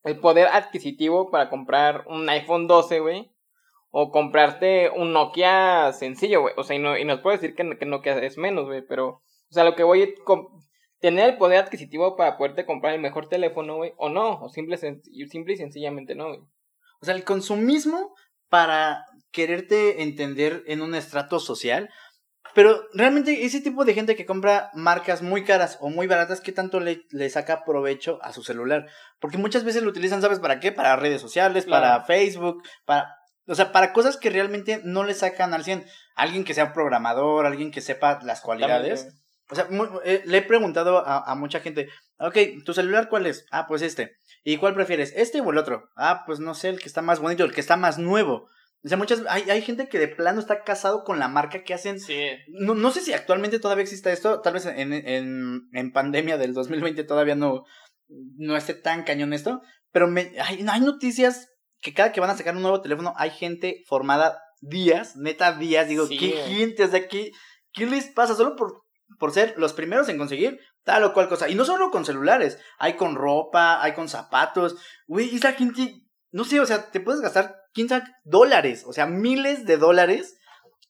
el 0.05 0.21
poder 0.21 0.49
adquisitivo 0.49 1.31
para 1.31 1.49
comprar 1.49 2.05
un 2.09 2.29
iPhone 2.29 2.67
12, 2.67 3.01
güey. 3.01 3.33
O 3.91 4.11
comprarte 4.11 4.91
un 4.91 5.15
Nokia 5.15 5.95
sencillo, 5.95 6.43
güey. 6.43 6.53
O 6.59 6.63
sea, 6.63 6.77
y 6.77 6.79
no, 6.79 6.99
y 6.99 7.07
nos 7.07 7.21
puede 7.21 7.39
decir 7.39 7.55
que, 7.55 7.79
que 7.79 7.87
Nokia 7.87 8.19
es 8.19 8.37
menos, 8.37 8.67
güey. 8.67 8.83
Pero, 8.87 9.09
o 9.09 9.23
sea, 9.49 9.65
lo 9.65 9.77
que 9.77 9.83
voy 9.83 10.03
a 10.03 10.09
tener 11.01 11.31
el 11.31 11.39
poder 11.39 11.61
adquisitivo 11.61 12.15
para 12.15 12.37
poderte 12.37 12.67
comprar 12.67 12.93
el 12.93 13.01
mejor 13.01 13.31
teléfono, 13.31 13.77
güey. 13.77 13.95
O 13.97 14.11
no, 14.11 14.43
o 14.43 14.51
simple, 14.51 14.77
simple 14.77 15.55
y 15.55 15.57
sencillamente 15.57 16.15
no, 16.15 16.29
güey. 16.29 16.41
O 17.01 17.07
sea, 17.07 17.15
el 17.15 17.25
consumismo 17.25 18.15
para 18.51 19.07
quererte 19.31 20.03
entender 20.03 20.63
en 20.67 20.83
un 20.83 20.95
estrato 20.95 21.41
social 21.41 21.89
Pero 22.55 22.83
realmente 22.93 23.45
ese 23.45 23.61
tipo 23.61 23.85
de 23.85 23.95
gente 23.95 24.15
que 24.17 24.27
compra 24.27 24.71
marcas 24.75 25.23
muy 25.23 25.45
caras 25.45 25.79
o 25.81 25.89
muy 25.89 26.07
baratas, 26.07 26.41
¿qué 26.41 26.53
tanto 26.53 26.81
le, 26.81 27.03
le 27.11 27.31
saca 27.31 27.65
provecho 27.65 28.19
a 28.23 28.33
su 28.33 28.43
celular? 28.43 28.87
Porque 29.21 29.39
muchas 29.39 29.65
veces 29.65 29.83
lo 29.83 29.91
utilizan, 29.91 30.21
¿sabes 30.21 30.39
para 30.39 30.61
qué? 30.61 30.71
Para 30.73 30.97
redes 30.97 31.21
sociales, 31.21 31.65
Claro. 31.65 31.83
para 31.83 32.05
Facebook, 32.05 32.63
para... 32.85 33.17
O 33.49 33.55
sea, 33.57 33.73
para 33.73 33.93
cosas 33.93 34.17
que 34.17 34.31
realmente 34.31 34.81
no 34.85 35.03
le 35.03 35.15
sacan 35.15 35.53
al 35.53 35.65
100. 35.65 35.85
Alguien 36.15 36.45
que 36.45 36.55
sea 36.55 36.73
programador, 36.73 37.45
alguien 37.45 37.73
que 37.73 37.81
sepa 37.81 38.21
las 38.23 38.41
cualidades. 38.41 39.03
También, 39.03 39.23
O 39.51 39.55
sea, 39.57 40.01
eh, 40.05 40.23
le 40.25 40.39
he 40.39 40.43
preguntado 40.43 40.99
a, 41.05 41.29
a 41.29 41.35
mucha 41.35 41.59
gente, 41.59 41.89
ok, 42.19 42.37
¿tu 42.65 42.73
celular 42.73 43.09
cuál 43.09 43.27
es? 43.27 43.45
Ah, 43.51 43.67
pues 43.67 43.83
este. 43.83 44.13
¿Y 44.45 44.59
cuál 44.59 44.75
prefieres? 44.75 45.13
¿Este 45.17 45.41
o 45.41 45.51
el 45.51 45.59
otro? 45.59 45.89
Ah, 45.97 46.23
pues 46.25 46.39
no 46.39 46.55
sé, 46.55 46.69
el 46.69 46.79
que 46.79 46.87
está 46.89 47.03
más 47.03 47.19
bonito, 47.19 47.43
el 47.45 47.53
que 47.53 47.61
está 47.61 47.77
más 47.77 47.99
nuevo. 47.99 48.49
O 48.85 48.89
sea, 48.89 48.97
muchas, 48.97 49.23
hay, 49.29 49.49
hay 49.49 49.63
gente 49.63 49.89
que 49.89 49.99
de 49.99 50.09
plano 50.09 50.41
está 50.41 50.65
casado 50.65 51.05
con 51.05 51.19
la 51.19 51.29
marca 51.29 51.63
que 51.63 51.75
hacen. 51.75 52.01
Sí, 52.01 52.27
No, 52.49 52.75
no 52.75 52.91
sé 52.91 53.01
si 53.01 53.13
actualmente 53.13 53.61
todavía 53.61 53.83
exista 53.85 54.11
esto, 54.13 54.41
tal 54.41 54.55
vez 54.55 54.67
en, 54.67 54.93
en, 54.93 55.69
en 55.73 55.93
pandemia 55.93 56.37
del 56.37 56.53
2020 56.53 57.05
todavía 57.05 57.37
no, 57.37 57.65
no 58.09 58.57
esté 58.57 58.75
tan 58.75 59.05
cañón 59.05 59.33
esto, 59.33 59.63
pero 59.93 60.09
me, 60.09 60.33
hay, 60.41 60.65
hay 60.69 60.81
noticias 60.81 61.49
que 61.81 61.95
cada 61.95 62.13
que 62.13 62.21
van 62.21 62.31
a 62.31 62.37
sacar 62.37 62.57
un 62.57 62.63
nuevo 62.63 62.81
teléfono 62.81 63.13
hay 63.17 63.31
gente 63.31 63.83
formada 63.87 64.41
días, 64.61 65.17
neta 65.17 65.53
días, 65.53 65.89
digo, 65.89 66.07
Sí, 66.07 66.17
¿qué 66.17 66.31
gente? 66.31 66.85
O 66.85 66.89
sea, 66.89 67.07
¿qué, 67.09 67.33
¿qué 67.73 67.87
les 67.87 68.07
pasa? 68.07 68.35
Solo 68.35 68.57
por, 68.57 68.83
por 69.19 69.33
ser 69.33 69.55
los 69.59 69.73
primeros 69.73 70.09
en 70.09 70.19
conseguir 70.19 70.59
tal 70.85 71.05
o 71.05 71.13
cual 71.13 71.29
cosa. 71.29 71.49
Y 71.49 71.55
no 71.55 71.65
solo 71.65 71.91
con 71.91 72.05
celulares, 72.05 72.59
hay 72.79 72.95
con 72.95 73.15
ropa, 73.15 73.83
hay 73.83 73.95
con 73.95 74.09
zapatos. 74.09 74.77
Güey, 75.07 75.35
esa 75.35 75.53
gente, 75.53 75.95
no 76.33 76.45
sé, 76.45 76.59
o 76.61 76.67
sea, 76.67 76.91
te 76.91 77.01
puedes 77.01 77.21
gastar 77.21 77.57
15 77.73 78.03
dólares, 78.25 78.85
o 78.87 78.93
sea, 78.93 79.07
miles 79.07 79.65
de 79.67 79.77
dólares 79.77 80.39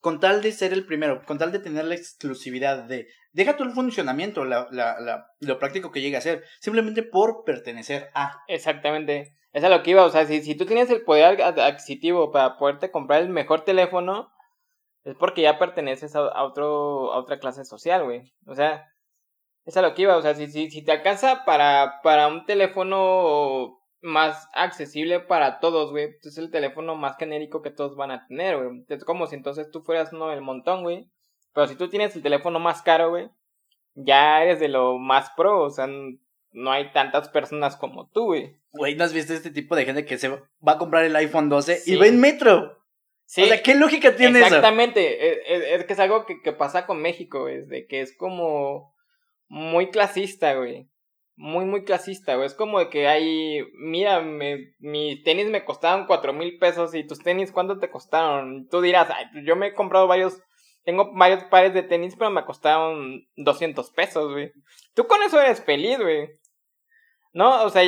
con 0.01 0.19
tal 0.19 0.43
de 0.43 0.51
ser 0.53 0.73
el 0.73 0.85
primero, 0.87 1.23
con 1.27 1.39
tal 1.39 1.53
de 1.53 1.59
tener 1.61 1.85
la 1.85 1.95
exclusividad 1.95 2.85
de... 2.85 3.07
Deja 3.33 3.57
tú 3.57 3.63
el 3.65 3.71
funcionamiento, 3.73 4.45
la, 4.45 4.67
la, 4.73 4.99
la- 5.01 5.27
lo 5.41 5.59
práctico 5.59 5.91
que 5.93 6.01
llegue 6.01 6.17
a 6.17 6.21
ser, 6.21 6.45
simplemente 6.61 7.03
por 7.03 7.45
pertenecer 7.45 8.09
a... 8.15 8.43
exactamente. 8.49 9.37
Es 9.53 9.63
a 9.65 9.69
lo 9.69 9.83
que 9.83 9.91
iba, 9.93 10.05
o 10.05 10.11
sea, 10.11 10.25
si, 10.27 10.43
si 10.43 10.55
tú 10.55 10.65
tienes 10.67 10.91
el 10.91 11.03
poder 11.05 11.41
ad- 11.43 11.59
adquisitivo 11.61 12.33
para 12.33 12.57
poderte 12.59 12.91
comprar 12.91 13.23
el 13.23 13.29
mejor 13.29 13.61
teléfono, 13.65 14.33
es 15.05 15.15
porque 15.17 15.43
ya 15.43 15.59
perteneces 15.59 16.17
a, 16.17 16.21
a 16.21 16.45
otro, 16.45 17.13
a 17.13 17.19
otra 17.19 17.39
clase 17.39 17.65
social, 17.65 18.05
güey. 18.05 18.33
O 18.47 18.55
sea, 18.55 18.87
es 19.65 19.77
a 19.77 19.83
lo 19.83 19.95
que 19.95 20.03
iba, 20.03 20.17
o 20.17 20.23
sea, 20.23 20.35
si, 20.35 20.51
si, 20.51 20.71
si 20.71 20.83
te 20.85 20.93
alcanza 20.93 21.45
para, 21.45 22.01
para 22.03 22.27
un 22.29 22.45
teléfono 22.45 23.79
más 24.03 24.49
accesible 24.53 25.21
para 25.21 25.61
todos, 25.61 25.91
güey, 25.91 26.17
es 26.23 26.37
el 26.39 26.51
teléfono 26.51 26.97
más 26.97 27.17
genérico 27.17 27.63
que 27.63 27.71
todos 27.71 27.97
van 27.97 28.11
a 28.11 28.27
tener, 28.27 28.57
güey. 28.59 28.85
Es 28.89 29.05
como 29.05 29.27
si 29.27 29.37
entonces 29.37 29.71
tú 29.71 29.83
fueras 29.83 30.13
uno 30.13 30.29
del 30.29 30.41
montón, 30.43 30.83
güey. 30.83 31.09
Pero 31.55 31.67
si 31.69 31.77
tú 31.77 31.89
tienes 31.89 32.15
el 32.17 32.23
teléfono 32.23 32.59
más 32.59 32.83
caro, 32.83 33.11
güey, 33.11 33.29
ya 33.95 34.43
eres 34.43 34.59
de 34.61 34.69
lo 34.69 34.99
más 34.99 35.31
pro, 35.37 35.61
o 35.63 35.71
sea, 35.71 35.87
no 35.87 36.73
hay 36.73 36.91
tantas 36.93 37.29
personas 37.29 37.77
como 37.77 38.09
tú, 38.09 38.25
güey. 38.27 38.57
Güey, 38.73 38.95
¿no 38.97 39.05
has 39.05 39.13
visto 39.13 39.33
este 39.35 39.51
tipo 39.51 39.77
de 39.77 39.85
gente 39.85 40.05
que 40.05 40.19
se 40.19 40.29
va 40.29 40.41
a 40.67 40.79
comprar 40.79 41.05
el 41.05 41.15
iPhone 41.17 41.49
12 41.49 41.77
Sí. 41.77 41.93
y 41.95 41.97
va 41.97 42.07
en 42.07 42.21
metro? 42.21 42.79
Sí, 43.27 43.43
O 43.43 43.47
sea, 43.47 43.63
¿qué 43.63 43.75
lógica 43.75 44.17
tiene 44.17 44.39
eso? 44.41 44.47
exactamente. 44.49 45.31
Es, 45.31 45.39
es- 45.47 45.81
es 45.81 45.85
que 45.87 45.93
es 45.93 45.99
algo 46.01 46.27
que, 46.27 46.43
que 46.43 46.53
pasa 46.53 46.87
con 46.87 47.01
México, 47.01 47.43
güey, 47.43 47.65
de 47.67 47.87
que 47.87 48.01
es 48.01 48.17
como 48.17 48.95
muy 49.49 49.91
clasista, 49.91 50.55
güey. 50.55 50.89
Muy, 51.45 51.65
muy 51.65 51.83
clasista, 51.83 52.37
güey. 52.37 52.47
Es 52.47 52.55
como 52.55 52.79
de 52.79 52.89
que 52.89 53.09
hay, 53.09 53.65
mira, 53.75 54.21
me, 54.21 54.75
mis 54.79 55.25
tenis 55.25 55.49
me 55.49 55.65
costaron 55.65 56.07
cuatro 56.07 56.33
mil 56.33 56.57
pesos 56.59 56.95
y 56.95 57.05
tus 57.05 57.19
tenis, 57.19 57.51
¿cuánto 57.51 57.81
te 57.81 57.91
costaron? 57.91 58.69
Tú 58.69 58.81
dirás, 58.81 59.09
pues 59.33 59.45
yo 59.45 59.57
me 59.57 59.67
he 59.67 59.75
comprado 59.75 60.07
varios, 60.07 60.41
tengo 60.85 61.13
varios 61.15 61.43
pares 61.45 61.75
de 61.75 61.83
tenis, 61.83 62.15
pero 62.17 62.31
me 62.31 62.45
costaron 62.45 63.27
200 63.35 63.91
pesos, 63.91 64.31
güey. 64.31 64.53
Tú 64.95 65.09
con 65.09 65.21
eso 65.25 65.41
eres 65.41 65.65
feliz, 65.65 65.99
güey. 65.99 66.29
No, 67.33 67.65
o 67.65 67.71
sea, 67.71 67.83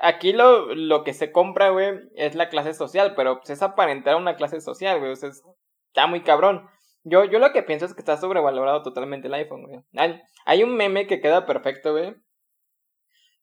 aquí 0.00 0.32
lo, 0.32 0.74
lo 0.74 1.04
que 1.04 1.12
se 1.14 1.30
compra, 1.30 1.68
güey, 1.70 2.00
es 2.16 2.34
la 2.34 2.48
clase 2.48 2.74
social, 2.74 3.14
pero 3.14 3.36
pues 3.38 3.50
es 3.50 3.62
aparentar 3.62 4.16
una 4.16 4.34
clase 4.34 4.60
social, 4.60 4.98
güey. 4.98 5.12
O 5.12 5.16
sea, 5.16 5.28
es- 5.28 5.44
está 5.88 6.08
muy 6.08 6.22
cabrón. 6.22 6.68
Yo, 7.04 7.24
yo 7.26 7.38
lo 7.38 7.52
que 7.52 7.62
pienso 7.62 7.84
es 7.86 7.94
que 7.94 8.00
está 8.00 8.16
sobrevalorado 8.16 8.82
totalmente 8.82 9.28
el 9.28 9.34
iPhone, 9.34 9.66
güey. 9.68 9.80
Hay, 9.96 10.20
hay 10.46 10.62
un 10.64 10.74
meme 10.74 11.06
que 11.06 11.20
queda 11.20 11.46
perfecto, 11.46 11.92
güey. 11.92 12.14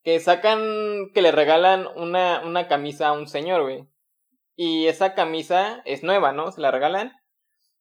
Que 0.05 0.19
sacan, 0.21 1.09
que 1.13 1.21
le 1.21 1.33
regalan 1.33 1.87
una, 1.97 2.41
una 2.45 2.69
camisa 2.69 3.09
a 3.09 3.11
un 3.11 3.27
señor, 3.27 3.63
güey. 3.63 3.83
Y 4.55 4.85
esa 4.85 5.13
camisa 5.15 5.81
es 5.83 6.01
nueva, 6.03 6.31
¿no? 6.31 6.51
Se 6.53 6.61
la 6.61 6.71
regalan. 6.71 7.11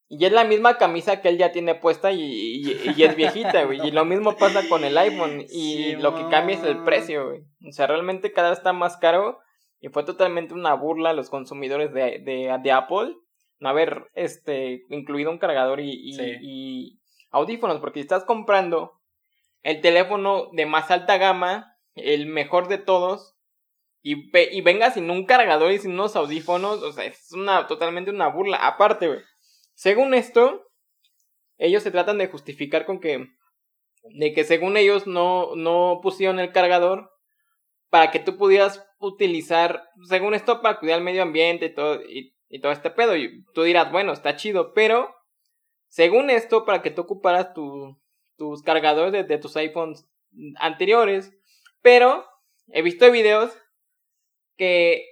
Y 0.08 0.24
es 0.24 0.32
la 0.32 0.42
misma 0.44 0.76
camisa 0.76 1.20
que 1.20 1.28
él 1.28 1.38
ya 1.38 1.52
tiene 1.52 1.76
puesta 1.76 2.10
y, 2.10 2.20
y, 2.20 2.94
y 2.96 3.02
es 3.04 3.14
viejita, 3.16 3.64
güey. 3.64 3.86
Y 3.86 3.92
lo 3.92 4.04
mismo 4.04 4.36
pasa 4.36 4.68
con 4.68 4.82
el 4.84 4.98
iPhone. 4.98 5.44
Y 5.48 5.94
lo 5.96 6.16
que 6.16 6.28
cambia 6.28 6.56
es 6.56 6.64
el 6.64 6.82
precio, 6.82 7.28
güey. 7.28 7.42
O 7.68 7.70
sea, 7.72 7.86
realmente 7.86 8.32
cada 8.32 8.50
vez 8.50 8.58
está 8.58 8.72
más 8.72 8.96
caro. 8.96 9.38
Y 9.80 9.88
fue 9.90 10.02
totalmente 10.02 10.54
una 10.54 10.74
burla 10.74 11.10
a 11.10 11.14
los 11.14 11.30
consumidores 11.30 11.92
de, 11.92 12.18
de, 12.20 12.58
de 12.60 12.72
Apple 12.72 13.14
no 13.60 13.68
haber 13.68 14.10
este 14.14 14.82
incluido 14.90 15.30
un 15.30 15.38
cargador 15.38 15.80
y, 15.80 15.90
y, 15.92 16.12
Sí. 16.14 16.36
y 16.42 17.00
audífonos. 17.30 17.78
Porque 17.80 18.00
si 18.00 18.04
estás 18.04 18.24
comprando 18.24 18.92
el 19.62 19.80
teléfono 19.80 20.48
de 20.52 20.66
más 20.66 20.90
alta 20.90 21.16
gama, 21.18 21.73
el 21.94 22.26
mejor 22.26 22.68
de 22.68 22.78
todos, 22.78 23.34
y, 24.02 24.30
y 24.36 24.60
venga 24.60 24.90
sin 24.90 25.10
un 25.10 25.24
cargador 25.24 25.72
y 25.72 25.78
sin 25.78 25.92
unos 25.92 26.14
audífonos, 26.16 26.82
o 26.82 26.92
sea, 26.92 27.04
es 27.04 27.32
una 27.32 27.66
totalmente 27.66 28.10
una 28.10 28.28
burla. 28.28 28.58
Aparte, 28.58 29.08
güey. 29.08 29.20
Según 29.74 30.12
esto, 30.14 30.62
ellos 31.56 31.82
se 31.82 31.90
tratan 31.90 32.18
de 32.18 32.28
justificar 32.28 32.84
con 32.84 33.00
que 33.00 33.26
de 34.16 34.34
que 34.34 34.44
según 34.44 34.76
ellos 34.76 35.06
no 35.06 35.56
no 35.56 36.00
pusieron 36.02 36.38
el 36.38 36.52
cargador 36.52 37.10
para 37.88 38.10
que 38.10 38.18
tú 38.18 38.36
pudieras 38.36 38.84
utilizar, 38.98 39.84
según 40.08 40.34
esto, 40.34 40.60
para 40.60 40.78
cuidar 40.78 40.98
el 40.98 41.04
medio 41.04 41.22
ambiente 41.22 41.66
y 41.66 41.74
todo, 41.74 42.02
y, 42.02 42.34
y 42.48 42.60
todo 42.60 42.72
este 42.72 42.90
pedo. 42.90 43.16
Y 43.16 43.44
tú 43.54 43.62
dirás, 43.62 43.90
bueno, 43.90 44.12
está 44.12 44.36
chido, 44.36 44.74
pero 44.74 45.14
según 45.88 46.28
esto, 46.28 46.64
para 46.64 46.82
que 46.82 46.90
tú 46.90 47.02
ocuparas 47.02 47.54
tu- 47.54 47.96
tus 48.36 48.62
cargadores 48.62 49.12
de, 49.12 49.24
de 49.24 49.38
tus 49.38 49.56
iPhones 49.56 50.06
anteriores, 50.56 51.32
pero 51.84 52.26
he 52.68 52.80
visto 52.82 53.10
videos 53.12 53.52
que 54.56 55.04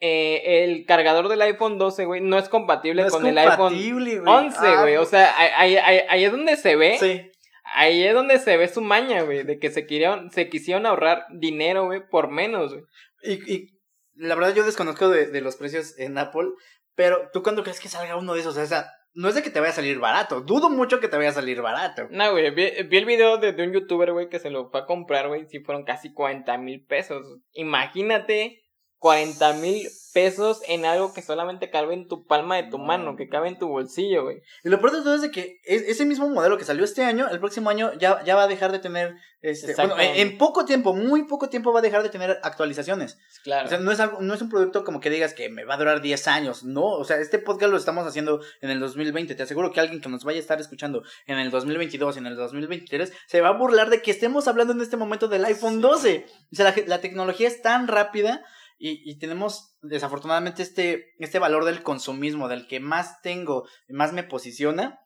eh, 0.00 0.64
el 0.64 0.84
cargador 0.86 1.28
del 1.28 1.40
iPhone 1.42 1.78
12, 1.78 2.04
güey, 2.06 2.20
no 2.20 2.36
es 2.38 2.48
compatible 2.48 3.02
No 3.02 3.08
es 3.08 3.12
con 3.14 3.26
el 3.26 3.38
iPhone 3.38 3.74
güey. 3.74 4.16
11, 4.18 4.58
Ah, 4.60 4.80
güey. 4.82 4.96
O 4.96 5.04
sea, 5.04 5.34
ahí, 5.60 5.76
ahí- 5.76 6.02
ahí 6.08 6.24
es 6.24 6.32
donde 6.32 6.56
se 6.56 6.74
ve. 6.76 6.96
Sí. 6.98 7.30
Ahí 7.74 8.02
es 8.02 8.14
donde 8.14 8.38
se 8.38 8.56
ve 8.56 8.66
su 8.66 8.80
maña, 8.80 9.22
güey. 9.22 9.44
De 9.44 9.58
que 9.58 9.70
se 9.70 9.86
quisieron, 9.86 10.30
se 10.32 10.48
quisieron 10.48 10.86
ahorrar 10.86 11.26
dinero, 11.30 11.84
güey, 11.84 12.00
por 12.08 12.28
menos, 12.30 12.72
güey. 12.72 12.84
Y, 13.22 13.52
y 13.54 13.66
la 14.14 14.34
verdad 14.34 14.54
yo 14.54 14.64
desconozco 14.64 15.08
de, 15.10 15.26
de 15.26 15.40
los 15.42 15.56
precios 15.56 15.96
en 15.98 16.16
Apple, 16.18 16.48
pero 16.96 17.28
¿tú 17.32 17.42
cuándo 17.42 17.62
crees 17.62 17.78
que 17.78 17.88
salga 17.88 18.16
uno 18.16 18.34
de 18.34 18.40
esos? 18.40 18.56
O 18.56 18.66
sea, 18.66 18.90
no 19.12 19.28
es 19.28 19.34
de 19.34 19.42
que 19.42 19.50
te 19.50 19.60
vaya 19.60 19.72
a 19.72 19.76
salir 19.76 19.98
barato. 19.98 20.40
Dudo 20.40 20.70
mucho 20.70 21.00
que 21.00 21.08
te 21.08 21.16
vaya 21.16 21.30
a 21.30 21.34
salir 21.34 21.60
barato. 21.60 22.08
No, 22.10 22.30
güey, 22.32 22.50
vi, 22.50 22.64
el 22.64 23.04
video 23.04 23.38
de, 23.38 23.52
de 23.52 23.64
un 23.64 23.72
youtuber, 23.72 24.12
güey, 24.12 24.28
que 24.28 24.38
se 24.38 24.50
lo 24.50 24.70
fue 24.70 24.80
a 24.80 24.86
comprar, 24.86 25.28
güey. 25.28 25.46
Sí, 25.46 25.60
fueron 25.60 25.84
casi 25.84 26.12
40 26.12 26.56
mil 26.58 26.84
pesos. 26.84 27.38
Imagínate 27.52 28.62
40 29.00 29.54
mil 29.54 29.88
pesos 30.12 30.60
en 30.66 30.84
algo 30.84 31.14
que 31.14 31.22
solamente 31.22 31.70
cabe 31.70 31.94
en 31.94 32.08
tu 32.08 32.26
palma 32.26 32.56
de 32.56 32.64
tu 32.64 32.78
No. 32.78 32.84
mano, 32.84 33.14
que 33.16 33.28
cabe 33.28 33.46
en 33.48 33.58
tu 33.58 33.68
bolsillo, 33.68 34.24
güey. 34.24 34.42
Y 34.64 34.68
lo 34.68 34.80
peor 34.80 34.92
de 34.92 35.02
todo 35.02 35.14
es 35.14 35.22
de 35.22 35.30
que 35.30 35.60
es- 35.64 35.82
ese 35.82 36.04
mismo 36.04 36.28
modelo 36.28 36.58
que 36.58 36.64
salió 36.64 36.84
este 36.84 37.04
año, 37.04 37.28
el 37.30 37.38
próximo 37.38 37.70
año 37.70 37.92
ya, 37.96 38.22
ya 38.24 38.34
va 38.34 38.42
a 38.42 38.48
dejar 38.48 38.72
de 38.72 38.80
tener, 38.80 39.14
este, 39.40 39.72
bueno, 39.76 39.94
en, 40.00 40.36
poco 40.36 40.64
tiempo, 40.64 40.94
muy 40.94 41.26
poco 41.28 41.48
tiempo 41.48 41.72
va 41.72 41.78
a 41.78 41.82
dejar 41.82 42.02
de 42.02 42.08
tener 42.08 42.40
actualizaciones. 42.42 43.18
Claro. 43.44 43.66
O 43.66 43.68
sea, 43.68 43.78
no 43.78 43.92
es, 43.92 44.00
algo, 44.00 44.20
no 44.20 44.34
es 44.34 44.42
un 44.42 44.48
producto 44.50 44.82
como 44.82 44.98
que 45.00 45.10
digas 45.10 45.32
que 45.32 45.48
me 45.48 45.64
va 45.64 45.74
a 45.74 45.78
durar 45.78 46.00
10 46.02 46.26
años, 46.26 46.64
no. 46.64 46.86
O 46.86 47.04
sea, 47.04 47.18
este 47.18 47.38
podcast 47.38 47.70
lo 47.70 47.78
estamos 47.78 48.04
haciendo 48.04 48.40
en 48.62 48.70
el 48.70 48.80
2020. 48.80 49.36
Te 49.36 49.44
aseguro 49.44 49.70
que 49.72 49.78
alguien 49.78 50.00
que 50.00 50.08
nos 50.08 50.24
vaya 50.24 50.38
a 50.38 50.42
estar 50.42 50.60
escuchando 50.60 51.04
en 51.28 51.38
el 51.38 51.52
2022, 51.52 52.16
en 52.16 52.26
el 52.26 52.34
2023, 52.34 53.12
se 53.28 53.40
va 53.40 53.50
a 53.50 53.56
burlar 53.56 53.90
de 53.90 54.02
que 54.02 54.10
estemos 54.10 54.48
hablando 54.48 54.72
en 54.72 54.80
este 54.80 54.96
momento 54.96 55.28
del 55.28 55.44
iPhone 55.44 55.74
Sí. 55.76 55.80
12. 55.80 56.26
O 56.52 56.56
sea, 56.56 56.64
la, 56.64 56.74
la 56.86 57.00
tecnología 57.00 57.46
es 57.46 57.62
tan 57.62 57.86
rápida 57.86 58.44
y, 58.80 59.08
y 59.08 59.18
tenemos 59.18 59.76
desafortunadamente 59.82 60.62
este, 60.62 61.12
este 61.18 61.38
valor 61.38 61.64
del 61.66 61.82
consumismo, 61.82 62.48
del 62.48 62.66
que 62.66 62.80
más 62.80 63.20
tengo, 63.20 63.68
más 63.88 64.12
me 64.14 64.24
posiciona. 64.24 64.98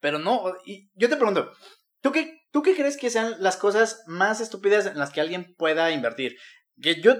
Pero 0.00 0.18
no, 0.18 0.52
y 0.66 0.90
yo 0.94 1.08
te 1.08 1.16
pregunto, 1.16 1.52
¿tú 2.00 2.10
qué, 2.10 2.40
¿tú 2.50 2.62
qué 2.62 2.74
crees 2.74 2.96
que 2.96 3.10
sean 3.10 3.36
las 3.38 3.56
cosas 3.56 4.02
más 4.08 4.40
estúpidas 4.40 4.86
en 4.86 4.98
las 4.98 5.10
que 5.12 5.20
alguien 5.20 5.54
pueda 5.56 5.92
invertir? 5.92 6.36
Que 6.80 7.00
yo, 7.00 7.14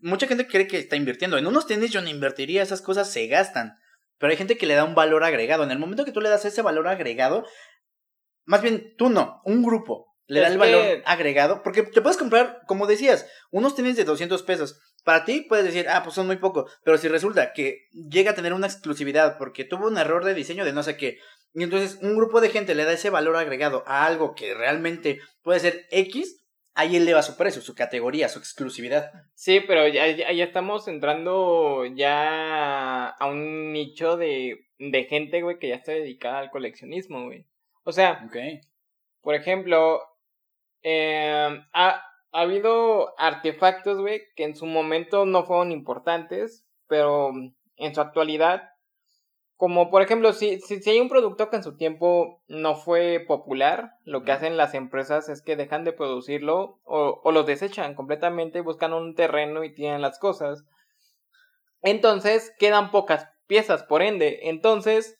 mucha 0.00 0.26
gente 0.26 0.46
cree 0.46 0.66
que 0.66 0.78
está 0.78 0.96
invirtiendo. 0.96 1.38
En 1.38 1.46
unos 1.46 1.66
tenis 1.66 1.90
yo 1.90 2.02
no 2.02 2.10
invertiría, 2.10 2.62
esas 2.62 2.82
cosas 2.82 3.10
se 3.10 3.26
gastan. 3.26 3.72
Pero 4.18 4.30
hay 4.30 4.36
gente 4.36 4.58
que 4.58 4.66
le 4.66 4.74
da 4.74 4.84
un 4.84 4.94
valor 4.94 5.24
agregado. 5.24 5.64
En 5.64 5.70
el 5.70 5.78
momento 5.78 6.04
que 6.04 6.12
tú 6.12 6.20
le 6.20 6.28
das 6.28 6.44
ese 6.44 6.60
valor 6.60 6.86
agregado, 6.88 7.46
más 8.44 8.60
bien 8.62 8.94
tú 8.98 9.08
no, 9.08 9.40
un 9.44 9.62
grupo 9.62 10.06
le 10.26 10.40
da 10.40 10.48
el 10.48 10.58
valor 10.58 10.82
que- 10.82 11.02
agregado. 11.06 11.62
Porque 11.62 11.82
te 11.84 12.02
puedes 12.02 12.18
comprar, 12.18 12.60
como 12.66 12.86
decías, 12.86 13.26
unos 13.50 13.74
tenis 13.74 13.96
de 13.96 14.04
200 14.04 14.42
pesos. 14.42 14.78
Para 15.06 15.24
ti 15.24 15.46
puedes 15.48 15.64
decir, 15.64 15.86
ah, 15.88 16.02
pues 16.02 16.16
son 16.16 16.26
muy 16.26 16.38
poco. 16.38 16.68
Pero 16.82 16.98
si 16.98 17.06
resulta 17.06 17.52
que 17.52 17.86
llega 17.92 18.32
a 18.32 18.34
tener 18.34 18.52
una 18.52 18.66
exclusividad 18.66 19.38
porque 19.38 19.64
tuvo 19.64 19.86
un 19.86 19.98
error 19.98 20.24
de 20.24 20.34
diseño 20.34 20.64
de 20.64 20.72
no 20.72 20.82
sé 20.82 20.96
qué, 20.96 21.18
Y 21.54 21.62
entonces 21.62 22.00
un 22.02 22.16
grupo 22.16 22.40
de 22.40 22.50
gente 22.50 22.74
le 22.74 22.82
da 22.82 22.92
ese 22.92 23.08
valor 23.08 23.36
agregado 23.36 23.84
a 23.86 24.04
algo 24.04 24.34
que 24.34 24.52
realmente 24.52 25.20
puede 25.42 25.60
ser 25.60 25.86
X, 25.92 26.44
ahí 26.74 26.96
eleva 26.96 27.22
su 27.22 27.36
precio, 27.36 27.62
su 27.62 27.76
categoría, 27.76 28.28
su 28.28 28.40
exclusividad. 28.40 29.12
Sí, 29.36 29.60
pero 29.60 29.86
ya, 29.86 30.08
ya, 30.10 30.44
estamos 30.44 30.88
entrando 30.88 31.84
ya 31.94 33.06
a 33.10 33.26
un 33.26 33.72
nicho 33.72 34.16
de, 34.16 34.66
de 34.80 35.04
gente, 35.04 35.40
güey, 35.40 35.60
que 35.60 35.68
ya 35.68 35.76
está 35.76 35.92
dedicada 35.92 36.40
al 36.40 36.50
coleccionismo, 36.50 37.26
güey. 37.26 37.46
O 37.84 37.92
sea, 37.92 38.24
okay. 38.26 38.60
por 39.20 39.36
ejemplo, 39.36 40.00
eh, 40.82 41.60
ha, 41.72 42.02
ha 42.36 42.42
habido 42.42 43.18
artefactos, 43.18 43.98
güey, 44.00 44.22
que 44.36 44.44
en 44.44 44.56
su 44.56 44.66
momento 44.66 45.26
no 45.26 45.44
fueron 45.44 45.72
importantes, 45.72 46.64
pero 46.88 47.32
en 47.76 47.94
su 47.94 48.00
actualidad 48.00 48.62
como 49.56 49.90
por 49.90 50.02
ejemplo, 50.02 50.32
si, 50.34 50.60
si, 50.60 50.90
hay 50.90 51.00
un 51.00 51.08
producto 51.08 51.48
que 51.48 51.56
en 51.56 51.62
su 51.62 51.76
tiempo 51.76 52.42
no 52.46 52.76
fue 52.76 53.24
popular, 53.26 53.92
lo 54.04 54.22
que 54.22 54.32
hacen 54.32 54.58
las 54.58 54.74
empresas 54.74 55.30
es 55.30 55.40
que 55.42 55.56
dejan 55.56 55.82
de 55.84 55.94
producirlo 55.94 56.78
o, 56.84 57.20
o 57.24 57.32
lo 57.32 57.42
desechan 57.42 57.94
completamente, 57.94 58.60
buscan 58.60 58.92
un 58.92 59.14
terreno 59.14 59.64
y 59.64 59.74
tienen 59.74 60.02
las 60.02 60.18
cosas. 60.18 60.64
Entonces 61.80 62.52
quedan 62.58 62.90
pocas 62.90 63.28
piezas, 63.46 63.82
por 63.82 64.02
ende. 64.02 64.40
Entonces, 64.42 65.18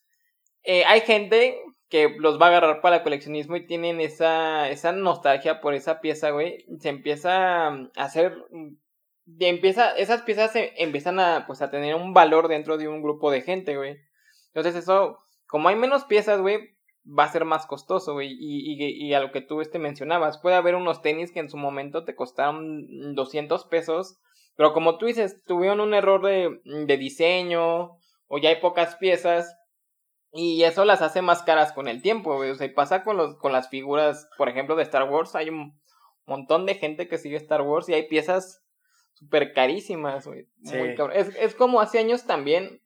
eh, 0.65 0.85
hay 0.85 1.01
gente 1.01 1.59
que 1.89 2.17
los 2.19 2.41
va 2.41 2.47
a 2.47 2.49
agarrar 2.49 2.81
para 2.81 2.97
el 2.97 3.03
coleccionismo 3.03 3.57
y 3.57 3.67
tienen 3.67 4.01
esa, 4.01 4.69
esa 4.71 4.93
nostalgia 4.93 5.61
por 5.61 5.75
esa 5.75 6.01
pieza, 6.01 6.31
güey. 6.31 6.65
Se 6.81 6.89
empieza 6.89 7.69
a 7.69 7.89
hacer. 7.97 8.37
empieza, 9.39 9.93
esas 9.97 10.23
piezas 10.23 10.53
se 10.53 10.73
empiezan 10.83 11.21
a, 11.21 11.45
pues, 11.47 11.63
a 11.63 11.71
tener 11.71 11.95
un 11.95 12.13
valor 12.13 12.49
dentro 12.49 12.77
de 12.77 12.89
un 12.89 13.03
grupo 13.03 13.31
de 13.31 13.43
gente, 13.43 13.77
güey. 13.77 13.99
Entonces 14.49 14.75
eso, 14.75 15.19
como 15.47 15.69
hay 15.69 15.77
menos 15.77 16.05
piezas, 16.05 16.41
güey, 16.41 16.77
va 17.07 17.25
a 17.25 17.33
ser 17.33 17.45
más 17.45 17.67
costoso, 17.67 18.15
güey. 18.15 18.33
Y, 18.33 18.73
y, 18.73 19.07
y, 19.07 19.15
a 19.15 19.21
lo 19.21 19.31
que 19.31 19.41
tú 19.41 19.61
este 19.61 19.79
mencionabas, 19.79 20.39
puede 20.39 20.57
haber 20.57 20.75
unos 20.75 21.03
tenis 21.03 21.31
que 21.31 21.41
en 21.41 21.51
su 21.51 21.57
momento 21.57 22.05
te 22.05 22.17
costaron 22.17 23.15
200 23.15 23.65
pesos, 23.67 24.19
pero 24.57 24.73
como 24.73 24.99
tú 24.99 25.07
dices, 25.07 25.45
tuvieron 25.45 25.81
un 25.81 25.95
error 25.95 26.25
de, 26.25 26.61
de 26.65 26.97
diseño 26.97 27.99
o 28.27 28.39
ya 28.39 28.49
hay 28.49 28.57
pocas 28.57 28.97
piezas 28.97 29.55
y 30.37 30.63
eso 30.65 30.85
las 30.85 31.03
hace 31.03 31.23
más 31.23 31.43
caras 31.43 31.73
con 31.73 31.89
el 31.89 32.03
tiempo, 32.03 32.37
güey. 32.37 32.51
O 32.51 32.55
sea, 32.55 32.73
pasa 32.75 33.03
con, 33.03 33.17
los, 33.17 33.37
con 33.37 33.53
las 33.53 33.69
figuras, 33.69 34.29
por 34.37 34.49
ejemplo, 34.49 34.77
de 34.77 34.83
Star 34.83 35.11
Wars. 35.11 35.35
Hay 35.35 35.49
un 35.49 35.79
montón 36.27 36.67
de 36.67 36.75
gente 36.75 37.09
que 37.09 37.19
sigue 37.19 37.37
Star 37.37 37.63
Wars 37.63 37.89
y 37.89 37.95
hay 37.95 38.09
piezas 38.09 38.63
súper 39.15 39.53
carísimas, 39.53 40.27
güey. 40.27 40.47
Es, 41.15 41.35
es 41.37 41.55
como 41.55 41.81
hace 41.81 41.99
años 41.99 42.25
también 42.25 42.83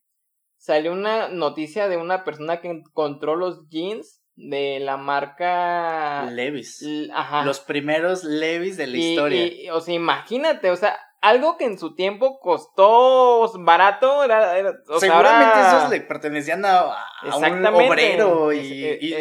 salió 0.57 0.93
una 0.93 1.29
noticia 1.29 1.89
de 1.89 1.97
una 1.97 2.23
persona 2.23 2.61
que 2.61 2.69
encontró 2.69 3.35
los 3.35 3.69
jeans 3.69 4.23
de 4.37 4.79
la 4.81 4.97
marca 4.97 6.31
Levis. 6.31 6.85
Ajá. 7.13 7.45
Los 7.45 7.61
primeros 7.61 8.25
Levis 8.25 8.77
de 8.77 8.87
la 8.87 8.97
historia. 8.97 9.75
o 9.75 9.81
sea, 9.81 9.95
imagínate, 9.95 10.71
o 10.71 10.77
sea, 10.77 10.99
algo 11.21 11.59
que 11.59 11.67
en 11.67 11.79
su 11.79 11.95
tiempo 11.95 12.41
costó 12.41 13.51
barato, 13.59 14.25
era, 14.25 14.55
seguramente 14.99 15.61
esos 15.61 15.91
le 15.91 16.01
pertenecían 16.01 16.65
a, 16.65 16.97
un 17.37 17.67
obrero 17.67 18.53
y, 18.53 19.15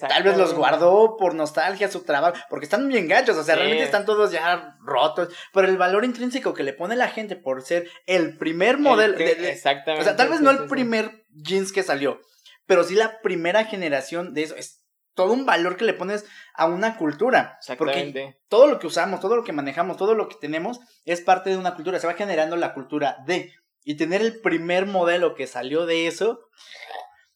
tal 0.00 0.22
vez 0.22 0.38
los 0.38 0.54
guardó 0.54 1.16
por 1.18 1.34
nostalgia 1.34 1.90
su 1.90 2.04
trabajo, 2.04 2.36
porque 2.48 2.64
están 2.64 2.88
bien 2.88 3.06
gachos, 3.06 3.36
o 3.36 3.44
sea, 3.44 3.56
realmente 3.56 3.84
están 3.84 4.06
todos 4.06 4.32
ya 4.32 4.76
rotos, 4.80 5.28
pero 5.52 5.68
el 5.68 5.76
valor 5.76 6.04
intrínseco 6.04 6.54
que 6.54 6.62
le 6.62 6.72
pone 6.72 6.96
la 6.96 7.08
gente 7.08 7.36
por 7.36 7.62
ser 7.62 7.88
el 8.06 8.38
primer 8.38 8.78
modelo, 8.78 9.18
exactamente, 9.18 10.00
o 10.00 10.04
sea, 10.04 10.16
tal 10.16 10.30
vez 10.30 10.40
no 10.40 10.50
el 10.50 10.66
primer 10.66 11.26
jeans 11.30 11.72
que 11.72 11.82
salió, 11.82 12.20
pero 12.66 12.82
sí 12.84 12.94
la 12.94 13.20
primera 13.20 13.64
generación 13.66 14.32
de 14.32 14.44
eso, 14.44 14.56
es 14.56 14.81
todo 15.14 15.32
un 15.32 15.46
valor 15.46 15.76
que 15.76 15.84
le 15.84 15.94
pones 15.94 16.24
a 16.54 16.66
una 16.66 16.96
cultura. 16.96 17.58
Porque 17.78 18.36
todo 18.48 18.66
lo 18.66 18.78
que 18.78 18.86
usamos, 18.86 19.20
todo 19.20 19.36
lo 19.36 19.44
que 19.44 19.52
manejamos, 19.52 19.96
todo 19.96 20.14
lo 20.14 20.28
que 20.28 20.36
tenemos 20.40 20.80
es 21.04 21.20
parte 21.20 21.50
de 21.50 21.56
una 21.56 21.74
cultura. 21.74 22.00
Se 22.00 22.06
va 22.06 22.14
generando 22.14 22.56
la 22.56 22.74
cultura 22.74 23.18
de. 23.26 23.52
Y 23.84 23.96
tener 23.96 24.20
el 24.20 24.40
primer 24.40 24.86
modelo 24.86 25.34
que 25.34 25.46
salió 25.46 25.86
de 25.86 26.06
eso. 26.06 26.40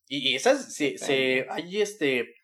Y, 0.09 0.37
esas, 0.37 0.73
se, 0.73 0.99
se, 0.99 1.47
hay 1.51 1.83
este, 1.83 2.37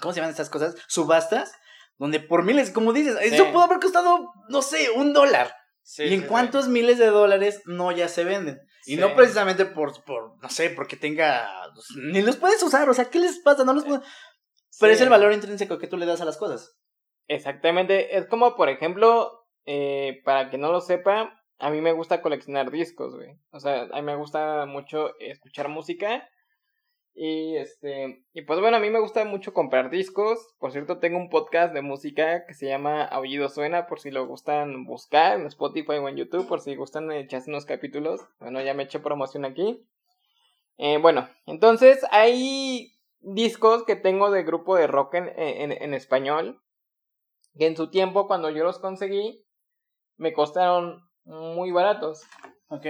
¿cómo 0.00 0.12
se 0.12 0.18
llaman 0.18 0.32
estas 0.32 0.50
cosas? 0.50 0.74
Subastas, 0.88 1.52
donde 1.98 2.18
por 2.18 2.42
miles, 2.42 2.70
como 2.70 2.92
dices, 2.92 3.16
eso 3.22 3.52
pudo 3.52 3.62
haber 3.62 3.78
costado, 3.78 4.32
no 4.48 4.62
sé, 4.62 4.90
un 4.90 5.12
dólar. 5.12 5.54
y 5.98 6.14
en 6.14 6.22
cuántos 6.22 6.66
miles 6.66 6.98
de 6.98 7.06
dólares 7.06 7.62
no 7.64 7.92
ya 7.92 8.08
se 8.08 8.24
venden. 8.24 8.60
Y 8.86 8.96
no 8.96 9.14
precisamente 9.16 9.66
por, 9.66 10.04
por, 10.04 10.40
no 10.40 10.48
sé, 10.48 10.70
porque 10.70 10.96
tenga, 10.96 11.48
ni 11.96 12.22
los 12.22 12.36
puedes 12.36 12.62
usar, 12.62 12.88
o 12.88 12.94
sea, 12.94 13.06
¿qué 13.06 13.18
les 13.18 13.38
pasa? 13.40 13.64
No 13.64 13.72
los 13.72 13.84
puedes... 13.84 14.02
Pero 14.80 14.92
es 14.92 15.00
el 15.00 15.08
valor 15.08 15.32
intrínseco 15.32 15.78
que 15.78 15.86
tú 15.86 15.96
le 15.96 16.06
das 16.06 16.20
a 16.20 16.24
las 16.24 16.36
cosas. 16.36 16.78
Exactamente. 17.28 18.16
Es 18.16 18.26
como, 18.26 18.56
por 18.56 18.68
ejemplo, 18.68 19.46
eh, 19.64 20.20
para 20.24 20.50
que 20.50 20.58
no 20.58 20.70
lo 20.70 20.80
sepa, 20.80 21.42
a 21.58 21.70
mí 21.70 21.80
me 21.80 21.92
gusta 21.92 22.22
coleccionar 22.22 22.70
discos, 22.70 23.14
güey. 23.16 23.38
O 23.50 23.60
sea, 23.60 23.88
a 23.92 23.96
mí 23.96 24.02
me 24.02 24.16
gusta 24.16 24.66
mucho 24.66 25.18
escuchar 25.18 25.68
música. 25.68 26.28
Y 27.18 27.56
este, 27.56 28.22
y 28.34 28.42
pues 28.42 28.60
bueno, 28.60 28.76
a 28.76 28.80
mí 28.80 28.90
me 28.90 29.00
gusta 29.00 29.24
mucho 29.24 29.54
comprar 29.54 29.88
discos. 29.88 30.54
Por 30.58 30.72
cierto, 30.72 30.98
tengo 30.98 31.16
un 31.16 31.30
podcast 31.30 31.72
de 31.72 31.80
música 31.80 32.44
que 32.46 32.52
se 32.52 32.66
llama 32.66 33.04
Aullido 33.04 33.48
Suena, 33.48 33.86
por 33.86 34.00
si 34.00 34.10
lo 34.10 34.26
gustan 34.26 34.84
buscar 34.84 35.40
en 35.40 35.46
Spotify 35.46 35.92
o 35.92 36.08
en 36.08 36.16
YouTube, 36.16 36.46
por 36.46 36.60
si 36.60 36.76
gustan 36.76 37.10
echarse 37.10 37.48
unos 37.48 37.64
capítulos. 37.64 38.20
Bueno, 38.38 38.60
ya 38.60 38.74
me 38.74 38.82
eché 38.82 39.00
promoción 39.00 39.46
aquí. 39.46 39.82
Eh, 40.76 40.98
bueno, 40.98 41.26
entonces 41.46 42.04
hay 42.10 42.92
discos 43.26 43.84
que 43.84 43.96
tengo 43.96 44.30
de 44.30 44.44
grupo 44.44 44.76
de 44.76 44.86
rock 44.86 45.14
en, 45.14 45.28
en, 45.72 45.94
español, 45.94 46.62
que 47.58 47.66
en 47.66 47.76
su 47.76 47.90
tiempo 47.90 48.26
cuando 48.28 48.50
yo 48.50 48.62
los 48.62 48.78
conseguí, 48.78 49.44
me 50.16 50.32
costaron 50.32 51.02
muy 51.24 51.72
baratos. 51.72 52.22
Ok. 52.68 52.86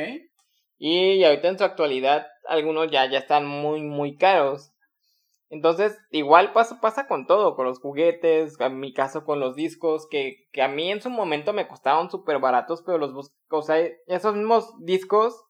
Y 0.79 1.25
ahorita 1.25 1.49
en 1.49 1.59
su 1.59 1.65
actualidad 1.65 2.27
algunos 2.49 2.91
ya, 2.91 3.11
ya 3.11 3.19
están 3.19 3.47
muy, 3.47 3.83
muy 3.83 4.17
caros. 4.17 4.73
Entonces, 5.49 5.97
igual 6.11 6.53
pasa, 6.53 6.81
pasa 6.81 7.07
con 7.07 7.27
todo, 7.27 7.55
con 7.55 7.67
los 7.67 7.79
juguetes, 7.79 8.59
en 8.61 8.79
mi 8.79 8.93
caso 8.93 9.25
con 9.25 9.41
los 9.41 9.55
discos, 9.55 10.07
que, 10.11 10.49
que 10.53 10.61
a 10.61 10.69
mí 10.69 10.91
en 10.91 11.01
su 11.01 11.09
momento 11.09 11.53
me 11.53 11.69
costaron 11.69 12.11
súper 12.11 12.41
baratos, 12.41 12.83
pero 12.85 12.99
los 12.99 13.33
o 13.49 13.63
sea, 13.63 13.79
esos 14.07 14.35
mismos 14.35 14.75
discos 14.81 15.41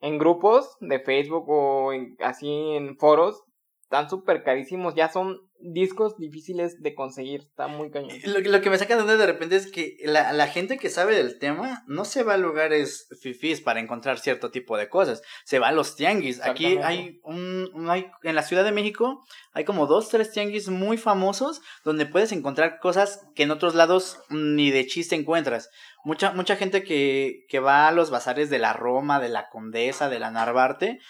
en 0.00 0.18
grupos 0.18 0.76
de 0.80 1.00
Facebook 1.00 1.48
o 1.48 1.90
así 2.20 2.48
en 2.48 2.96
foros, 2.98 3.42
están 3.90 4.08
súper 4.08 4.44
carísimos, 4.44 4.94
ya 4.94 5.10
son 5.10 5.40
discos 5.58 6.16
difíciles 6.16 6.80
de 6.80 6.94
conseguir, 6.94 7.40
está 7.40 7.66
muy 7.66 7.90
cañón. 7.90 8.16
Lo, 8.24 8.38
lo 8.38 8.60
que 8.60 8.70
me 8.70 8.78
saca 8.78 8.94
de 8.94 9.02
onda 9.02 9.16
de 9.16 9.26
repente 9.26 9.56
es 9.56 9.68
que 9.68 9.96
la, 10.04 10.32
la, 10.32 10.46
gente 10.46 10.78
que 10.78 10.88
sabe 10.90 11.16
del 11.16 11.40
tema 11.40 11.82
no 11.88 12.04
se 12.04 12.22
va 12.22 12.34
a 12.34 12.38
lugares 12.38 13.08
fifís 13.20 13.60
para 13.60 13.80
encontrar 13.80 14.20
cierto 14.20 14.52
tipo 14.52 14.76
de 14.76 14.88
cosas, 14.88 15.22
se 15.44 15.58
va 15.58 15.68
a 15.68 15.72
los 15.72 15.96
tianguis. 15.96 16.40
Aquí 16.40 16.78
hay 16.78 17.18
un, 17.24 17.88
hay, 17.90 18.06
en 18.22 18.36
la 18.36 18.44
Ciudad 18.44 18.62
de 18.62 18.70
México 18.70 19.26
hay 19.52 19.64
como 19.64 19.88
dos, 19.88 20.08
tres 20.08 20.30
tianguis 20.30 20.68
muy 20.68 20.96
famosos 20.96 21.60
donde 21.84 22.06
puedes 22.06 22.30
encontrar 22.30 22.78
cosas 22.78 23.26
que 23.34 23.42
en 23.42 23.50
otros 23.50 23.74
lados 23.74 24.20
ni 24.28 24.70
de 24.70 24.86
chiste 24.86 25.16
encuentras. 25.16 25.68
Mucha, 26.04 26.30
mucha 26.30 26.54
gente 26.54 26.84
que, 26.84 27.44
que 27.48 27.58
va 27.58 27.88
a 27.88 27.92
los 27.92 28.10
bazares 28.10 28.50
de 28.50 28.60
la 28.60 28.72
Roma, 28.72 29.18
de 29.18 29.30
la 29.30 29.48
Condesa, 29.50 30.08
de 30.08 30.20
la 30.20 30.30
Narvarte, 30.30 31.00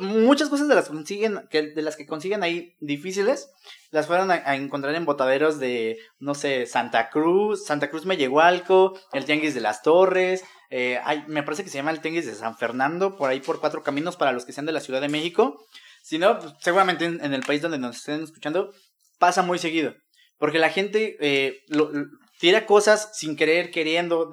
muchas 0.00 0.48
cosas 0.48 0.68
de 0.68 0.74
las, 0.74 0.88
consiguen, 0.88 1.46
que, 1.50 1.62
de 1.62 1.82
las 1.82 1.96
que 1.96 2.06
consiguen 2.06 2.42
ahí 2.42 2.74
difíciles, 2.80 3.50
las 3.90 4.06
fueron 4.06 4.30
a, 4.30 4.54
encontrar 4.54 4.94
en 4.94 5.06
botaderos 5.06 5.58
de, 5.58 5.98
no 6.18 6.34
sé, 6.34 6.66
Santa 6.66 7.08
Cruz, 7.08 7.64
Santa 7.64 7.88
Cruz 7.88 8.04
Mellehualco, 8.04 8.98
el 9.12 9.24
Tianguis 9.24 9.54
de 9.54 9.60
las 9.60 9.82
Torres, 9.82 10.44
eh, 10.74 10.98
hay, 11.04 11.24
me 11.26 11.42
parece 11.42 11.64
que 11.64 11.70
se 11.70 11.76
llama 11.76 11.90
el 11.90 12.00
Tianguis 12.00 12.26
de 12.26 12.34
San 12.34 12.56
Fernando, 12.56 13.16
por 13.16 13.30
ahí 13.30 13.40
por 13.40 13.60
cuatro 13.60 13.82
caminos 13.82 14.16
para 14.16 14.32
los 14.32 14.44
que 14.44 14.54
sean 14.54 14.66
de 14.66 14.72
la 14.72 14.80
Ciudad 14.80 15.00
de 15.00 15.08
México. 15.08 15.66
Si 16.02 16.18
no, 16.18 16.38
pues, 16.38 16.54
seguramente 16.60 17.04
en, 17.04 17.34
el 17.34 17.42
país 17.42 17.62
donde 17.62 17.78
nos 17.78 17.96
estén 17.96 18.22
escuchando, 18.22 18.72
pasa 19.18 19.42
muy 19.42 19.58
seguido. 19.58 19.94
Porque 20.38 20.58
la 20.58 20.70
gente 20.70 21.16
eh, 21.20 21.60
tira 22.40 22.66
cosas 22.66 23.10
sin 23.14 23.36
querer, 23.36 23.70
queriendo. 23.70 24.30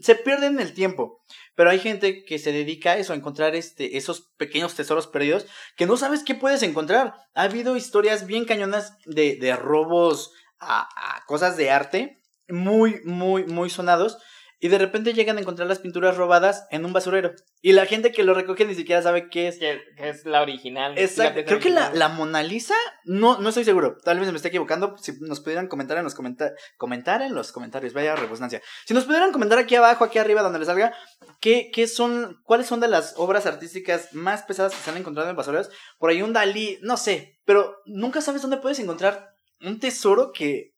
se 0.00 0.14
pierden 0.14 0.58
el 0.58 0.74
tiempo. 0.74 1.20
Pero 1.56 1.70
hay 1.70 1.80
gente 1.80 2.24
que 2.24 2.38
se 2.38 2.52
dedica 2.52 2.92
a 2.92 2.98
eso, 2.98 3.12
a 3.12 3.16
encontrar 3.16 3.56
este, 3.56 3.96
esos 3.96 4.30
pequeños 4.36 4.74
tesoros 4.74 5.08
perdidos 5.08 5.46
que 5.76 5.86
no 5.86 5.96
sabes 5.96 6.22
qué 6.22 6.36
puedes 6.36 6.62
encontrar. 6.62 7.14
Ha 7.34 7.42
habido 7.42 7.76
historias 7.76 8.26
bien 8.26 8.44
cañonas 8.44 8.96
de, 9.06 9.36
de 9.36 9.56
robos 9.56 10.32
a, 10.60 10.82
a 10.82 11.24
cosas 11.24 11.56
de 11.56 11.70
arte, 11.70 12.22
muy, 12.48 13.00
muy, 13.04 13.44
muy 13.46 13.70
sonados. 13.70 14.18
Y 14.58 14.68
de 14.68 14.78
repente 14.78 15.12
llegan 15.12 15.36
a 15.36 15.40
encontrar 15.40 15.68
las 15.68 15.80
pinturas 15.80 16.16
robadas 16.16 16.66
en 16.70 16.84
un 16.86 16.92
basurero. 16.94 17.32
Y 17.60 17.72
la 17.72 17.84
gente 17.84 18.10
que 18.10 18.24
lo 18.24 18.32
recoge 18.32 18.64
ni 18.64 18.74
siquiera 18.74 19.02
sabe 19.02 19.28
qué 19.28 19.48
es. 19.48 19.58
Que, 19.58 19.80
que 19.96 20.08
es 20.08 20.24
la 20.24 20.40
original. 20.40 20.96
Exacto. 20.96 21.40
la 21.40 21.44
Creo 21.44 21.58
que 21.58 21.68
la, 21.68 21.92
la 21.92 22.08
Mona 22.08 22.42
Lisa, 22.42 22.74
no, 23.04 23.38
no 23.38 23.50
estoy 23.50 23.64
seguro. 23.64 23.98
Tal 24.02 24.18
vez 24.18 24.30
me 24.30 24.36
esté 24.36 24.48
equivocando. 24.48 24.96
Si 24.96 25.12
nos 25.20 25.40
pudieran 25.40 25.68
comentar 25.68 25.98
en 25.98 26.04
los 26.04 26.14
comentarios. 26.14 26.58
Comentar 26.78 27.20
en 27.20 27.34
los 27.34 27.52
comentarios, 27.52 27.92
vaya 27.92 28.16
redundancia. 28.16 28.62
Si 28.86 28.94
nos 28.94 29.04
pudieran 29.04 29.32
comentar 29.32 29.58
aquí 29.58 29.74
abajo, 29.74 30.04
aquí 30.04 30.18
arriba, 30.18 30.42
donde 30.42 30.58
les 30.58 30.68
salga, 30.68 30.94
¿qué, 31.40 31.70
qué 31.72 31.86
son, 31.86 32.40
cuáles 32.44 32.66
son 32.66 32.80
de 32.80 32.88
las 32.88 33.14
obras 33.18 33.44
artísticas 33.44 34.14
más 34.14 34.42
pesadas 34.44 34.74
que 34.74 34.80
se 34.80 34.90
han 34.90 34.96
encontrado 34.96 35.28
en 35.28 35.36
basureros? 35.36 35.70
Por 35.98 36.10
ahí 36.10 36.22
un 36.22 36.32
Dalí, 36.32 36.78
no 36.80 36.96
sé. 36.96 37.40
Pero 37.44 37.76
nunca 37.84 38.22
sabes 38.22 38.40
dónde 38.40 38.56
puedes 38.56 38.78
encontrar 38.78 39.34
un 39.60 39.80
tesoro 39.80 40.32
que, 40.32 40.72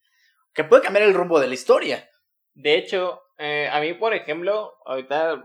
que 0.52 0.64
puede 0.64 0.82
cambiar 0.82 1.04
el 1.04 1.14
rumbo 1.14 1.38
de 1.38 1.46
la 1.46 1.54
historia. 1.54 2.08
De 2.54 2.76
hecho, 2.76 3.20
eh, 3.38 3.68
a 3.70 3.80
mí, 3.80 3.94
por 3.94 4.14
ejemplo, 4.14 4.74
ahorita 4.84 5.42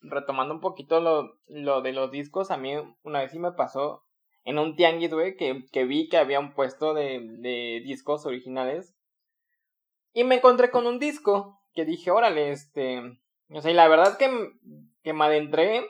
retomando 0.00 0.54
un 0.54 0.60
poquito 0.60 1.00
lo, 1.00 1.38
lo 1.46 1.80
de 1.82 1.92
los 1.92 2.10
discos, 2.10 2.50
a 2.50 2.56
mí 2.56 2.74
una 3.02 3.20
vez 3.20 3.30
sí 3.30 3.38
me 3.38 3.52
pasó 3.52 4.04
en 4.44 4.58
un 4.58 4.76
tianguis, 4.76 5.12
güey, 5.12 5.36
que, 5.36 5.64
que 5.72 5.84
vi 5.84 6.08
que 6.08 6.18
había 6.18 6.38
un 6.38 6.54
puesto 6.54 6.94
de, 6.94 7.20
de 7.20 7.82
discos 7.84 8.26
originales. 8.26 8.94
Y 10.12 10.24
me 10.24 10.36
encontré 10.36 10.70
con 10.70 10.86
un 10.86 10.98
disco 10.98 11.60
que 11.74 11.84
dije, 11.84 12.10
órale, 12.10 12.52
este... 12.52 13.02
O 13.50 13.60
sea, 13.60 13.70
y 13.70 13.74
la 13.74 13.88
verdad 13.88 14.16
que, 14.16 14.28
que 15.02 15.12
me 15.12 15.24
adentré 15.24 15.84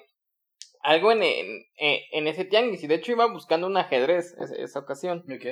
algo 0.80 1.12
en, 1.12 1.22
en, 1.22 1.64
en 1.76 2.26
ese 2.26 2.44
tianguis. 2.44 2.82
Y 2.82 2.86
de 2.86 2.96
hecho 2.96 3.12
iba 3.12 3.26
buscando 3.26 3.66
un 3.66 3.76
ajedrez 3.76 4.34
esa, 4.38 4.57
esa 4.57 4.78
ocasión. 4.78 5.24
Ok. 5.30 5.46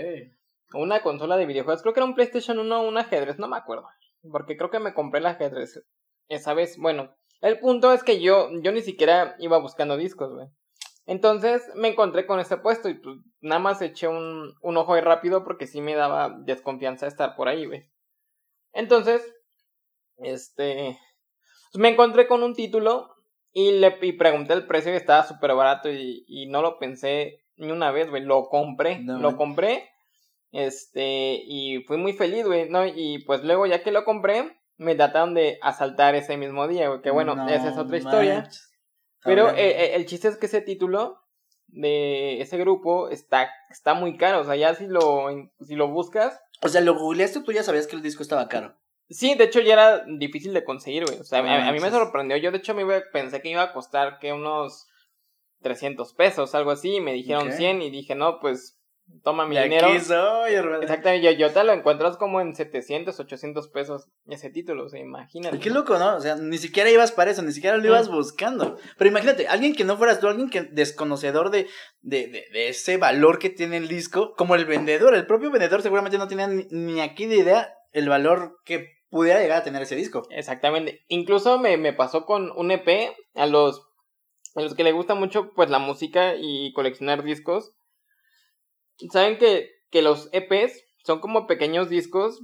Una 0.73 1.03
consola 1.03 1.37
de 1.37 1.47
videojuegos. 1.47 1.83
Creo 1.83 1.93
que 1.95 2.01
era 2.01 2.07
un 2.07 2.15
PlayStation 2.15 2.59
1 2.59 2.81
o 2.81 2.89
un 2.89 2.99
ajedrez, 2.99 3.39
no 3.39 3.49
me 3.49 3.57
acuerdo. 3.57 3.87
Porque 4.31 4.57
creo 4.57 4.71
que 4.71 4.81
me 4.81 4.95
compré 4.95 5.21
el 5.21 5.27
ajedrez 5.27 5.85
esa 6.29 6.55
vez. 6.55 6.77
Bueno, 6.79 7.15
el 7.41 7.59
punto 7.61 7.93
es 7.93 8.03
que 8.03 8.21
yo, 8.21 8.49
yo 8.63 8.73
ni 8.73 8.81
siquiera 8.83 9.37
iba 9.39 9.59
buscando 9.59 9.97
discos, 9.97 10.33
güey. 10.35 10.49
Entonces 11.07 11.63
me 11.75 11.89
encontré 11.89 12.27
con 12.27 12.41
ese 12.41 12.57
puesto 12.57 12.89
y 12.89 12.95
pues 12.95 13.17
nada 13.41 13.59
más 13.59 13.83
eché 13.83 14.09
un, 14.09 14.55
un 14.63 14.77
ojo 14.77 14.95
ahí 14.95 15.03
rápido 15.03 15.45
porque 15.45 15.67
sí 15.67 15.81
me 15.83 15.95
daba 15.95 16.35
desconfianza 16.45 17.07
estar 17.07 17.37
por 17.37 17.49
ahí, 17.49 17.67
güey. 17.67 17.91
Entonces, 18.73 19.23
este, 20.19 20.99
pues, 21.73 21.81
me 21.81 21.91
encontré 21.91 22.27
con 22.27 22.43
un 22.43 22.55
título 22.55 23.11
y 23.53 23.73
le 23.73 23.99
y 24.01 24.13
pregunté 24.13 24.55
el 24.55 24.67
precio 24.67 24.93
y 24.93 24.97
estaba 24.97 25.27
súper 25.27 25.55
barato 25.55 25.91
y, 25.93 26.25
y 26.27 26.47
no 26.47 26.63
lo 26.63 26.79
pensé 26.79 27.45
ni 27.57 27.71
una 27.71 27.91
vez, 27.91 28.09
güey. 28.11 28.23
Lo 28.23 28.45
compré, 28.49 28.99
No, 29.01 29.19
lo 29.19 29.29
man. 29.31 29.37
compré. 29.37 29.91
Este, 30.53 31.43
y 31.47 31.83
fui 31.85 31.97
muy 31.97 32.13
feliz, 32.13 32.47
güey, 32.47 32.69
¿no? 32.71 32.87
Y 32.87 33.23
pues 33.27 33.43
luego 33.45 33.67
ya 33.67 33.83
que 33.83 33.91
lo 33.93 34.05
compré, 34.05 34.57
me 34.77 34.95
trataron 34.95 35.35
de 35.35 35.59
asaltar 35.63 36.15
ese 36.15 36.37
mismo 36.37 36.67
día, 36.69 36.89
güey. 36.89 37.01
Que 37.01 37.11
bueno, 37.11 37.35
No 37.35 37.49
esa 37.49 37.69
es 37.71 37.79
otra 37.79 37.97
historia. 37.97 38.49
Pero 39.23 39.51
eh, 39.51 39.55
eh, 39.71 39.95
el 39.95 40.07
chiste 40.07 40.29
es 40.29 40.37
que 40.37 40.47
ese 40.47 40.61
título 40.61 41.21
de 41.69 42.41
ese 42.41 42.59
grupo 42.59 43.09
está, 43.09 43.51
está 43.71 43.95
muy 43.95 44.17
caro. 44.17 44.41
O 44.41 44.45
sea, 44.45 44.57
ya 44.57 44.75
si 44.75 44.87
lo, 44.87 45.27
si 45.61 45.75
lo 45.75 45.89
buscas. 45.89 46.41
O 46.63 46.69
sea, 46.69 46.81
lo 46.81 46.95
googleaste, 46.95 47.41
tú 47.43 47.53
ya 47.53 47.63
sabías 47.63 47.87
que 47.87 47.97
el 47.97 48.03
disco 48.03 48.23
estaba 48.23 48.49
caro. 48.49 48.77
Sí, 49.11 49.35
de 49.35 49.45
hecho 49.45 49.61
ya 49.61 49.75
era 49.75 50.05
difícil 50.19 50.55
de 50.55 50.65
conseguir, 50.65 51.05
güey. 51.05 51.19
O 51.19 51.25
sea, 51.25 51.43
No 51.43 51.49
a, 51.51 51.69
a 51.69 51.73
mí 51.73 51.81
me 51.81 51.91
sorprendió. 51.91 52.37
Yo 52.37 52.51
de 52.51 52.59
hecho 52.59 52.75
me 52.75 52.83
iba, 52.83 53.01
pensé 53.13 53.41
que 53.41 53.51
iba 53.51 53.63
a 53.63 53.73
costar 53.73 54.19
que 54.19 54.33
unos 54.33 54.87
300 55.63 56.15
pesos, 56.15 56.55
algo 56.55 56.71
así. 56.71 56.97
Y 56.97 57.01
me 57.01 57.13
dijeron 57.13 57.49
Ok. 57.49 57.55
100 57.55 57.83
y 57.83 57.91
dije, 57.91 58.15
no, 58.15 58.41
pues 58.41 58.79
toma 59.23 59.47
mi 59.47 59.59
dinero. 59.59 59.89
aquí 59.89 60.01
soy, 60.01 60.55
hermano. 60.55 60.83
Exactamente, 60.83 61.25
yo, 61.25 61.31
yo 61.33 61.53
te 61.53 61.65
lo 61.65 61.73
encuentras 61.73 62.17
como 62.17 62.41
en 62.41 62.55
700, 62.55 63.19
800 63.19 63.69
pesos 63.69 64.09
ese 64.27 64.51
título, 64.51 64.85
o 64.85 64.89
sea, 64.89 65.01
imagínate. 65.01 65.57
Y 65.57 65.61
qué 65.61 65.71
loco, 65.71 65.99
¿no? 65.99 66.17
O 66.17 66.21
sea, 66.21 66.37
ni 66.37 66.59
siquiera 66.59 66.91
ibas 66.91 67.13
para 67.13 67.31
eso, 67.31 67.43
ni 67.43 67.53
siquiera 67.53 67.77
lo 67.77 67.87
ibas 67.87 68.09
buscando. 68.09 68.77
Pero 68.99 69.11
imagínate, 69.11 69.49
alguien 69.49 69.75
que 69.75 69.85
no 69.85 69.97
fueras 69.97 70.21
tú, 70.21 70.29
alguien 70.29 70.51
que 70.51 70.63
desconocedor 70.63 71.51
de, 71.51 71.67
de, 72.03 72.27
de, 72.29 72.45
de 72.53 72.69
ese 72.69 72.97
valor 72.97 73.39
que 73.39 73.51
tiene 73.51 73.77
el 73.77 73.89
disco, 73.89 74.35
como 74.37 74.55
el 74.55 74.67
vendedor, 74.67 75.15
el 75.15 75.27
propio 75.27 75.51
vendedor 75.51 75.83
seguramente 75.83 76.19
no 76.19 76.29
tenía 76.29 76.47
ni, 76.47 76.67
ni 76.71 77.01
aquí 77.01 77.27
de 77.27 77.37
idea 77.37 77.75
el 77.93 78.09
valor 78.09 78.59
que 78.65 78.95
pudiera 79.15 79.41
llegar 79.41 79.59
a 79.59 79.65
tener 79.65 79.81
ese 79.81 79.95
disco. 79.95 80.27
Exactamente. 80.31 81.05
Incluso 81.07 81.59
me, 81.59 81.77
me 81.77 81.93
pasó 81.93 82.27
con 82.27 82.51
un 82.57 82.73
EP 82.73 83.15
a 83.35 83.47
los, 83.47 83.87
a 84.57 84.61
los 84.61 84.75
que 84.75 84.83
les 84.83 84.93
gusta 84.93 85.15
mucho 85.15 85.53
pues 85.55 85.71
la 85.71 85.79
música 85.79 86.35
y 86.37 86.73
coleccionar 86.73 87.23
discos. 87.23 87.73
Saben 89.11 89.39
que, 89.39 89.71
que 89.91 90.03
los 90.03 90.29
EPs 90.33 90.83
son 91.05 91.21
como 91.21 91.47
pequeños 91.47 91.89
discos 91.89 92.41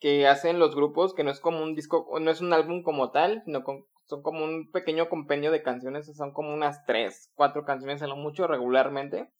que 0.00 0.26
hacen 0.26 0.58
los 0.58 0.74
grupos, 0.74 1.14
que 1.14 1.24
no 1.24 1.30
es 1.30 1.40
como 1.40 1.62
un 1.62 1.74
disco, 1.74 2.06
no 2.20 2.30
es 2.30 2.40
un 2.40 2.52
álbum 2.52 2.82
como 2.82 3.10
tal, 3.10 3.42
sino 3.44 3.64
con- 3.64 3.84
son 4.06 4.22
como 4.22 4.44
un 4.44 4.70
pequeño 4.70 5.08
compendio 5.08 5.50
de 5.50 5.62
canciones, 5.62 6.06
son 6.14 6.32
como 6.32 6.52
unas 6.52 6.84
tres, 6.84 7.30
cuatro 7.34 7.64
canciones 7.64 8.02
a 8.02 8.06
lo 8.06 8.16
mucho 8.16 8.46
regularmente. 8.46 9.30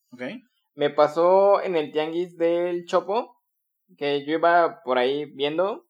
Me 0.75 0.91
pasó 0.91 1.61
en 1.63 1.77
el 1.77 1.93
tianguis 1.93 2.37
del 2.39 2.87
Chopo, 2.87 3.37
que 3.99 4.25
yo 4.25 4.33
iba 4.33 4.81
por 4.85 4.97
ahí 4.99 5.27
viendo, 5.27 5.85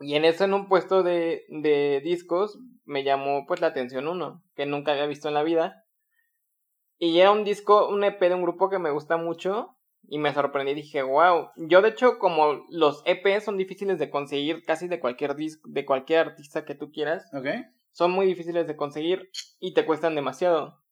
y 0.00 0.14
en 0.14 0.24
eso 0.26 0.44
en 0.44 0.54
un 0.54 0.68
puesto 0.68 1.02
de, 1.02 1.44
de 1.48 2.00
discos 2.04 2.58
me 2.84 3.02
llamó 3.04 3.46
pues 3.46 3.60
la 3.60 3.68
atención 3.68 4.06
uno, 4.06 4.42
que 4.54 4.66
nunca 4.66 4.92
había 4.92 5.06
visto 5.06 5.28
en 5.28 5.34
la 5.34 5.42
vida. 5.42 5.82
Y 6.98 7.18
era 7.20 7.30
un 7.30 7.44
disco, 7.44 7.88
un 7.88 8.04
EP 8.04 8.28
de 8.28 8.34
un 8.34 8.42
grupo 8.42 8.68
que 8.70 8.78
me 8.78 8.90
gusta 8.90 9.16
mucho, 9.16 9.76
y 10.06 10.18
me 10.18 10.32
sorprendí, 10.32 10.74
dije, 10.74 11.02
wow. 11.02 11.50
Yo 11.56 11.82
de 11.82 11.90
hecho, 11.90 12.18
como 12.18 12.64
los 12.70 13.02
EP 13.04 13.40
son 13.40 13.56
difíciles 13.56 13.98
de 13.98 14.10
conseguir 14.10 14.62
casi 14.64 14.88
de 14.88 15.00
cualquier 15.00 15.34
disco, 15.34 15.68
de 15.70 15.84
cualquier 15.84 16.20
artista 16.20 16.64
que 16.64 16.74
tú 16.74 16.90
quieras, 16.90 17.30
son 17.92 18.12
muy 18.12 18.26
difíciles 18.26 18.66
de 18.66 18.76
conseguir 18.76 19.30
y 19.58 19.74
te 19.74 19.84
cuestan 19.84 20.14
demasiado. 20.14 20.82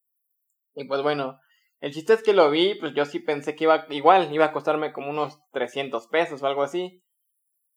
Y 0.75 0.85
pues 0.85 1.01
bueno, 1.01 1.39
el 1.79 1.93
chiste 1.93 2.13
es 2.13 2.23
que 2.23 2.33
lo 2.33 2.49
vi, 2.51 2.75
pues 2.75 2.93
yo 2.93 3.05
sí 3.05 3.19
pensé 3.19 3.55
que 3.55 3.63
iba 3.63 3.85
igual, 3.89 4.33
iba 4.33 4.45
a 4.45 4.51
costarme 4.51 4.93
como 4.93 5.09
unos 5.09 5.39
300 5.51 6.07
pesos 6.07 6.41
o 6.41 6.47
algo 6.47 6.63
así. 6.63 7.03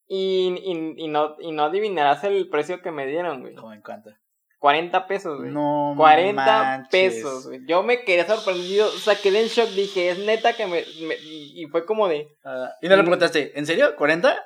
Y, 0.07 0.55
y, 0.65 1.05
y 1.05 1.09
no, 1.09 1.37
y 1.39 1.53
no 1.53 1.65
adivinarás 1.65 2.25
el 2.25 2.49
precio 2.49 2.83
que 2.83 2.91
me 2.91 3.07
dieron, 3.07 3.43
güey. 3.43 3.55
Como 3.55 3.73
en 3.73 3.83
cuánto. 3.83 4.11
40 4.61 5.07
pesos, 5.09 5.39
güey. 5.41 5.51
No 5.51 5.95
40 5.97 6.35
manches. 6.45 6.89
pesos, 6.91 7.47
güey. 7.49 7.61
Yo 7.67 7.83
me 7.83 8.05
quedé 8.05 8.25
sorprendido, 8.27 8.87
o 8.87 8.91
sea, 8.99 9.17
quedé 9.17 9.41
en 9.43 9.49
shock, 9.49 9.71
dije, 9.71 10.11
es 10.11 10.19
neta 10.19 10.53
que 10.53 10.67
me... 10.67 10.85
me- 11.07 11.17
y, 11.19 11.67
fue 11.73 11.85
como 11.85 12.07
de... 12.09 12.29
Ah, 12.45 12.71
y 12.81 12.89
no 12.89 12.97
le 12.97 13.03
preguntaste, 13.03 13.59
¿en 13.59 13.67
serio? 13.67 13.97
¿40? 13.97 14.39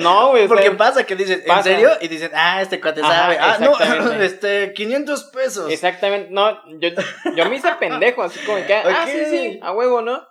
No, 0.00 0.30
güey. 0.30 0.48
Porque 0.48 0.70
pasa 0.70 1.04
que 1.04 1.14
dices, 1.14 1.40
¿en 1.40 1.46
pasa. 1.46 1.64
serio? 1.64 1.90
Y 2.00 2.08
dicen, 2.08 2.30
ah, 2.34 2.62
este 2.62 2.80
cuate 2.80 3.02
Ajá, 3.02 3.12
sabe. 3.12 3.36
Ah, 3.38 3.58
no, 3.60 4.12
este, 4.22 4.72
500 4.72 5.24
pesos. 5.24 5.70
Exactamente, 5.70 6.30
no, 6.30 6.50
yo, 6.80 6.88
yo 7.36 7.48
me 7.50 7.56
hice 7.56 7.68
pendejo, 7.78 8.22
así 8.22 8.38
como 8.46 8.64
que, 8.64 8.74
ah, 8.74 9.06
sí, 9.06 9.24
sí, 9.28 9.60
a 9.62 9.72
huevo, 9.72 10.00
¿no? 10.00 10.22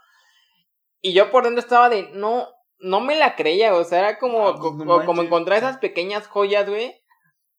Y 1.02 1.14
yo 1.14 1.30
por 1.30 1.44
dentro 1.44 1.60
estaba 1.60 1.90
de, 1.90 2.10
no, 2.14 2.48
no 2.80 3.00
me 3.02 3.16
la 3.16 3.36
creía, 3.36 3.76
o 3.76 3.84
sea, 3.84 4.00
era 4.00 4.18
como, 4.18 4.48
Ah, 4.48 4.56
pues, 4.60 4.74
no 4.74 4.86
co- 5.00 5.06
como 5.06 5.22
encontrar 5.22 5.58
esas 5.60 5.78
pequeñas 5.78 6.28
joyas, 6.28 6.68
güey. 6.68 6.96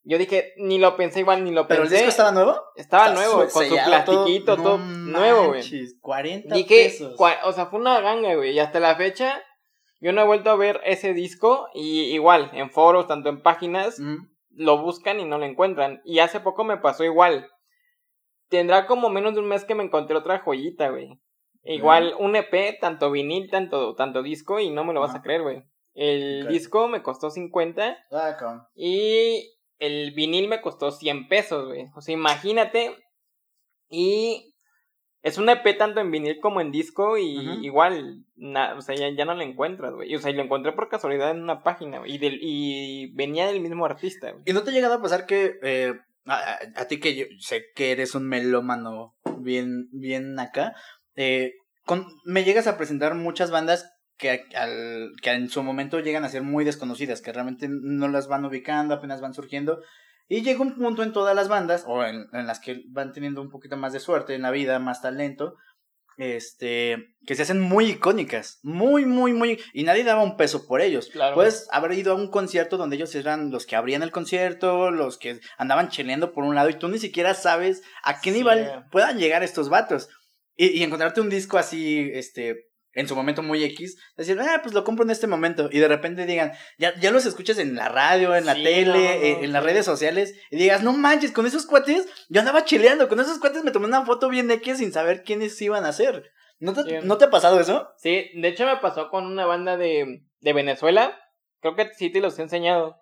Yo 0.05 0.17
dije, 0.17 0.53
ni 0.57 0.79
lo 0.79 0.97
pensé 0.97 1.21
igual, 1.21 1.45
ni 1.45 1.51
lo 1.51 1.67
¿Pero 1.69 1.83
el 1.83 1.89
pensé. 1.89 1.97
disco 2.05 2.11
estaba 2.11 2.33
nuevo? 2.33 2.57
Estaba 2.77 3.11
nuevo, 3.11 3.47
con 3.51 3.65
su 3.67 3.75
plastiquito, 3.75 4.57
todo 4.57 4.79
nuevo, 4.79 5.49
güey. 5.49 5.61
manches, 5.61 5.97
40 6.01 6.55
Dije, 6.55 6.85
pesos. 6.85 7.17
cua- 7.17 7.41
o 7.45 7.53
sea, 7.53 7.67
fue 7.67 7.79
una 7.81 8.01
ganga, 8.01 8.35
güey. 8.35 8.53
Y 8.53 8.59
hasta 8.59 8.81
la 8.81 8.97
fecha, 8.97 9.43
yo 10.01 10.13
no 10.13 10.23
he 10.23 10.25
vuelto 10.27 10.51
a 10.51 10.57
ver 10.57 10.81
ese 10.85 11.13
disco. 11.13 11.69
Y 11.75 12.05
igual, 12.15 12.51
en 12.55 12.71
foros, 12.71 13.07
tanto 13.07 13.29
en 13.29 13.43
páginas, 13.43 13.99
Mm, 14.01 14.17
lo 14.53 14.79
buscan 14.83 15.21
y 15.21 15.25
no 15.25 15.37
lo 15.39 15.45
encuentran. 15.45 16.01
Y 16.05 16.21
hace 16.21 16.41
poco 16.41 16.65
me 16.65 16.79
pasó 16.79 17.05
igual. 17.05 17.47
Tendrá 18.49 18.87
como 18.87 19.11
menos 19.11 19.35
de 19.35 19.41
un 19.41 19.49
mes 19.49 19.65
que 19.65 19.75
me 19.75 19.85
encontré 19.85 20.17
otra 20.17 20.39
joyita, 20.39 20.89
güey. 20.89 21.21
Igual 21.65 22.15
un 22.19 22.35
EP, 22.35 22.79
tanto 22.81 23.11
vinil, 23.11 23.51
tanto, 23.51 23.95
tanto 23.95 24.23
disco, 24.23 24.59
y 24.59 24.71
no 24.71 24.85
me 24.85 24.95
lo 24.95 25.01
vas 25.01 25.15
a 25.15 25.21
creer, 25.21 25.43
güey. 25.43 25.65
El 25.93 26.47
disco 26.49 26.89
me 26.89 27.03
costó 27.03 27.29
50 27.31 27.99
ah, 28.13 28.69
y 28.75 29.58
el 29.79 30.12
vinil 30.12 30.49
me 30.49 30.61
costó 30.61 30.91
100 30.91 31.29
pesos, 31.29 31.66
güey. 31.68 31.87
O 31.95 32.01
sea, 32.01 32.12
imagínate. 32.14 32.97
Y 33.91 34.55
es 35.22 35.39
un 35.39 35.49
EP 35.49 35.76
tanto 35.76 36.01
en 36.01 36.11
vinil 36.11 36.39
como 36.41 36.61
en 36.61 36.70
disco 36.70 37.16
y 37.18 37.64
igual, 37.64 38.24
na- 38.37 38.74
o 38.76 38.81
sea, 38.83 38.95
ya, 38.95 39.09
ya 39.16 39.24
no 39.24 39.35
lo 39.35 39.43
encuentras, 39.43 39.93
güey. 39.95 40.14
O 40.14 40.18
sea, 40.18 40.31
y 40.31 40.35
lo 40.35 40.43
encontré 40.43 40.72
por 40.72 40.89
casualidad 40.89 41.31
en 41.31 41.43
una 41.43 41.62
página, 41.62 41.99
güey. 41.99 42.14
Y, 42.14 42.18
del, 42.18 42.39
y 42.41 43.12
venía 43.14 43.47
del 43.47 43.61
mismo 43.61 43.85
artista, 43.85 44.31
güey. 44.31 44.43
¿Y 44.47 44.53
no 44.53 44.62
te 44.62 44.70
ha 44.70 44.74
llegado 44.74 44.95
a 44.95 45.03
pasar 45.03 45.26
que 45.26 45.55
eh, 45.62 45.95
a, 46.26 46.35
a- 46.35 46.59
a 46.76 46.89
ti 46.89 47.01
que 47.01 47.14
yo 47.16 47.24
sé 47.41 47.64
que 47.74 47.93
eres 47.93 48.14
un 48.14 48.29
melómano 48.29 49.14
bien, 49.39 49.89
bien 49.93 50.39
acá, 50.39 50.74
eh, 51.16 51.53
con, 51.85 52.07
me 52.24 52.45
llegas 52.45 52.66
a 52.66 52.76
presentar 52.76 53.14
muchas 53.14 53.51
bandas 53.51 53.91
que, 54.19 54.45
al, 54.55 55.12
que 55.23 55.31
en 55.31 55.49
su 55.49 55.62
momento 55.62 56.01
llegan 56.01 56.25
a 56.25 56.29
ser 56.29 56.43
muy 56.43 56.64
desconocidas, 56.64 57.23
que 57.23 57.33
realmente 57.33 57.69
no 57.71 58.09
las 58.09 58.29
van 58.29 58.45
ubicando, 58.45 58.95
apenas 58.95 59.21
van 59.21 59.35
surgiendo. 59.35 59.81
Y 60.29 60.43
llega 60.43 60.61
un 60.61 60.75
punto 60.77 61.03
en 61.03 61.12
todas 61.12 61.35
las 61.35 61.49
bandas, 61.49 61.85
o 61.87 62.05
en, 62.05 62.27
en 62.33 62.47
las 62.47 62.61
que 62.61 62.83
van 62.91 63.12
teniendo 63.12 63.41
un 63.41 63.49
poquito 63.51 63.77
más 63.79 63.93
de 63.95 64.01
suerte 64.01 64.35
en 64.35 64.43
la 64.43 64.51
vida, 64.51 64.79
más 64.79 65.01
talento, 65.01 65.55
este, 66.19 67.14
que 67.27 67.35
se 67.37 67.43
hacen 67.43 67.61
muy 67.61 67.87
icónicas, 67.93 68.59
muy, 68.62 69.07
muy, 69.07 69.33
muy, 69.33 69.61
y 69.73 69.85
nadie 69.85 70.03
daba 70.05 70.23
un 70.25 70.37
peso 70.37 70.66
por 70.66 70.81
ellos. 70.81 71.09
Claro. 71.12 71.35
Puedes 71.35 71.69
haber 71.71 71.93
ido 71.93 72.12
a 72.12 72.16
un 72.16 72.29
concierto 72.31 72.77
donde 72.77 72.97
ellos 72.97 73.14
eran 73.14 73.51
los 73.51 73.66
que 73.66 73.77
abrían 73.77 74.03
el 74.03 74.11
concierto, 74.11 74.91
los 74.91 75.16
que 75.16 75.41
andaban 75.59 75.89
cheleando 75.91 76.33
por 76.33 76.45
un 76.45 76.57
lado, 76.57 76.69
y 76.71 76.79
tú 76.79 76.89
ni 76.89 76.99
siquiera 76.99 77.35
sabes 77.35 77.83
a 78.03 78.21
qué 78.21 78.33
Sí. 78.33 78.39
nivel 78.39 78.69
puedan 78.91 79.19
llegar 79.19 79.43
estos 79.45 79.69
vatos. 79.69 80.09
Y, 80.57 80.77
y 80.79 80.83
encontrarte 80.83 81.21
un 81.21 81.31
disco 81.31 81.57
así, 81.57 82.11
este, 82.12 82.68
en 82.99 83.09
su 83.09 83.15
momento 83.17 83.43
muy 83.43 83.63
X, 83.65 83.97
decir, 84.17 84.39
ah, 84.41 84.61
pues 84.63 84.75
lo 84.75 84.85
compro 84.85 85.05
en 85.05 85.11
este 85.11 85.27
momento, 85.27 85.69
y 85.73 85.79
de 85.79 85.89
repente 85.89 86.27
digan, 86.27 86.53
ya, 86.79 86.95
ya 87.01 87.11
los 87.11 87.25
escuchas 87.27 87.59
en 87.59 87.75
la 87.75 87.89
radio, 87.89 88.35
en 88.37 88.45
la 88.47 88.55
Sí, 88.55 88.63
tele, 88.65 88.87
no, 88.87 88.95
no, 88.95 88.99
en, 89.27 89.45
en 89.45 89.53
las 89.53 89.63
redes 89.65 89.85
sociales, 89.85 90.35
y 90.51 90.57
digas, 90.57 90.83
no 90.83 90.93
manches, 90.93 91.33
con 91.33 91.47
esos 91.47 91.65
cuates, 91.67 92.07
yo 92.29 92.41
andaba 92.41 92.65
cheleando, 92.65 93.09
con 93.09 93.21
esos 93.21 93.39
cuates 93.39 93.65
me 93.65 93.71
tomé 93.71 93.87
una 93.87 94.05
foto 94.05 94.29
bien 94.29 94.51
X 94.51 94.79
sin 94.79 94.93
saber 94.93 95.23
quiénes 95.23 95.61
iban 95.63 95.85
a 95.85 95.93
ser. 95.93 96.31
¿No 96.61 96.73
te, 96.75 96.83
Sí. 96.83 97.07
¿no 97.07 97.19
te 97.19 97.27
ha 97.27 97.31
pasado 97.31 97.61
eso? 97.61 97.89
Sí, 97.99 98.31
de 98.35 98.49
hecho 98.49 98.67
me 98.67 98.77
pasó 98.79 99.11
con 99.11 99.27
una 99.27 99.47
banda 99.47 99.77
de, 99.77 100.25
de 100.41 100.53
Venezuela. 100.53 101.17
Creo 101.61 101.77
que 101.77 101.89
sí 101.95 102.11
te 102.11 102.21
los 102.21 102.37
he 102.39 102.43
enseñado. 102.43 102.97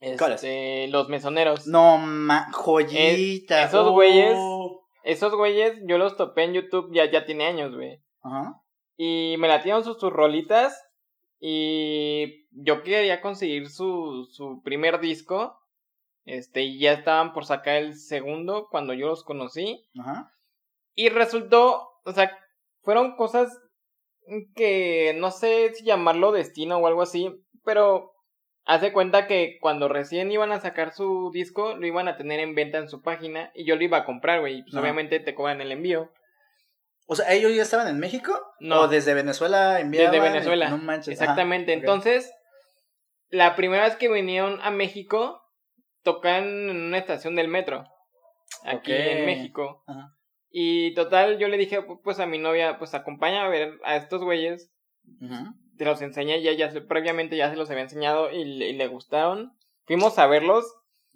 Este, 0.00 0.88
los 0.88 1.08
mesoneros. 1.08 1.66
No, 1.66 1.98
ma, 1.98 2.48
joyita. 2.52 3.62
Eh, 3.62 3.64
esos 3.64 3.86
oh. 3.88 3.92
güeyes- 3.92 4.78
Esos 5.04 5.34
güeyes 5.34 5.74
yo 5.86 5.98
los 5.98 6.16
topé 6.16 6.44
en 6.44 6.54
YouTube 6.54 6.90
ya, 6.92 7.10
ya 7.10 7.24
tiene 7.24 7.46
años, 7.46 7.74
güey. 7.74 8.00
Ajá. 8.22 8.54
Y 8.98 9.36
me 9.38 9.48
latieron 9.48 9.84
sus, 9.84 9.98
sus 9.98 10.12
rolitas. 10.12 10.84
Y 11.40 12.46
yo 12.50 12.82
quería 12.82 13.22
conseguir 13.22 13.70
su, 13.70 14.28
su 14.30 14.60
primer 14.62 15.00
disco. 15.00 15.58
Este, 16.26 16.62
y 16.62 16.78
ya 16.78 16.92
estaban 16.92 17.32
por 17.32 17.46
sacar 17.46 17.76
el 17.76 17.94
segundo 17.94 18.68
cuando 18.70 18.92
yo 18.92 19.06
los 19.06 19.24
conocí. 19.24 19.88
Ajá. 19.98 20.34
Y 20.94 21.08
resultó, 21.08 21.88
o 22.04 22.12
sea, 22.12 22.36
fueron 22.82 23.16
cosas 23.16 23.56
que 24.54 25.14
no 25.16 25.30
sé 25.30 25.72
si 25.74 25.84
llamarlo 25.84 26.32
destino 26.32 26.76
o 26.76 26.86
algo 26.86 27.02
así, 27.02 27.32
pero 27.64 28.12
hace 28.64 28.92
cuenta 28.92 29.26
que 29.26 29.58
cuando 29.60 29.88
recién 29.88 30.30
iban 30.30 30.52
a 30.52 30.60
sacar 30.60 30.92
su 30.92 31.30
disco, 31.32 31.76
lo 31.76 31.86
iban 31.86 32.08
a 32.08 32.16
tener 32.16 32.40
en 32.40 32.54
venta 32.54 32.78
en 32.78 32.88
su 32.88 33.00
página 33.00 33.50
y 33.54 33.64
yo 33.64 33.76
lo 33.76 33.84
iba 33.84 33.98
a 33.98 34.04
comprar, 34.04 34.40
güey. 34.40 34.62
Pues 34.62 34.74
Ajá. 34.74 34.82
obviamente 34.82 35.20
te 35.20 35.34
cobran 35.34 35.60
el 35.60 35.72
envío. 35.72 36.10
O 37.10 37.16
sea, 37.16 37.32
¿ellos 37.32 37.54
ya 37.54 37.62
estaban 37.62 37.88
en 37.88 37.98
México? 37.98 38.38
No. 38.60 38.82
¿O 38.82 38.88
desde 38.88 39.14
Venezuela 39.14 39.80
enviaban? 39.80 40.12
Desde 40.12 40.22
Venezuela. 40.28 40.68
No 40.68 40.76
manches. 40.78 41.16
ajá. 41.20 41.24
Exactamente. 41.24 41.72
Entonces, 41.72 42.30
la 43.30 43.56
primera 43.56 43.84
vez 43.84 43.96
que 43.96 44.10
vinieron 44.10 44.58
a 44.62 44.70
México, 44.70 45.40
tocan 46.02 46.44
en 46.44 46.80
una 46.80 46.98
estación 46.98 47.34
del 47.34 47.48
metro. 47.48 47.84
Aquí 48.64 48.92
en 48.92 49.24
México. 49.26 49.82
Ajá. 49.86 50.10
Y 50.50 50.94
total, 50.94 51.38
yo 51.38 51.48
le 51.48 51.56
dije, 51.58 51.80
pu- 51.80 52.00
pues 52.02 52.20
a 52.20 52.26
mi 52.26 52.38
novia, 52.38 52.78
pues 52.78 52.94
acompaña 52.94 53.44
a 53.44 53.48
ver 53.48 53.78
a 53.84 53.96
estos 53.96 54.22
güeyes. 54.22 54.70
Ujú. 55.20 55.34
Te 55.76 55.84
los 55.84 56.00
enseñé, 56.02 56.42
ya, 56.42 56.52
ya, 56.52 56.70
se- 56.70 56.80
previamente 56.80 57.36
ya 57.36 57.50
se 57.50 57.56
los 57.56 57.70
había 57.70 57.82
enseñado 57.84 58.30
y, 58.30 58.44
le- 58.44 58.68
y 58.68 58.72
le 58.74 58.86
gustaron. 58.88 59.52
Fuimos 59.86 60.18
a 60.18 60.26
verlos 60.26 60.64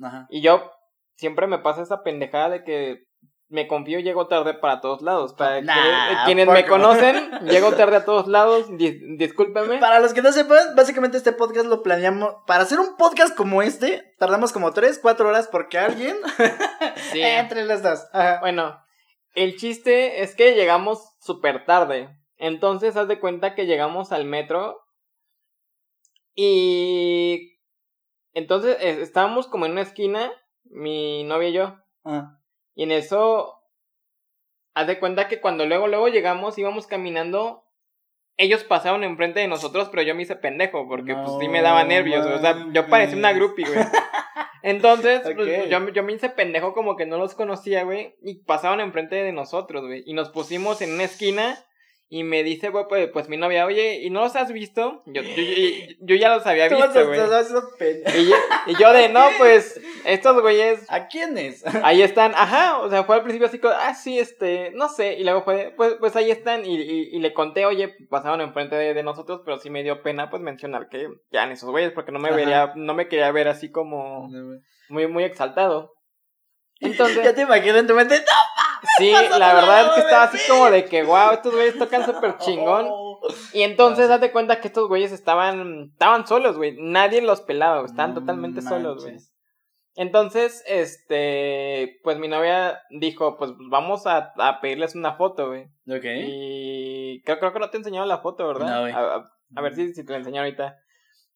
Ajá. 0.03 0.26
y 0.30 0.40
yo 0.40 0.70
siempre 1.16 1.47
me 1.47 1.59
pasa 1.59 1.82
esa 1.82 2.03
pendejada 2.03 2.49
de 2.51 2.64
que 2.64 3.05
me 3.53 3.68
confío 3.68 4.00
llego 4.00 4.26
tarde 4.26 4.55
para 4.55 4.80
todos 4.80 5.03
lados. 5.03 5.34
Para 5.34 5.61
Nah, 5.61 5.74
que- 5.74 6.24
quienes 6.24 6.48
me 6.48 6.66
conocen, 6.66 7.30
llego 7.44 7.72
tarde 7.72 7.96
a 7.96 8.05
todos 8.05 8.26
lados, 8.26 8.68
dis- 8.70 9.16
discúlpeme. 9.18 9.78
Para 9.78 10.00
los 10.00 10.14
que 10.14 10.22
no 10.22 10.32
sepan, 10.32 10.74
básicamente 10.74 11.18
este 11.18 11.32
podcast 11.32 11.66
lo 11.66 11.82
planeamos. 11.82 12.34
Para 12.46 12.62
hacer 12.62 12.80
un 12.80 12.96
podcast 12.96 13.36
como 13.36 13.62
este, 13.62 14.14
tardamos 14.18 14.53
como 14.53 14.72
3, 14.72 14.98
4 15.00 15.28
horas 15.28 15.48
porque 15.53 15.78
alguien. 15.78 16.16
Sí. 17.12 17.20
Entre 17.22 17.64
las 17.64 17.82
dos. 17.82 18.00
Ajá. 18.12 18.40
Bueno, 18.40 18.78
el 19.34 19.57
chiste 19.57 20.22
es 20.22 20.34
que 20.34 20.55
llegamos 20.55 20.98
súper 21.20 21.64
tarde. 21.66 22.09
Entonces, 22.38 22.96
haz 22.96 23.07
de 23.07 23.20
cuenta 23.20 23.55
que 23.55 23.66
llegamos 23.66 24.12
al 24.12 24.24
metro. 24.24 24.78
Y. 26.34 27.59
Entonces, 28.34 28.76
estábamos 28.80 29.46
como 29.46 29.66
en 29.66 29.72
una 29.72 29.82
esquina, 29.82 30.32
mi 30.64 31.22
novia 31.24 31.48
y 31.48 31.53
yo. 31.53 31.76
Ajá. 32.05 32.38
Y 32.74 32.84
en 32.84 32.92
eso. 32.92 33.58
Haz 34.74 34.86
de 34.86 34.98
cuenta 34.98 35.28
que 35.28 35.40
cuando 35.40 35.66
luego, 35.66 35.86
luego 35.86 36.08
llegamos, 36.08 36.56
íbamos 36.58 36.86
caminando. 36.86 37.64
Ellos 38.38 38.64
pasaron 38.64 39.04
enfrente 39.04 39.40
de 39.40 39.48
nosotros, 39.48 39.88
pero 39.90 40.02
yo 40.02 40.14
me 40.14 40.22
hice 40.22 40.36
pendejo, 40.36 40.88
porque 40.88 41.14
pues 41.14 41.32
sí 41.38 41.48
me 41.48 41.60
daba 41.60 41.84
nervios. 41.84 42.24
O 42.24 42.38
sea, 42.38 42.66
yo 42.72 42.88
parecía 42.88 43.18
una 43.18 43.34
groupie, 43.34 43.66
güey. 43.66 43.84
Entonces, 44.62 45.20
pues, 45.36 45.68
yo, 45.68 45.88
yo 45.90 46.02
me 46.02 46.12
hice 46.14 46.30
pendejo 46.30 46.72
como 46.72 46.96
que 46.96 47.04
no 47.04 47.18
los 47.18 47.34
conocía, 47.34 47.84
güey. 47.84 48.16
Y 48.22 48.42
pasaron 48.44 48.80
enfrente 48.80 49.16
de 49.16 49.32
nosotros, 49.32 49.84
güey. 49.86 50.02
Y 50.06 50.14
nos 50.14 50.30
pusimos 50.30 50.80
en 50.80 50.94
una 50.94 51.04
esquina. 51.04 51.58
Y 52.14 52.24
me 52.24 52.44
dice, 52.44 52.68
güey, 52.68 52.84
pues, 52.90 53.08
pues, 53.10 53.30
mi 53.30 53.38
novia, 53.38 53.64
oye, 53.64 54.02
¿y 54.02 54.10
no 54.10 54.20
los 54.20 54.36
has 54.36 54.52
visto? 54.52 55.02
Yo, 55.06 55.22
yo, 55.22 55.34
yo, 55.34 55.94
yo 56.00 56.14
ya 56.14 56.28
los 56.28 56.46
había 56.46 56.68
visto, 56.68 57.06
güey. 57.06 57.18
Y 58.14 58.28
yo, 58.28 58.36
y 58.66 58.76
yo 58.76 58.92
de, 58.92 59.08
no, 59.08 59.24
pues, 59.38 59.80
estos 60.04 60.38
güeyes 60.42 60.84
¿A 60.90 61.08
quiénes? 61.08 61.64
ahí 61.82 62.02
están, 62.02 62.34
ajá, 62.34 62.80
o 62.80 62.90
sea, 62.90 63.04
fue 63.04 63.16
al 63.16 63.22
principio 63.22 63.46
así 63.46 63.58
como, 63.58 63.72
ah, 63.72 63.94
sí, 63.94 64.18
este, 64.18 64.72
no 64.74 64.90
sé, 64.90 65.14
y 65.14 65.24
luego 65.24 65.40
fue, 65.42 65.72
pues, 65.74 65.94
pues 66.00 66.14
ahí 66.14 66.30
están, 66.30 66.66
y, 66.66 66.74
y, 66.74 67.16
y 67.16 67.18
le 67.18 67.32
conté, 67.32 67.64
oye, 67.64 67.96
pasaron 68.10 68.42
enfrente 68.42 68.76
de, 68.76 68.92
de 68.92 69.02
nosotros, 69.02 69.40
pero 69.42 69.56
sí 69.56 69.70
me 69.70 69.82
dio 69.82 70.02
pena, 70.02 70.28
pues, 70.28 70.42
mencionar 70.42 70.90
que 70.90 71.08
ya 71.30 71.50
esos 71.50 71.70
güeyes, 71.70 71.92
porque 71.92 72.12
no 72.12 72.18
me 72.18 72.28
Ajá. 72.28 72.36
vería, 72.36 72.72
no 72.76 72.92
me 72.92 73.08
quería 73.08 73.32
ver 73.32 73.48
así 73.48 73.70
como 73.70 74.28
muy, 74.90 75.06
muy 75.06 75.24
exaltado. 75.24 75.94
ya 76.87 76.89
Entonces, 76.89 77.35
te 77.35 77.43
imagino 77.43 77.78
en 77.78 77.87
tu 77.87 77.95
mente. 77.95 78.18
¡No! 78.18 78.89
sí, 78.99 79.12
la 79.39 79.55
verdad 79.55 79.87
es 79.87 79.93
que 79.93 80.01
estaba 80.01 80.22
así 80.24 80.39
como 80.49 80.70
de 80.70 80.85
que, 80.85 81.05
wow, 81.05 81.33
estos 81.33 81.55
güeyes 81.55 81.78
tocan 81.78 82.05
súper 82.05 82.37
chingón. 82.39 82.87
Oh. 82.91 83.20
Y 83.53 83.62
entonces, 83.62 84.09
de 84.20 84.33
cuenta 84.33 84.61
que 84.61 84.68
estos 84.68 84.89
güeyes 84.89 85.12
estaban, 85.12 85.91
estaban 85.93 86.26
solos, 86.26 86.57
güey, 86.57 86.76
nadie 86.78 87.22
los 87.22 87.41
pelaba, 87.41 87.78
güey, 87.78 87.91
estaban 87.91 88.14
No 88.14 88.20
totalmente 88.20 88.61
solos, 88.62 89.05
güey. 89.05 89.16
Entonces, 89.95 90.64
este, 90.66 92.01
pues 92.03 92.18
mi 92.18 92.26
novia 92.26 92.80
dijo, 92.91 93.37
pues 93.37 93.53
vamos 93.70 94.07
a, 94.07 94.33
a 94.39 94.61
pedirles 94.61 94.95
una 94.95 95.14
foto, 95.16 95.49
güey. 95.49 95.64
Ok. 95.89 96.05
Y 96.05 97.22
creo, 97.24 97.39
creo 97.39 97.53
que 97.53 97.59
no 97.59 97.70
te 97.70 97.76
he 97.76 97.80
enseñado 97.80 98.07
la 98.07 98.18
foto, 98.18 98.47
¿verdad? 98.49 98.66
No, 98.74 98.80
güey. 98.80 98.93
a, 98.93 98.99
a- 99.16 99.30
a 99.55 99.61
ver 99.61 99.74
si, 99.74 99.93
si 99.93 100.05
te 100.05 100.12
la 100.12 100.18
enseño 100.18 100.41
ahorita. 100.41 100.78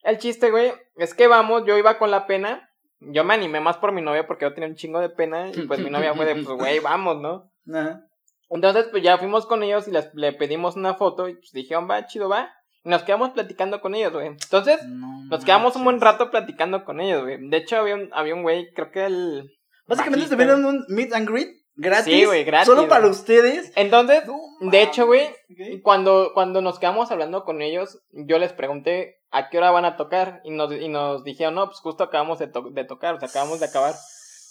El 0.03 0.19
chiste, 0.19 0.51
güey, 0.51 0.73
es 0.97 1.13
que 1.15 1.27
vamos, 1.27 1.65
yo 1.67 1.77
iba 1.77 1.99
con 1.99 2.11
la 2.11 2.27
pena. 2.27 2.71
Yo 3.01 3.25
me 3.25 3.35
animé 3.35 3.61
más 3.61 3.77
por 3.77 3.93
mi 3.93 4.03
novia 4.03 4.27
porque 4.27 4.45
yo 4.45 4.55
tenía 4.55 4.69
un 4.69 4.77
chingo 4.77 5.01
de 5.01 5.11
pena. 5.11 5.51
Y 5.55 5.63
pues 5.63 5.81
mi 5.81 5.91
novia 5.91 6.15
fue 6.15 6.25
de, 6.27 6.35
pues, 6.35 6.57
güey, 6.57 6.79
vamos, 6.81 7.21
¿no? 7.21 7.51
Ajá. 7.75 8.01
Entonces, 8.49 8.87
pues 8.91 9.03
ya 9.03 9.19
fuimos 9.19 9.47
con 9.47 9.63
ellos 9.63 9.89
y 9.89 9.91
les, 9.91 10.15
le 10.15 10.33
pedimos 10.33 10.77
una 10.77 10.95
foto. 10.95 11.29
Y 11.29 11.35
pues 11.35 11.53
dijeron, 11.53 11.89
va, 11.91 12.07
chido, 12.07 12.29
va. 12.29 12.51
Y 12.85 12.89
nos 12.89 13.03
quedamos 13.03 13.31
platicando 13.31 13.81
con 13.81 13.95
ellos, 13.95 14.13
güey. 14.13 14.29
Entonces, 14.29 14.81
No 14.87 15.17
nos 15.29 15.45
quedamos 15.45 15.75
un 15.77 15.85
buen 15.85 16.01
rato 16.01 16.31
platicando 16.31 16.85
con 16.85 17.01
ellos, 17.01 17.23
güey. 17.23 17.49
De 17.49 17.57
hecho, 17.57 17.77
había 17.77 17.95
un, 17.95 18.11
había 18.13 18.35
un 18.35 18.43
güey, 18.43 18.73
creo 18.73 18.91
que 18.91 19.07
el. 19.07 19.51
Básicamente 19.87 20.27
bajista. 20.27 20.37
tuvieron 20.37 20.65
un 20.65 20.85
meet 20.89 21.13
and 21.13 21.29
greet 21.29 21.49
gratis. 21.77 22.13
Sí, 22.13 22.25
güey, 22.25 22.45
gratis, 22.45 22.67
Solo 22.67 22.89
para 22.89 23.07
ustedes. 23.07 23.73
Entonces, 23.77 24.25
No 24.27 24.71
de 24.71 24.83
hecho, 24.83 25.07
güey, 25.07 25.29
cuando, 25.83 26.33
cuando 26.35 26.61
nos 26.61 26.79
quedamos 26.79 27.11
hablando 27.11 27.45
con 27.45 27.63
ellos, 27.63 28.01
yo 28.13 28.39
les 28.39 28.53
pregunté 28.53 29.21
a 29.31 29.49
qué 29.49 29.59
hora 29.59 29.71
van 29.71 29.85
a 29.85 29.97
tocar. 29.97 30.41
Y 30.45 30.51
nos, 30.51 30.73
y 30.73 30.89
nos 30.89 31.25
dijeron, 31.25 31.55
no, 31.55 31.67
pues 31.67 31.79
justo 31.81 32.05
acabamos 32.05 32.39
de, 32.39 32.49
to- 32.49 32.71
de 32.71 32.85
tocar, 32.85 33.15
o 33.15 33.21
sea, 33.21 33.29
acabamos 33.29 33.61
de 33.61 33.67
acabar. 33.67 33.95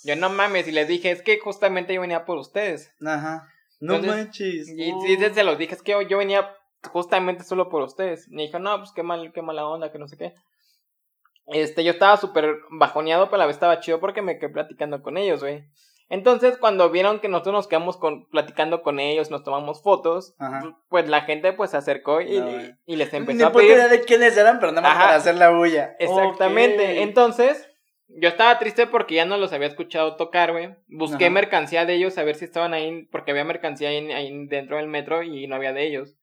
Yo 0.03 0.15
no 0.15 0.30
mames, 0.30 0.67
y 0.67 0.71
les 0.71 0.88
dije, 0.88 1.11
es 1.11 1.21
que 1.23 1.39
justamente 1.39 1.93
yo 1.93 2.01
venía 2.01 2.26
por 2.26 2.38
ustedes. 2.38 2.91
Ajá. 3.05 3.47
No 3.80 3.95
Entonces, 3.95 4.26
manches. 4.26 4.69
Y 4.69 5.17
se 5.34 5.43
los 5.43 5.57
dije, 5.57 5.76
es 5.76 5.82
que 5.82 5.93
yo, 5.93 6.01
yo 6.03 6.17
venía 6.19 6.55
justamente 6.91 7.43
solo 7.43 7.69
por 7.69 7.82
ustedes. 7.82 8.28
Me 8.30 8.43
dijo, 8.43 8.59
no, 8.59 8.78
pues 8.78 8.91
qué 8.91 9.03
mal, 9.03 9.32
qué 9.34 9.41
mala 9.41 9.67
onda, 9.67 9.91
que 9.91 9.97
no 9.99 10.07
sé 10.07 10.17
qué. 10.17 10.34
Este, 11.47 11.84
yo 11.84 11.91
estaba 11.91 12.17
súper 12.17 12.55
bajoneado, 12.71 13.26
pero 13.26 13.36
a 13.36 13.39
la 13.39 13.45
vez 13.47 13.55
estaba 13.55 13.80
chido 13.80 13.99
porque 13.99 14.21
me 14.21 14.39
quedé 14.39 14.49
platicando 14.49 15.01
con 15.03 15.17
ellos, 15.17 15.41
güey. 15.41 15.63
Entonces, 16.08 16.58
cuando 16.58 16.89
vieron 16.91 17.20
que 17.20 17.28
nosotros 17.28 17.53
nos 17.53 17.68
quedamos 17.68 17.97
con, 17.97 18.30
platicando 18.30 18.84
con 18.84 18.99
ellos, 18.99 19.32
nos 19.32 19.43
tomamos 19.43 19.82
fotos, 19.82 20.36
Ajá. 20.38 20.78
pues 20.88 21.10
la 21.10 21.22
gente 21.22 21.51
pues 21.53 21.72
se 21.72 21.78
acercó 21.78 22.22
y, 22.22 22.39
No, 22.39 22.49
y- 22.86 22.95
les 22.95 23.12
Ni 23.12 23.18
empezó 23.20 23.47
a 23.47 23.51
pedir. 23.51 23.72
idea 23.72 23.88
de 23.88 24.01
quiénes 24.01 24.38
eran, 24.38 24.60
pero 24.60 24.72
nada 24.72 24.84
más 24.88 24.91
Ajá. 24.97 25.06
para 25.06 25.16
hacer 25.18 25.36
la 25.36 25.49
bulla. 25.49 25.95
Exactamente. 25.97 27.01
Entonces, 27.01 27.68
yo 28.08 28.30
estaba 28.30 28.60
triste 28.60 28.86
porque 28.86 29.16
ya 29.16 29.26
no 29.26 29.38
los 29.38 29.51
había 29.51 29.68
escuchado 29.68 30.16
tocar, 30.16 30.51
güey. 30.51 30.76
Busqué 30.88 31.26
Ajá. 31.26 31.34
mercancía 31.34 31.86
de 31.86 31.95
ellos 31.95 32.18
a 32.20 32.24
ver 32.24 32.36
si 32.36 32.45
estaban 32.45 32.76
ahí, 32.76 33.08
porque 33.12 33.32
había 33.32 33.43
mercancía 33.43 33.89
ahí, 33.89 34.12
ahí 34.12 34.45
dentro 34.47 34.78
del 34.78 34.88
metro 34.88 35.24
y 35.24 35.47
no 35.47 35.56
había 35.56 35.74
de 35.74 35.88
ellos. 35.88 36.16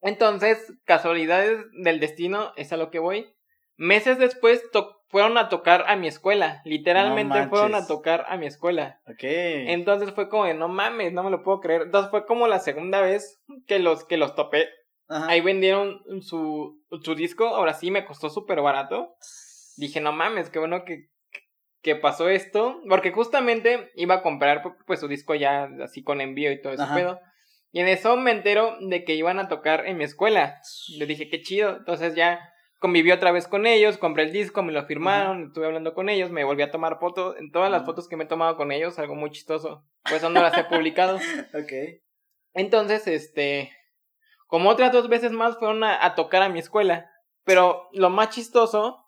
Entonces, 0.00 0.72
casualidades 0.84 1.64
del 1.82 2.00
destino, 2.00 2.52
es 2.56 2.72
a 2.72 2.76
lo 2.76 2.90
que 2.90 2.98
voy. 2.98 3.34
Meses 3.78 4.18
después 4.18 4.60
fueron 5.06 5.38
a 5.38 5.48
tocar 5.48 5.84
a 5.86 5.94
mi 5.94 6.08
escuela. 6.08 6.60
Literalmente 6.64 7.38
No 7.38 7.48
fueron 7.48 7.76
a 7.76 7.86
tocar 7.86 8.26
a 8.28 8.36
mi 8.36 8.46
escuela. 8.46 9.00
Ok. 9.06 9.22
Entonces 9.22 10.12
fue 10.12 10.28
como 10.28 10.44
de, 10.46 10.54
no 10.54 10.68
mames, 10.68 11.12
no 11.12 11.22
me 11.22 11.30
lo 11.30 11.44
puedo 11.44 11.60
creer. 11.60 11.82
Entonces 11.82 12.10
fue 12.10 12.26
como 12.26 12.48
la 12.48 12.58
segunda 12.58 13.00
vez 13.00 13.40
que 13.68 13.78
los, 13.78 14.04
que 14.04 14.16
los 14.16 14.34
topé. 14.34 14.68
Ajá. 15.08 15.28
Ahí 15.28 15.40
vendieron 15.40 16.02
su, 16.22 16.82
su 17.02 17.14
disco, 17.14 17.46
ahora 17.46 17.72
sí 17.72 17.92
me 17.92 18.04
costó 18.04 18.30
súper 18.30 18.60
barato. 18.60 19.14
Dije, 19.76 20.00
no 20.00 20.10
mames, 20.10 20.50
qué 20.50 20.58
bueno 20.58 20.84
que, 20.84 21.06
que 21.80 21.94
pasó 21.94 22.28
esto. 22.28 22.82
Porque 22.88 23.12
justamente 23.12 23.92
iba 23.94 24.16
a 24.16 24.22
comprar 24.22 24.62
pues 24.86 24.98
su 24.98 25.06
disco 25.06 25.36
ya 25.36 25.68
así 25.84 26.02
con 26.02 26.20
envío 26.20 26.50
y 26.50 26.60
todo 26.60 26.72
ese 26.72 26.82
Ajá. 26.82 26.96
pedo. 26.96 27.20
Y 27.70 27.78
en 27.78 27.86
eso 27.86 28.16
me 28.16 28.32
entero 28.32 28.76
de 28.80 29.04
que 29.04 29.14
iban 29.14 29.38
a 29.38 29.46
tocar 29.46 29.86
en 29.86 29.98
mi 29.98 30.04
escuela. 30.04 30.56
Le 30.96 31.06
dije, 31.06 31.28
qué 31.30 31.40
chido. 31.42 31.76
Entonces 31.76 32.16
ya 32.16 32.40
conviví 32.78 33.10
otra 33.10 33.32
vez 33.32 33.48
con 33.48 33.66
ellos, 33.66 33.98
compré 33.98 34.24
el 34.24 34.32
disco, 34.32 34.62
me 34.62 34.72
lo 34.72 34.84
firmaron, 34.86 35.44
estuve 35.44 35.66
hablando 35.66 35.94
con 35.94 36.08
ellos, 36.08 36.30
me 36.30 36.44
volví 36.44 36.62
a 36.62 36.70
tomar 36.70 36.98
fotos. 36.98 37.36
En 37.38 37.50
todas 37.50 37.70
las 37.70 37.84
fotos 37.84 38.08
que 38.08 38.16
me 38.16 38.24
he 38.24 38.28
tomado 38.28 38.56
con 38.56 38.72
ellos, 38.72 38.98
algo 38.98 39.14
muy 39.14 39.30
chistoso. 39.30 39.84
Pues 40.02 40.16
eso 40.16 40.30
no 40.30 40.40
las 40.40 40.56
he 40.56 40.64
publicado. 40.64 41.16
ok. 41.54 42.00
Entonces, 42.54 43.06
este, 43.06 43.72
como 44.46 44.70
otras 44.70 44.92
dos 44.92 45.08
veces 45.08 45.32
más 45.32 45.58
fueron 45.58 45.84
a, 45.84 46.14
tocar 46.14 46.42
a 46.42 46.48
mi 46.48 46.58
escuela. 46.58 47.10
Pero 47.44 47.88
lo 47.92 48.10
más 48.10 48.30
chistoso 48.30 49.04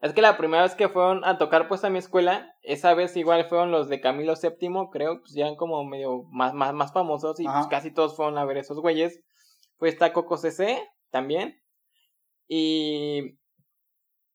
es 0.00 0.12
que 0.12 0.22
la 0.22 0.36
primera 0.36 0.62
vez 0.62 0.74
que 0.74 0.88
fueron 0.88 1.24
a 1.24 1.38
tocar 1.38 1.68
pues 1.68 1.84
a 1.84 1.90
mi 1.90 1.98
escuela, 1.98 2.54
esa 2.62 2.92
vez 2.94 3.16
igual 3.16 3.48
fueron 3.48 3.70
los 3.70 3.88
de 3.88 4.00
Camilo 4.00 4.34
VII, 4.34 4.88
creo, 4.92 5.20
pues 5.20 5.32
ya 5.32 5.54
como 5.56 5.84
medio 5.84 6.24
más, 6.30 6.52
más, 6.54 6.74
más 6.74 6.92
famosos 6.92 7.40
y 7.40 7.44
pues 7.44 7.66
casi 7.68 7.92
todos 7.92 8.16
fueron 8.16 8.36
a 8.36 8.44
ver 8.44 8.58
esos 8.58 8.80
güeyes. 8.80 9.20
Fue 9.78 9.88
esta 9.88 10.12
Coco 10.12 10.36
CC 10.36 10.82
también. 11.10 11.60
Y 12.48 13.38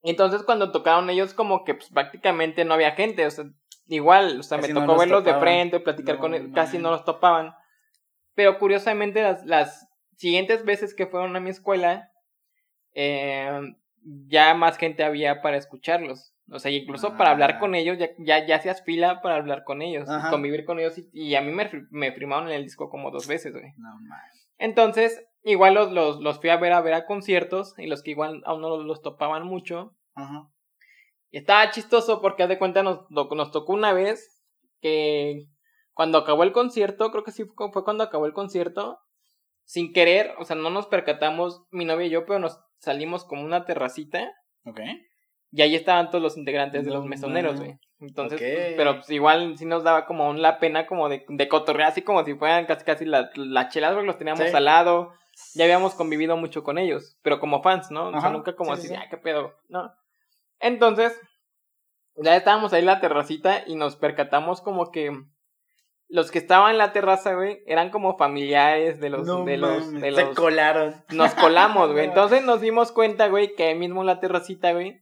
entonces 0.01 0.43
cuando 0.43 0.71
tocaron 0.71 1.09
ellos 1.09 1.33
como 1.33 1.63
que 1.63 1.75
pues 1.75 1.89
prácticamente 1.89 2.65
no 2.65 2.73
había 2.73 2.91
gente, 2.91 3.25
o 3.25 3.31
sea, 3.31 3.45
igual, 3.87 4.39
o 4.39 4.43
sea, 4.43 4.57
me 4.57 4.69
tocó 4.69 4.97
verlos 4.97 5.23
de 5.23 5.33
frente, 5.35 5.79
platicar 5.79 6.17
con 6.17 6.33
ellos, 6.33 6.51
casi 6.53 6.77
no 6.77 6.91
los 6.91 7.05
topaban. 7.05 7.53
Pero 8.35 8.57
curiosamente 8.57 9.21
las, 9.21 9.45
las 9.45 9.87
siguientes 10.15 10.63
veces 10.63 10.93
que 10.93 11.07
fueron 11.07 11.35
a 11.35 11.39
mi 11.39 11.49
escuela, 11.49 12.11
eh, 12.93 13.75
ya 14.27 14.53
más 14.53 14.77
gente 14.77 15.03
había 15.03 15.41
para 15.41 15.57
escucharlos. 15.57 16.33
O 16.51 16.57
sea, 16.57 16.71
incluso 16.71 17.15
para 17.15 17.31
hablar 17.31 17.55
ah. 17.55 17.59
con 17.59 17.75
ellos, 17.75 17.97
ya, 17.97 18.09
ya, 18.17 18.45
ya 18.45 18.55
hacías 18.55 18.83
fila 18.83 19.21
para 19.21 19.35
hablar 19.35 19.63
con 19.63 19.81
ellos, 19.81 20.09
convivir 20.29 20.65
con 20.65 20.79
ellos. 20.79 20.95
Y, 21.13 21.35
a 21.35 21.41
mí 21.41 21.51
me, 21.51 21.69
me 21.91 22.11
firmaron 22.11 22.47
en 22.47 22.55
el 22.55 22.63
disco 22.63 22.89
como 22.89 23.11
dos 23.11 23.27
veces, 23.27 23.53
güey. 23.53 23.73
No, 23.77 23.99
Entonces, 24.59 25.25
igual 25.43 25.73
los, 25.73 25.91
los, 25.91 26.19
los 26.19 26.39
fui 26.39 26.49
a 26.49 26.57
ver 26.57 26.73
a 26.73 26.81
ver 26.81 26.93
a 26.93 27.05
conciertos 27.05 27.73
y 27.77 27.87
los 27.87 28.03
que 28.03 28.11
igual 28.11 28.43
aún 28.45 28.61
no 28.61 28.77
los, 28.77 29.01
topaban 29.01 29.47
mucho. 29.47 29.95
Ajá. 30.13 30.49
Y 31.31 31.37
estaba 31.37 31.71
chistoso 31.71 32.21
porque 32.21 32.43
haz 32.43 32.49
de 32.49 32.59
cuenta 32.59 32.83
nos, 32.83 33.09
nos 33.09 33.51
tocó 33.51 33.73
una 33.73 33.93
vez 33.93 34.43
que 34.81 35.47
cuando 35.93 36.17
acabó 36.17 36.43
el 36.43 36.51
concierto, 36.51 37.11
creo 37.11 37.23
que 37.23 37.31
sí 37.31 37.45
fue 37.45 37.83
cuando 37.83 38.03
acabó 38.03 38.25
el 38.25 38.33
concierto, 38.33 38.99
sin 39.65 39.93
querer, 39.93 40.33
o 40.39 40.45
sea, 40.45 40.55
no 40.55 40.69
nos 40.69 40.87
percatamos, 40.87 41.63
mi 41.71 41.85
novia 41.85 42.07
y 42.07 42.09
yo, 42.09 42.25
pero 42.25 42.39
nos 42.39 42.59
salimos 42.79 43.25
como 43.25 43.43
una 43.43 43.65
terracita. 43.65 44.31
Ok. 44.65 44.79
Y 45.51 45.61
ahí 45.61 45.75
estaban 45.75 46.09
todos 46.09 46.21
los 46.21 46.37
integrantes 46.37 46.85
de 46.85 46.91
los 46.91 47.05
mesoneros, 47.05 47.59
güey. 47.59 47.77
Entonces, 47.99 48.39
pues, 48.39 48.73
pero 48.77 48.95
pues 48.95 49.09
igual 49.09 49.57
sí 49.57 49.65
nos 49.65 49.83
daba 49.83 50.05
como 50.05 50.33
la 50.33 50.59
pena 50.59 50.87
como 50.87 51.09
de, 51.09 51.25
de 51.27 51.47
cotorrear, 51.49 51.89
así 51.89 52.01
como 52.01 52.23
si 52.23 52.33
fueran 52.33 52.65
casi 52.65 52.85
casi 52.85 53.05
las 53.05 53.35
la 53.35 53.67
chelas, 53.67 53.93
porque 53.93 54.07
los 54.07 54.17
teníamos 54.17 54.53
al 54.53 54.65
lado 54.65 55.13
ya 55.53 55.63
habíamos 55.63 55.95
convivido 55.95 56.37
mucho 56.37 56.63
con 56.63 56.77
ellos, 56.77 57.17
pero 57.21 57.39
como 57.39 57.61
fans, 57.61 57.91
¿no? 57.91 58.09
o 58.09 58.21
sea, 58.21 58.29
nunca 58.29 58.55
como 58.55 58.73
así, 58.73 58.93
ah, 58.93 59.07
qué 59.09 59.17
pedo, 59.17 59.55
¿no? 59.67 59.93
Entonces, 60.59 61.17
ya 62.15 62.35
estábamos 62.35 62.73
ahí 62.73 62.81
en 62.81 62.87
la 62.87 62.99
terracita 62.99 63.63
y 63.65 63.75
nos 63.75 63.95
percatamos 63.95 64.61
como 64.61 64.91
que 64.91 65.11
los 66.09 66.31
que 66.31 66.39
estaban 66.39 66.71
en 66.71 66.77
la 66.77 66.91
terraza, 66.91 67.35
güey, 67.35 67.63
eran 67.65 67.91
como 67.91 68.17
familiares 68.17 68.99
de 68.99 69.09
los, 69.09 69.27
de 69.45 69.57
los, 69.57 69.91
de 69.91 70.11
los. 70.11 70.19
Se 70.19 70.35
colaron. 70.35 70.95
Nos 71.09 71.33
colamos, 71.35 71.91
güey. 71.91 72.05
Entonces 72.05 72.43
nos 72.43 72.61
dimos 72.61 72.91
cuenta, 72.91 73.27
güey, 73.27 73.55
que 73.55 73.65
ahí 73.65 73.75
mismo 73.75 74.01
en 74.01 74.07
la 74.07 74.19
terracita, 74.19 74.73
güey, 74.73 75.01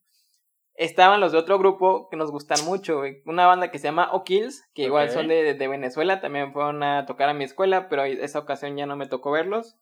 estaban 0.77 1.19
los 1.19 1.33
de 1.33 1.37
otro 1.37 1.59
grupo 1.59 2.07
que 2.09 2.17
nos 2.17 2.31
gustan 2.31 2.63
mucho, 2.63 2.99
güey. 2.99 3.21
Una 3.25 3.45
banda 3.45 3.69
que 3.71 3.79
se 3.79 3.87
llama 3.87 4.09
O'Kills, 4.13 4.63
que 4.73 4.83
igual 4.83 5.09
son 5.09 5.27
de, 5.27 5.53
de, 5.53 5.67
Venezuela, 5.67 6.21
también 6.21 6.53
fueron 6.53 6.81
a 6.83 7.05
tocar 7.05 7.27
a 7.27 7.33
mi 7.33 7.43
escuela, 7.43 7.89
pero 7.89 8.05
esa 8.05 8.39
ocasión 8.39 8.77
ya 8.77 8.85
no 8.85 8.95
me 8.95 9.07
tocó 9.07 9.31
verlos 9.31 9.77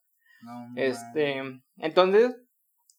este, 0.75 1.41
entonces, 1.77 2.35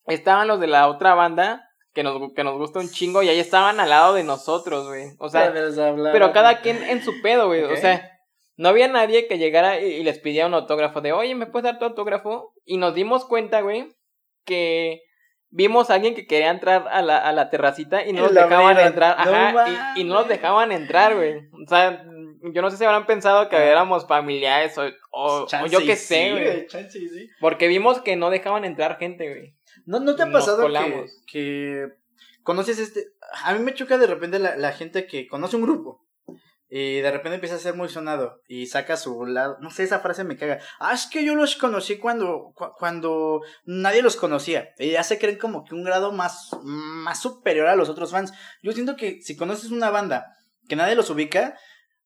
estaban 0.06 0.48
los 0.48 0.60
de 0.60 0.66
la 0.66 0.88
otra 0.88 1.14
banda 1.14 1.68
que 1.92 2.02
nos, 2.02 2.32
que 2.34 2.44
nos 2.44 2.58
gusta 2.58 2.80
un 2.80 2.90
chingo 2.90 3.22
y 3.22 3.28
ahí 3.28 3.38
estaban 3.38 3.80
al 3.80 3.88
lado 3.88 4.14
de 4.14 4.24
nosotros, 4.24 4.86
güey. 4.88 5.12
O 5.18 5.28
sea, 5.28 5.52
pero 6.12 6.32
cada 6.32 6.60
quien 6.60 6.82
en 6.82 7.02
su 7.02 7.20
pedo, 7.22 7.48
güey. 7.48 7.62
O 7.62 7.76
sea, 7.76 8.10
no 8.56 8.68
había 8.68 8.88
nadie 8.88 9.26
que 9.28 9.38
llegara 9.38 9.80
y, 9.80 10.02
les 10.02 10.18
pidiera 10.18 10.46
un 10.46 10.54
autógrafo 10.54 11.00
de, 11.00 11.12
oye, 11.12 11.34
¿me 11.34 11.46
puedes 11.46 11.64
dar 11.64 11.78
tu 11.78 11.84
autógrafo? 11.84 12.52
Y 12.64 12.78
nos 12.78 12.94
dimos 12.94 13.24
cuenta, 13.24 13.60
güey, 13.60 13.88
que 14.44 15.02
vimos 15.50 15.90
a 15.90 15.94
alguien 15.94 16.14
que 16.14 16.26
quería 16.26 16.50
entrar 16.50 16.86
a 16.88 17.02
la, 17.02 17.18
a 17.18 17.32
la 17.32 17.50
terracita 17.50 18.04
y 18.04 18.12
no 18.12 18.22
nos 18.22 18.34
dejaban 18.34 18.78
entrar. 18.78 19.16
Ajá, 19.18 19.94
y, 19.96 20.00
y, 20.00 20.04
no 20.04 20.14
nos 20.14 20.28
dejaban 20.28 20.72
entrar, 20.72 21.14
güey. 21.14 21.48
O 21.52 21.68
sea, 21.68 22.04
yo 22.52 22.62
no 22.62 22.70
sé 22.70 22.76
si 22.76 22.84
habrán 22.84 23.06
pensado 23.06 23.48
que 23.48 23.56
éramos 23.56 24.06
familiares 24.06 24.76
o, 24.78 24.84
o, 25.10 25.46
yo 25.68 25.80
qué 25.80 25.96
sé, 25.96 26.32
güey. 26.32 26.66
Porque 27.40 27.68
vimos 27.68 28.00
que 28.00 28.16
no 28.16 28.30
dejaban 28.30 28.64
entrar 28.64 28.98
gente, 28.98 29.28
güey. 29.28 29.54
¿No, 29.84 30.00
no 30.00 30.16
te 30.16 30.22
ha 30.22 30.30
pasado 30.30 30.66
que, 30.68 31.06
que, 31.26 31.88
conoces 32.42 32.78
este... 32.78 33.12
A 33.44 33.54
mí 33.54 33.60
me 33.60 33.74
choca 33.74 33.98
de 33.98 34.06
repente 34.06 34.38
la, 34.38 34.56
la 34.56 34.72
gente 34.72 35.06
que 35.06 35.28
conoce 35.28 35.56
un 35.56 35.62
grupo. 35.62 36.05
Y 36.68 37.00
de 37.00 37.10
repente 37.12 37.36
empieza 37.36 37.54
a 37.54 37.60
ser 37.60 37.74
muy 37.74 37.88
sonado 37.88 38.40
y 38.48 38.66
saca 38.66 38.96
su 38.96 39.24
lado, 39.24 39.56
no 39.60 39.70
sé, 39.70 39.84
esa 39.84 40.00
frase 40.00 40.24
me 40.24 40.36
caga. 40.36 40.58
Ah, 40.80 40.94
es 40.94 41.06
que 41.06 41.24
yo 41.24 41.36
los 41.36 41.54
conocí 41.54 41.98
cuando, 41.98 42.52
cuando 42.78 43.40
nadie 43.64 44.02
los 44.02 44.16
conocía. 44.16 44.70
Y 44.78 44.90
ya 44.90 45.04
se 45.04 45.18
creen 45.18 45.38
como 45.38 45.64
que 45.64 45.74
un 45.74 45.84
grado 45.84 46.10
más, 46.10 46.50
más 46.62 47.22
superior 47.22 47.68
a 47.68 47.76
los 47.76 47.88
otros 47.88 48.10
fans. 48.10 48.32
Yo 48.62 48.72
siento 48.72 48.96
que 48.96 49.22
si 49.22 49.36
conoces 49.36 49.70
una 49.70 49.90
banda 49.90 50.36
que 50.68 50.74
nadie 50.74 50.96
los 50.96 51.10
ubica, 51.10 51.56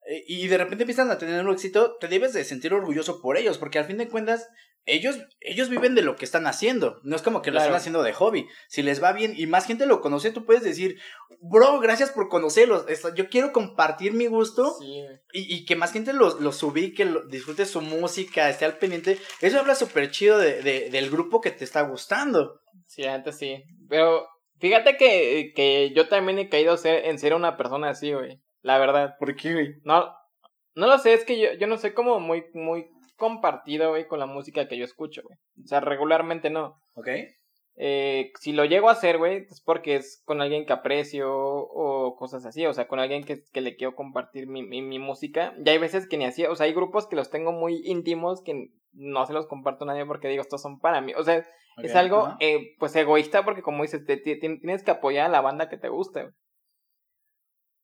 eh, 0.07 0.25
y 0.27 0.49
de 0.49 0.59
repente 0.59 0.85
empiezan 0.85 1.11
a 1.11 1.19
tener 1.19 1.45
un 1.45 1.53
éxito, 1.53 1.97
te 1.99 2.09
debes 2.09 2.33
de 2.33 2.45
sentir 2.45 2.75
orgulloso 2.75 3.21
por 3.21 3.37
ellos, 3.37 3.59
porque 3.59 3.79
al 3.79 3.87
fin 3.87 3.99
de 3.99 4.09
cuentas, 4.09 4.49
ellos, 4.91 5.19
ellos 5.41 5.69
viven 5.69 5.95
de 5.95 6.03
lo 6.03 6.17
que 6.17 6.25
están 6.25 6.47
haciendo. 6.47 7.01
No 7.03 7.17
es 7.17 7.23
como 7.23 7.43
que 7.43 7.51
lo 7.51 7.59
están 7.59 7.75
haciendo 7.75 8.03
de 8.03 8.13
hobby. 8.13 8.49
Si 8.69 8.83
les 8.83 9.03
va 9.03 9.13
bien 9.13 9.35
y 9.37 9.47
más 9.47 9.67
gente 9.67 9.87
lo 9.87 10.01
conoce, 10.01 10.31
tú 10.31 10.45
puedes 10.45 10.63
decir, 10.63 10.99
bro, 11.41 11.81
gracias 11.81 12.11
por 12.11 12.29
conocerlos. 12.29 12.87
Yo 13.15 13.29
quiero 13.29 13.53
compartir 13.53 14.13
mi 14.13 14.27
gusto 14.27 14.77
y, 14.81 15.07
y, 15.33 15.65
que 15.65 15.77
más 15.77 15.93
gente 15.93 16.13
los, 16.13 16.41
los 16.41 16.63
ubique, 16.63 17.09
disfrute 17.29 17.67
su 17.67 17.81
música, 17.81 18.49
esté 18.49 18.65
al 18.65 18.79
pendiente. 18.79 19.19
Eso 19.41 19.61
habla 19.61 19.75
súper 19.75 20.11
chido 20.11 20.39
de, 20.39 20.63
de, 20.63 20.91
del 20.91 21.11
grupo 21.11 21.41
que 21.41 21.51
te 21.51 21.65
está 21.65 21.83
gustando. 21.83 22.61
Sí, 22.87 23.05
antes 23.05 23.39
sí. 23.39 23.63
Pero 23.89 24.27
fíjate 24.59 24.97
que, 24.97 25.53
que 25.55 25.93
yo 25.95 26.09
también 26.09 26.39
he 26.39 26.49
caído 26.49 26.77
en 26.85 27.19
ser 27.19 27.35
una 27.35 27.57
persona 27.57 27.91
así, 27.91 28.13
güey. 28.13 28.41
La 28.63 28.79
verdad. 28.79 29.17
¿Por 29.19 29.35
qué, 29.37 29.53
güey? 29.55 29.75
No, 29.85 30.13
no 30.75 30.87
lo 30.87 30.99
sé, 30.99 31.15
es 31.15 31.25
que 31.25 31.39
yo, 31.41 31.53
yo 31.59 31.67
no 31.67 31.79
soy 31.79 31.93
como 31.93 32.21
muy, 32.21 32.45
muy 32.55 32.91
compartido, 33.21 33.91
güey, 33.91 34.09
con 34.09 34.19
la 34.19 34.27
música 34.27 34.67
que 34.67 34.77
yo 34.77 34.85
escucho, 34.85 35.23
güey. 35.23 35.39
O 35.63 35.69
sea, 35.69 35.79
regularmente 35.79 36.51
no. 36.51 36.83
Ok. 36.95 37.09
Eh, 37.77 38.33
si 38.41 38.53
lo 38.53 38.65
llego 38.65 38.89
a 38.89 38.93
hacer, 38.93 39.19
güey, 39.19 39.47
es 39.49 39.63
porque 39.63 39.95
es 39.95 40.21
con 40.25 40.41
alguien 40.41 40.67
que 40.67 40.73
aprecio 40.73 41.33
o 41.33 42.17
cosas 42.17 42.45
así, 42.45 42.67
o 42.67 42.75
sea, 42.75 42.89
con 42.89 42.99
alguien 42.99 43.23
que, 43.23 43.45
que 43.53 43.61
le 43.61 43.77
quiero 43.77 43.95
compartir 43.95 44.49
mi, 44.49 44.63
mi, 44.63 44.83
mi, 44.83 44.99
música. 44.99 45.55
Y 45.65 45.71
hay 45.71 45.79
veces 45.79 46.09
que 46.09 46.19
ni 46.19 46.25
así, 46.25 46.45
o 46.45 46.57
sea, 46.57 46.67
hay 46.67 46.75
grupos 46.75 47.07
que 47.07 47.15
los 47.15 47.31
tengo 47.31 47.53
muy 47.53 47.81
íntimos 47.85 48.43
que 48.43 48.71
no 48.93 49.25
se 49.25 49.33
los 49.33 49.47
comparto 49.47 49.85
a 49.85 49.87
nadie 49.87 50.05
porque 50.05 50.29
digo, 50.29 50.43
estos 50.43 50.61
son 50.61 50.81
para 50.81 51.01
mí. 51.01 51.15
O 51.15 51.23
sea, 51.23 51.47
es 51.83 51.95
algo, 51.95 52.35
eh, 52.41 52.75
pues, 52.81 52.97
egoísta 52.97 53.45
porque 53.45 53.63
como 53.63 53.85
dices, 53.85 54.05
te, 54.05 54.17
tienes 54.17 54.83
que 54.83 54.91
apoyar 54.91 55.27
a 55.27 55.31
la 55.31 55.41
banda 55.41 55.69
que 55.69 55.79
te 55.79 55.89
guste 55.89 56.31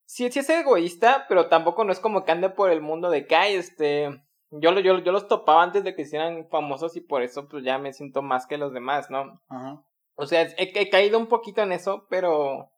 sí, 0.06 0.30
sí 0.30 0.38
es 0.38 0.48
egoísta, 0.48 1.26
pero 1.28 1.48
tampoco 1.48 1.84
no 1.84 1.92
es 1.92 2.00
como 2.00 2.24
que 2.24 2.32
ande 2.32 2.48
por 2.48 2.70
el 2.70 2.80
mundo 2.80 3.10
de 3.10 3.26
que, 3.26 3.36
ay, 3.36 3.56
este, 3.56 4.22
yo, 4.60 4.78
yo, 4.80 4.98
yo 4.98 5.12
los 5.12 5.28
topaba 5.28 5.62
antes 5.62 5.84
de 5.84 5.94
que 5.94 6.02
hicieran 6.02 6.48
famosos 6.48 6.96
y 6.96 7.00
por 7.00 7.22
eso 7.22 7.48
pues 7.48 7.64
ya 7.64 7.78
me 7.78 7.92
siento 7.92 8.22
más 8.22 8.46
que 8.46 8.58
los 8.58 8.72
demás, 8.72 9.10
¿no? 9.10 9.40
Ajá. 9.48 9.82
O 10.16 10.26
sea, 10.26 10.48
he, 10.56 10.90
caído 10.90 11.18
un 11.18 11.26
poquito 11.26 11.62
en 11.62 11.72
eso, 11.72 12.06
pero, 12.08 12.70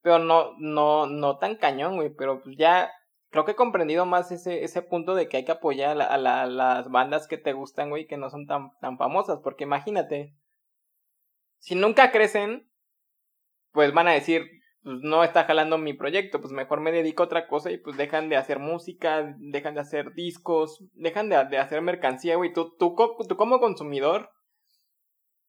pero 0.00 0.18
no, 0.18 0.54
no, 0.58 1.06
no 1.06 1.38
tan 1.38 1.56
cañón, 1.56 1.96
güey, 1.96 2.08
pero 2.14 2.42
pues 2.42 2.56
ya 2.56 2.90
creo 3.28 3.44
que 3.44 3.52
he 3.52 3.56
comprendido 3.56 4.06
más 4.06 4.32
ese, 4.32 4.64
ese 4.64 4.80
punto 4.80 5.14
de 5.14 5.28
que 5.28 5.36
hay 5.36 5.44
que 5.44 5.52
apoyar 5.52 6.00
a, 6.00 6.14
a 6.14 6.46
las 6.46 6.90
bandas 6.90 7.28
que 7.28 7.36
te 7.36 7.52
gustan, 7.52 7.90
güey, 7.90 8.06
que 8.06 8.16
no 8.16 8.30
son 8.30 8.46
tan, 8.46 8.70
tan 8.80 8.96
famosas, 8.96 9.40
porque 9.40 9.64
imagínate, 9.64 10.34
si 11.58 11.74
nunca 11.74 12.10
crecen, 12.10 12.70
pues 13.72 13.92
van 13.92 14.08
a 14.08 14.12
decir, 14.12 14.59
pues 14.82 15.00
no 15.02 15.22
está 15.22 15.44
jalando 15.44 15.76
mi 15.78 15.92
proyecto, 15.92 16.40
pues 16.40 16.52
mejor 16.52 16.80
me 16.80 16.92
dedico 16.92 17.22
a 17.22 17.26
otra 17.26 17.46
cosa 17.46 17.70
y 17.70 17.78
pues 17.78 17.96
dejan 17.96 18.28
de 18.28 18.36
hacer 18.36 18.58
música, 18.58 19.34
dejan 19.38 19.74
de 19.74 19.80
hacer 19.80 20.14
discos, 20.14 20.82
dejan 20.94 21.28
de, 21.28 21.44
de 21.44 21.58
hacer 21.58 21.82
mercancía, 21.82 22.36
güey. 22.36 22.52
Tú, 22.52 22.74
tú, 22.78 22.96
tú 23.28 23.36
como 23.36 23.60
consumidor, 23.60 24.30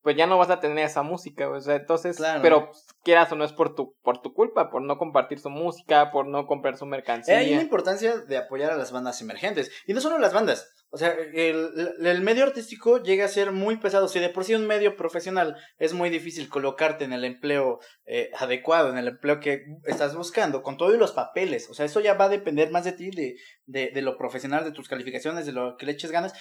pues 0.01 0.15
ya 0.15 0.27
no 0.27 0.37
vas 0.37 0.49
a 0.49 0.59
tener 0.59 0.79
esa 0.79 1.03
música, 1.03 1.49
o 1.49 1.59
sea, 1.59 1.75
entonces, 1.75 2.21
pero 2.41 2.71
quieras 3.03 3.31
o 3.31 3.35
no 3.35 3.43
es 3.43 3.53
por 3.53 3.75
tu, 3.75 3.95
por 4.01 4.21
tu 4.21 4.33
culpa, 4.33 4.69
por 4.69 4.81
no 4.81 4.97
compartir 4.97 5.39
su 5.39 5.49
música, 5.49 6.11
por 6.11 6.27
no 6.27 6.47
comprar 6.47 6.77
su 6.77 6.85
mercancía. 6.85 7.37
hay 7.37 7.53
una 7.53 7.61
importancia 7.61 8.17
de 8.17 8.37
apoyar 8.37 8.71
a 8.71 8.77
las 8.77 8.91
bandas 8.91 9.21
emergentes, 9.21 9.71
y 9.85 9.93
no 9.93 10.01
solo 10.01 10.17
las 10.17 10.33
bandas, 10.33 10.71
o 10.93 10.97
sea, 10.97 11.13
el, 11.13 11.95
el, 12.01 12.21
medio 12.21 12.43
artístico 12.43 13.01
llega 13.01 13.23
a 13.23 13.29
ser 13.29 13.53
muy 13.53 13.77
pesado. 13.77 14.09
Si 14.09 14.19
de 14.19 14.27
por 14.27 14.43
sí 14.43 14.55
un 14.55 14.67
medio 14.67 14.97
profesional 14.97 15.55
es 15.79 15.93
muy 15.93 16.09
difícil 16.09 16.49
colocarte 16.49 17.05
en 17.05 17.13
el 17.13 17.23
empleo 17.23 17.79
eh, 18.05 18.29
adecuado, 18.37 18.89
en 18.89 18.97
el 18.97 19.07
empleo 19.07 19.39
que 19.39 19.63
estás 19.85 20.17
buscando, 20.17 20.61
con 20.63 20.75
todos 20.75 20.97
los 20.97 21.13
papeles. 21.13 21.69
O 21.69 21.73
sea, 21.73 21.85
eso 21.85 22.01
ya 22.01 22.15
va 22.15 22.25
a 22.25 22.29
depender 22.29 22.71
más 22.71 22.83
de 22.83 22.91
ti, 22.91 23.09
de, 23.09 23.37
de, 23.67 23.91
de 23.91 24.01
lo 24.01 24.17
profesional, 24.17 24.65
de 24.65 24.73
tus 24.73 24.89
calificaciones, 24.89 25.45
de 25.45 25.53
lo 25.53 25.77
que 25.77 25.85
le 25.85 25.93
eches 25.93 26.11
ganas. 26.11 26.33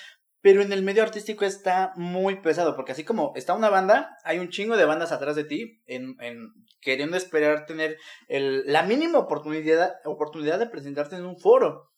Pero 0.42 0.62
en 0.62 0.72
el 0.72 0.82
medio 0.82 1.02
artístico 1.02 1.44
está 1.44 1.92
muy 1.96 2.40
pesado, 2.40 2.74
porque 2.74 2.92
así 2.92 3.04
como 3.04 3.32
está 3.36 3.54
una 3.54 3.68
banda, 3.68 4.16
hay 4.24 4.38
un 4.38 4.48
chingo 4.48 4.76
de 4.76 4.86
bandas 4.86 5.12
atrás 5.12 5.36
de 5.36 5.44
ti, 5.44 5.82
en, 5.86 6.16
en 6.20 6.52
queriendo 6.80 7.16
esperar 7.16 7.66
tener 7.66 7.98
el, 8.28 8.64
la 8.66 8.82
mínima 8.82 9.18
oportunidad, 9.18 9.96
oportunidad 10.04 10.58
de 10.58 10.66
presentarte 10.66 11.16
en 11.16 11.26
un 11.26 11.38
foro. 11.38 11.90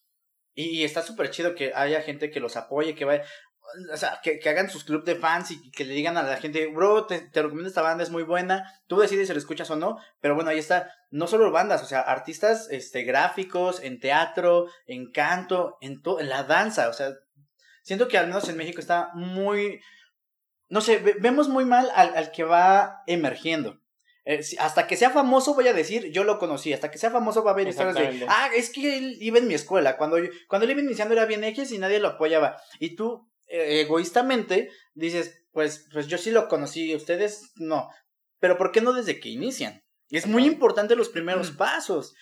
Y, 0.55 0.84
está 0.84 1.01
súper 1.01 1.30
chido 1.30 1.55
que 1.55 1.72
haya 1.74 2.03
gente 2.03 2.30
que 2.30 2.40
los 2.40 2.57
apoye, 2.57 2.95
que 2.95 3.07
vaya, 3.07 3.24
o 3.90 3.97
sea, 3.97 4.20
que, 4.22 4.38
que, 4.38 4.49
hagan 4.51 4.68
sus 4.68 4.84
clubs 4.84 5.07
de 5.07 5.14
fans 5.14 5.51
y 5.51 5.70
que 5.70 5.86
le 5.86 5.95
digan 5.95 6.18
a 6.18 6.22
la 6.22 6.36
gente, 6.36 6.66
bro, 6.66 7.07
te, 7.07 7.20
te, 7.20 7.40
recomiendo 7.40 7.68
esta 7.68 7.80
banda, 7.80 8.03
es 8.03 8.11
muy 8.11 8.22
buena, 8.22 8.70
tú 8.86 8.99
decides 8.99 9.28
si 9.28 9.32
la 9.32 9.38
escuchas 9.38 9.70
o 9.70 9.76
no, 9.76 9.97
pero 10.20 10.34
bueno, 10.34 10.51
ahí 10.51 10.59
está, 10.59 10.93
no 11.11 11.26
solo 11.26 11.51
bandas, 11.51 11.82
o 11.82 11.86
sea, 11.86 12.01
artistas 12.01 12.68
este, 12.70 13.05
gráficos, 13.05 13.82
en 13.82 13.99
teatro, 13.99 14.66
en 14.86 15.11
canto, 15.11 15.78
en, 15.80 16.03
to 16.03 16.20
en 16.20 16.28
la 16.28 16.43
danza, 16.43 16.90
o 16.90 16.93
sea, 16.93 17.12
siento 17.83 18.09
que 18.09 18.18
al 18.18 18.26
menos 18.26 18.49
en 18.49 18.57
México 18.57 18.80
está 18.80 19.11
muy, 19.14 19.80
no 20.68 20.80
sé, 20.80 20.99
vemos 20.99 21.49
muy 21.49 21.64
mal 21.64 21.91
al, 21.95 22.16
al 22.16 22.33
que 22.33 22.45
va 22.45 23.03
emergiendo. 23.07 23.80
Eh, 24.24 24.41
hasta 24.59 24.87
que 24.87 24.97
sea 24.97 25.11
famoso 25.11 25.55
voy 25.55 25.66
a 25.66 25.72
decir, 25.72 26.12
yo 26.12 26.22
lo 26.22 26.39
conocí, 26.39 26.72
hasta 26.72 26.93
que 26.93 26.99
sea 26.99 27.11
famoso 27.11 27.43
va 27.43 27.51
a 27.51 27.55
haber 27.55 27.66
historias 27.66 27.97
de, 27.97 28.26
ah, 28.28 28.51
es 28.55 28.70
que 28.70 28.97
él 28.97 29.16
iba 29.20 29.39
en 29.39 29.49
mi 29.49 29.55
escuela, 29.55 29.97
cuando, 29.97 30.18
yo, 30.18 30.30
cuando 30.49 30.64
él 30.64 30.70
iba 30.70 30.80
iniciando 30.80 31.14
era 31.14 31.26
bien 31.26 31.43
X 31.43 31.72
y 31.72 31.78
nadie 31.78 31.99
lo 31.99 32.09
apoyaba. 32.09 32.57
Y 32.78 32.95
tú, 32.95 33.28
eh, 33.49 33.80
egoístamente, 33.80 34.70
dices, 34.95 35.45
pues, 35.51 35.89
pues 35.93 36.07
yo 36.07 36.18
sí 36.18 36.30
lo 36.30 36.49
conocí, 36.49 36.95
ustedes 36.95 37.53
no. 37.57 37.89
Pero 38.39 38.57
¿por 38.57 38.70
qué 38.70 38.80
no 38.80 38.93
desde 38.93 39.18
que 39.18 39.28
inician? 39.28 39.82
Es 40.13 40.27
muy 40.27 40.45
importante 40.45 40.95
los 40.95 41.09
primeros 41.09 41.53
mm. 41.53 41.57
pasos. 41.57 42.15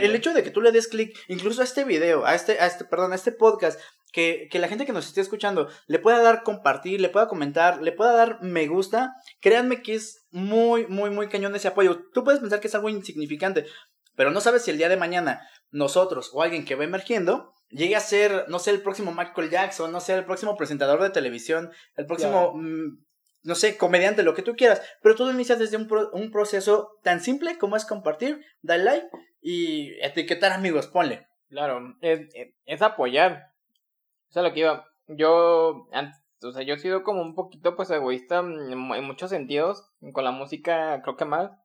El 0.00 0.14
hecho 0.14 0.32
de 0.34 0.42
que 0.42 0.50
tú 0.50 0.60
le 0.60 0.70
des 0.70 0.86
clic, 0.86 1.18
incluso 1.28 1.62
a 1.62 1.64
este 1.64 1.84
video, 1.84 2.26
a 2.26 2.34
este, 2.34 2.60
a 2.60 2.66
este, 2.66 2.84
perdón, 2.84 3.12
a 3.12 3.16
este 3.16 3.32
podcast, 3.32 3.80
que, 4.12 4.48
que, 4.50 4.58
la 4.58 4.68
gente 4.68 4.86
que 4.86 4.92
nos 4.92 5.06
esté 5.06 5.20
escuchando 5.20 5.68
le 5.86 5.98
pueda 5.98 6.22
dar 6.22 6.42
compartir, 6.42 7.00
le 7.00 7.08
pueda 7.08 7.28
comentar, 7.28 7.82
le 7.82 7.92
pueda 7.92 8.12
dar 8.12 8.42
me 8.42 8.66
gusta, 8.66 9.14
créanme 9.40 9.82
que 9.82 9.94
es 9.94 10.26
muy, 10.30 10.86
muy, 10.86 11.10
muy 11.10 11.28
cañón 11.28 11.54
ese 11.56 11.68
apoyo. 11.68 12.00
Tú 12.12 12.24
puedes 12.24 12.40
pensar 12.40 12.60
que 12.60 12.68
es 12.68 12.74
algo 12.74 12.88
insignificante, 12.88 13.66
pero 14.14 14.30
no 14.30 14.40
sabes 14.40 14.62
si 14.62 14.70
el 14.70 14.78
día 14.78 14.88
de 14.88 14.96
mañana 14.96 15.46
nosotros 15.70 16.30
o 16.32 16.42
alguien 16.42 16.64
que 16.64 16.74
va 16.74 16.84
emergiendo 16.84 17.54
llegue 17.70 17.96
a 17.96 18.00
ser, 18.00 18.46
no 18.48 18.58
sé, 18.58 18.70
el 18.70 18.82
próximo 18.82 19.12
Michael 19.12 19.50
Jackson, 19.50 19.92
no 19.92 20.00
sé, 20.00 20.14
el 20.14 20.24
próximo 20.24 20.56
presentador 20.56 21.02
de 21.02 21.10
televisión, 21.10 21.70
el 21.96 22.06
próximo 22.06 22.54
no 23.48 23.54
sé, 23.54 23.78
comediante, 23.78 24.22
lo 24.22 24.34
que 24.34 24.42
tú 24.42 24.54
quieras, 24.56 24.82
pero 25.02 25.14
todo 25.14 25.32
inicia 25.32 25.56
desde 25.56 25.78
un, 25.78 25.88
un 26.12 26.30
proceso 26.30 26.98
tan 27.02 27.20
simple 27.20 27.56
como 27.56 27.76
es 27.76 27.86
compartir, 27.86 28.44
dar 28.60 28.80
like 28.80 29.08
y 29.40 29.94
etiquetar 30.04 30.52
amigos, 30.52 30.86
ponle. 30.86 31.26
Claro, 31.48 31.96
es, 32.02 32.28
es 32.66 32.82
apoyar. 32.82 33.52
Eso 34.28 34.40
es 34.40 34.44
lo 34.44 34.52
que 34.52 34.60
iba. 34.60 34.86
Yo, 35.06 35.88
o 36.42 36.52
sea, 36.52 36.62
yo 36.62 36.74
he 36.74 36.78
sido 36.78 37.02
como 37.02 37.22
un 37.22 37.34
poquito 37.34 37.74
pues 37.74 37.90
egoísta 37.90 38.40
en, 38.40 38.76
muchos 38.76 39.30
sentidos, 39.30 39.90
con 40.12 40.24
la 40.24 40.30
música 40.30 41.00
creo 41.02 41.16
que 41.16 41.24
mal, 41.24 41.58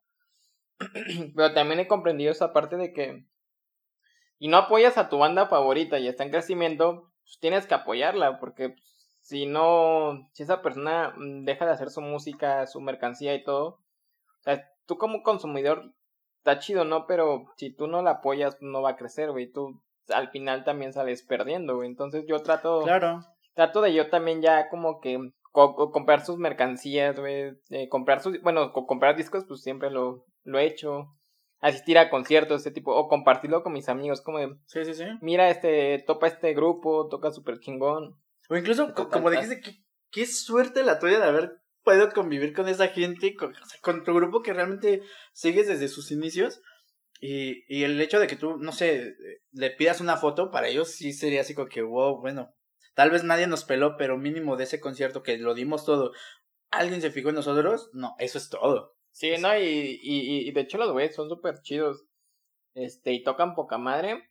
pero 1.35 1.53
también 1.53 1.81
he 1.81 1.87
comprendido 1.89 2.31
esa 2.31 2.53
parte 2.53 2.77
de 2.77 2.93
que 2.93 3.25
y 4.39 4.47
no 4.47 4.57
apoyas 4.57 4.97
a 4.97 5.09
tu 5.09 5.17
banda 5.17 5.47
favorita 5.47 5.99
y 5.99 6.07
está 6.07 6.23
en 6.23 6.31
crecimiento, 6.31 7.11
pues 7.23 7.39
tienes 7.39 7.67
que 7.67 7.73
apoyarla 7.73 8.39
porque 8.39 8.69
pues, 8.69 8.92
si 9.23 9.45
no, 9.45 10.29
si 10.33 10.43
esa 10.43 10.61
persona 10.61 11.13
mm, 11.17 11.45
deja 11.45 11.65
de 11.65 11.71
hacer 11.71 11.89
su 11.89 12.01
música, 12.01 12.67
su 12.67 12.81
mercancía 12.81 13.33
y 13.33 13.43
todo, 13.43 13.65
o 13.65 14.43
sea, 14.43 14.69
tú 14.85 14.97
como 14.97 15.23
consumidor, 15.23 15.93
está 16.39 16.59
chido, 16.59 16.83
¿no? 16.83 17.07
Pero 17.07 17.45
si 17.55 17.73
tú 17.73 17.87
no 17.87 18.01
la 18.01 18.11
apoyas, 18.11 18.57
no 18.59 18.81
va 18.81 18.91
a 18.91 18.95
crecer, 18.97 19.31
güey. 19.31 19.49
Tú 19.49 19.81
al 20.09 20.29
final 20.29 20.65
también 20.65 20.91
sales 20.91 21.23
perdiendo, 21.23 21.77
güey. 21.77 21.87
Entonces 21.87 22.25
yo 22.27 22.43
trato, 22.43 22.81
claro. 22.83 23.21
trato 23.53 23.81
de 23.81 23.93
yo 23.93 24.09
también 24.09 24.41
ya 24.41 24.67
como 24.69 24.99
que 24.99 25.17
comprar 25.53 26.25
sus 26.25 26.37
mercancías, 26.37 27.17
güey. 27.17 27.53
Eh, 27.69 27.87
comprar 27.87 28.19
sus, 28.19 28.41
bueno, 28.41 28.73
comprar 28.73 29.15
discos, 29.15 29.45
pues 29.47 29.61
siempre 29.61 29.89
lo, 29.89 30.25
lo 30.43 30.59
he 30.59 30.65
hecho. 30.65 31.15
Asistir 31.61 31.97
a 31.97 32.09
conciertos, 32.09 32.57
este 32.57 32.71
tipo, 32.71 32.93
o 32.93 33.07
compartirlo 33.07 33.63
con 33.63 33.71
mis 33.71 33.87
amigos, 33.87 34.19
como 34.19 34.39
de, 34.39 34.53
sí, 34.65 34.83
sí, 34.83 34.93
sí. 34.95 35.05
Mira, 35.21 35.49
este, 35.49 36.03
topa 36.05 36.27
este 36.27 36.53
grupo, 36.53 37.07
toca 37.07 37.31
súper 37.31 37.59
chingón. 37.59 38.17
O 38.53 38.57
incluso, 38.57 38.93
como 38.93 39.31
dijiste, 39.31 39.61
qué, 39.61 39.83
qué 40.11 40.27
suerte 40.27 40.83
la 40.83 40.99
tuya 40.99 41.17
de 41.17 41.25
haber 41.25 41.57
podido 41.81 42.11
convivir 42.11 42.53
con 42.53 42.67
esa 42.67 42.89
gente, 42.89 43.35
con, 43.35 43.55
con 43.81 44.03
tu 44.03 44.13
grupo 44.13 44.43
que 44.43 44.53
realmente 44.53 45.01
sigues 45.33 45.67
desde 45.67 45.87
sus 45.87 46.11
inicios. 46.11 46.61
Y, 47.19 47.63
y 47.67 47.83
el 47.83 47.99
hecho 47.99 48.19
de 48.19 48.27
que 48.27 48.35
tú, 48.35 48.57
no 48.57 48.71
sé, 48.71 49.15
le 49.53 49.71
pidas 49.71 50.01
una 50.01 50.17
foto, 50.17 50.51
para 50.51 50.67
ellos 50.67 50.91
sí 50.91 51.13
sería 51.13 51.41
así 51.41 51.55
como 51.55 51.67
que, 51.67 51.81
wow, 51.81 52.21
bueno, 52.21 52.53
tal 52.93 53.09
vez 53.09 53.23
nadie 53.23 53.47
nos 53.47 53.65
peló, 53.65 53.97
pero 53.97 54.19
mínimo 54.19 54.55
de 54.55 54.65
ese 54.65 54.79
concierto 54.79 55.23
que 55.23 55.39
lo 55.39 55.55
dimos 55.55 55.83
todo, 55.83 56.11
alguien 56.69 57.01
se 57.01 57.09
fijó 57.09 57.29
en 57.29 57.35
nosotros, 57.35 57.89
no, 57.91 58.13
eso 58.19 58.37
es 58.37 58.49
todo. 58.49 58.93
Sí, 59.09 59.33
no, 59.39 59.57
y, 59.57 59.99
y, 59.99 60.47
y 60.47 60.51
de 60.51 60.61
hecho 60.61 60.77
los 60.77 60.91
güeyes 60.91 61.15
son 61.15 61.27
súper 61.27 61.59
chidos, 61.63 62.05
este, 62.75 63.13
y 63.13 63.23
tocan 63.23 63.55
poca 63.55 63.79
madre, 63.79 64.29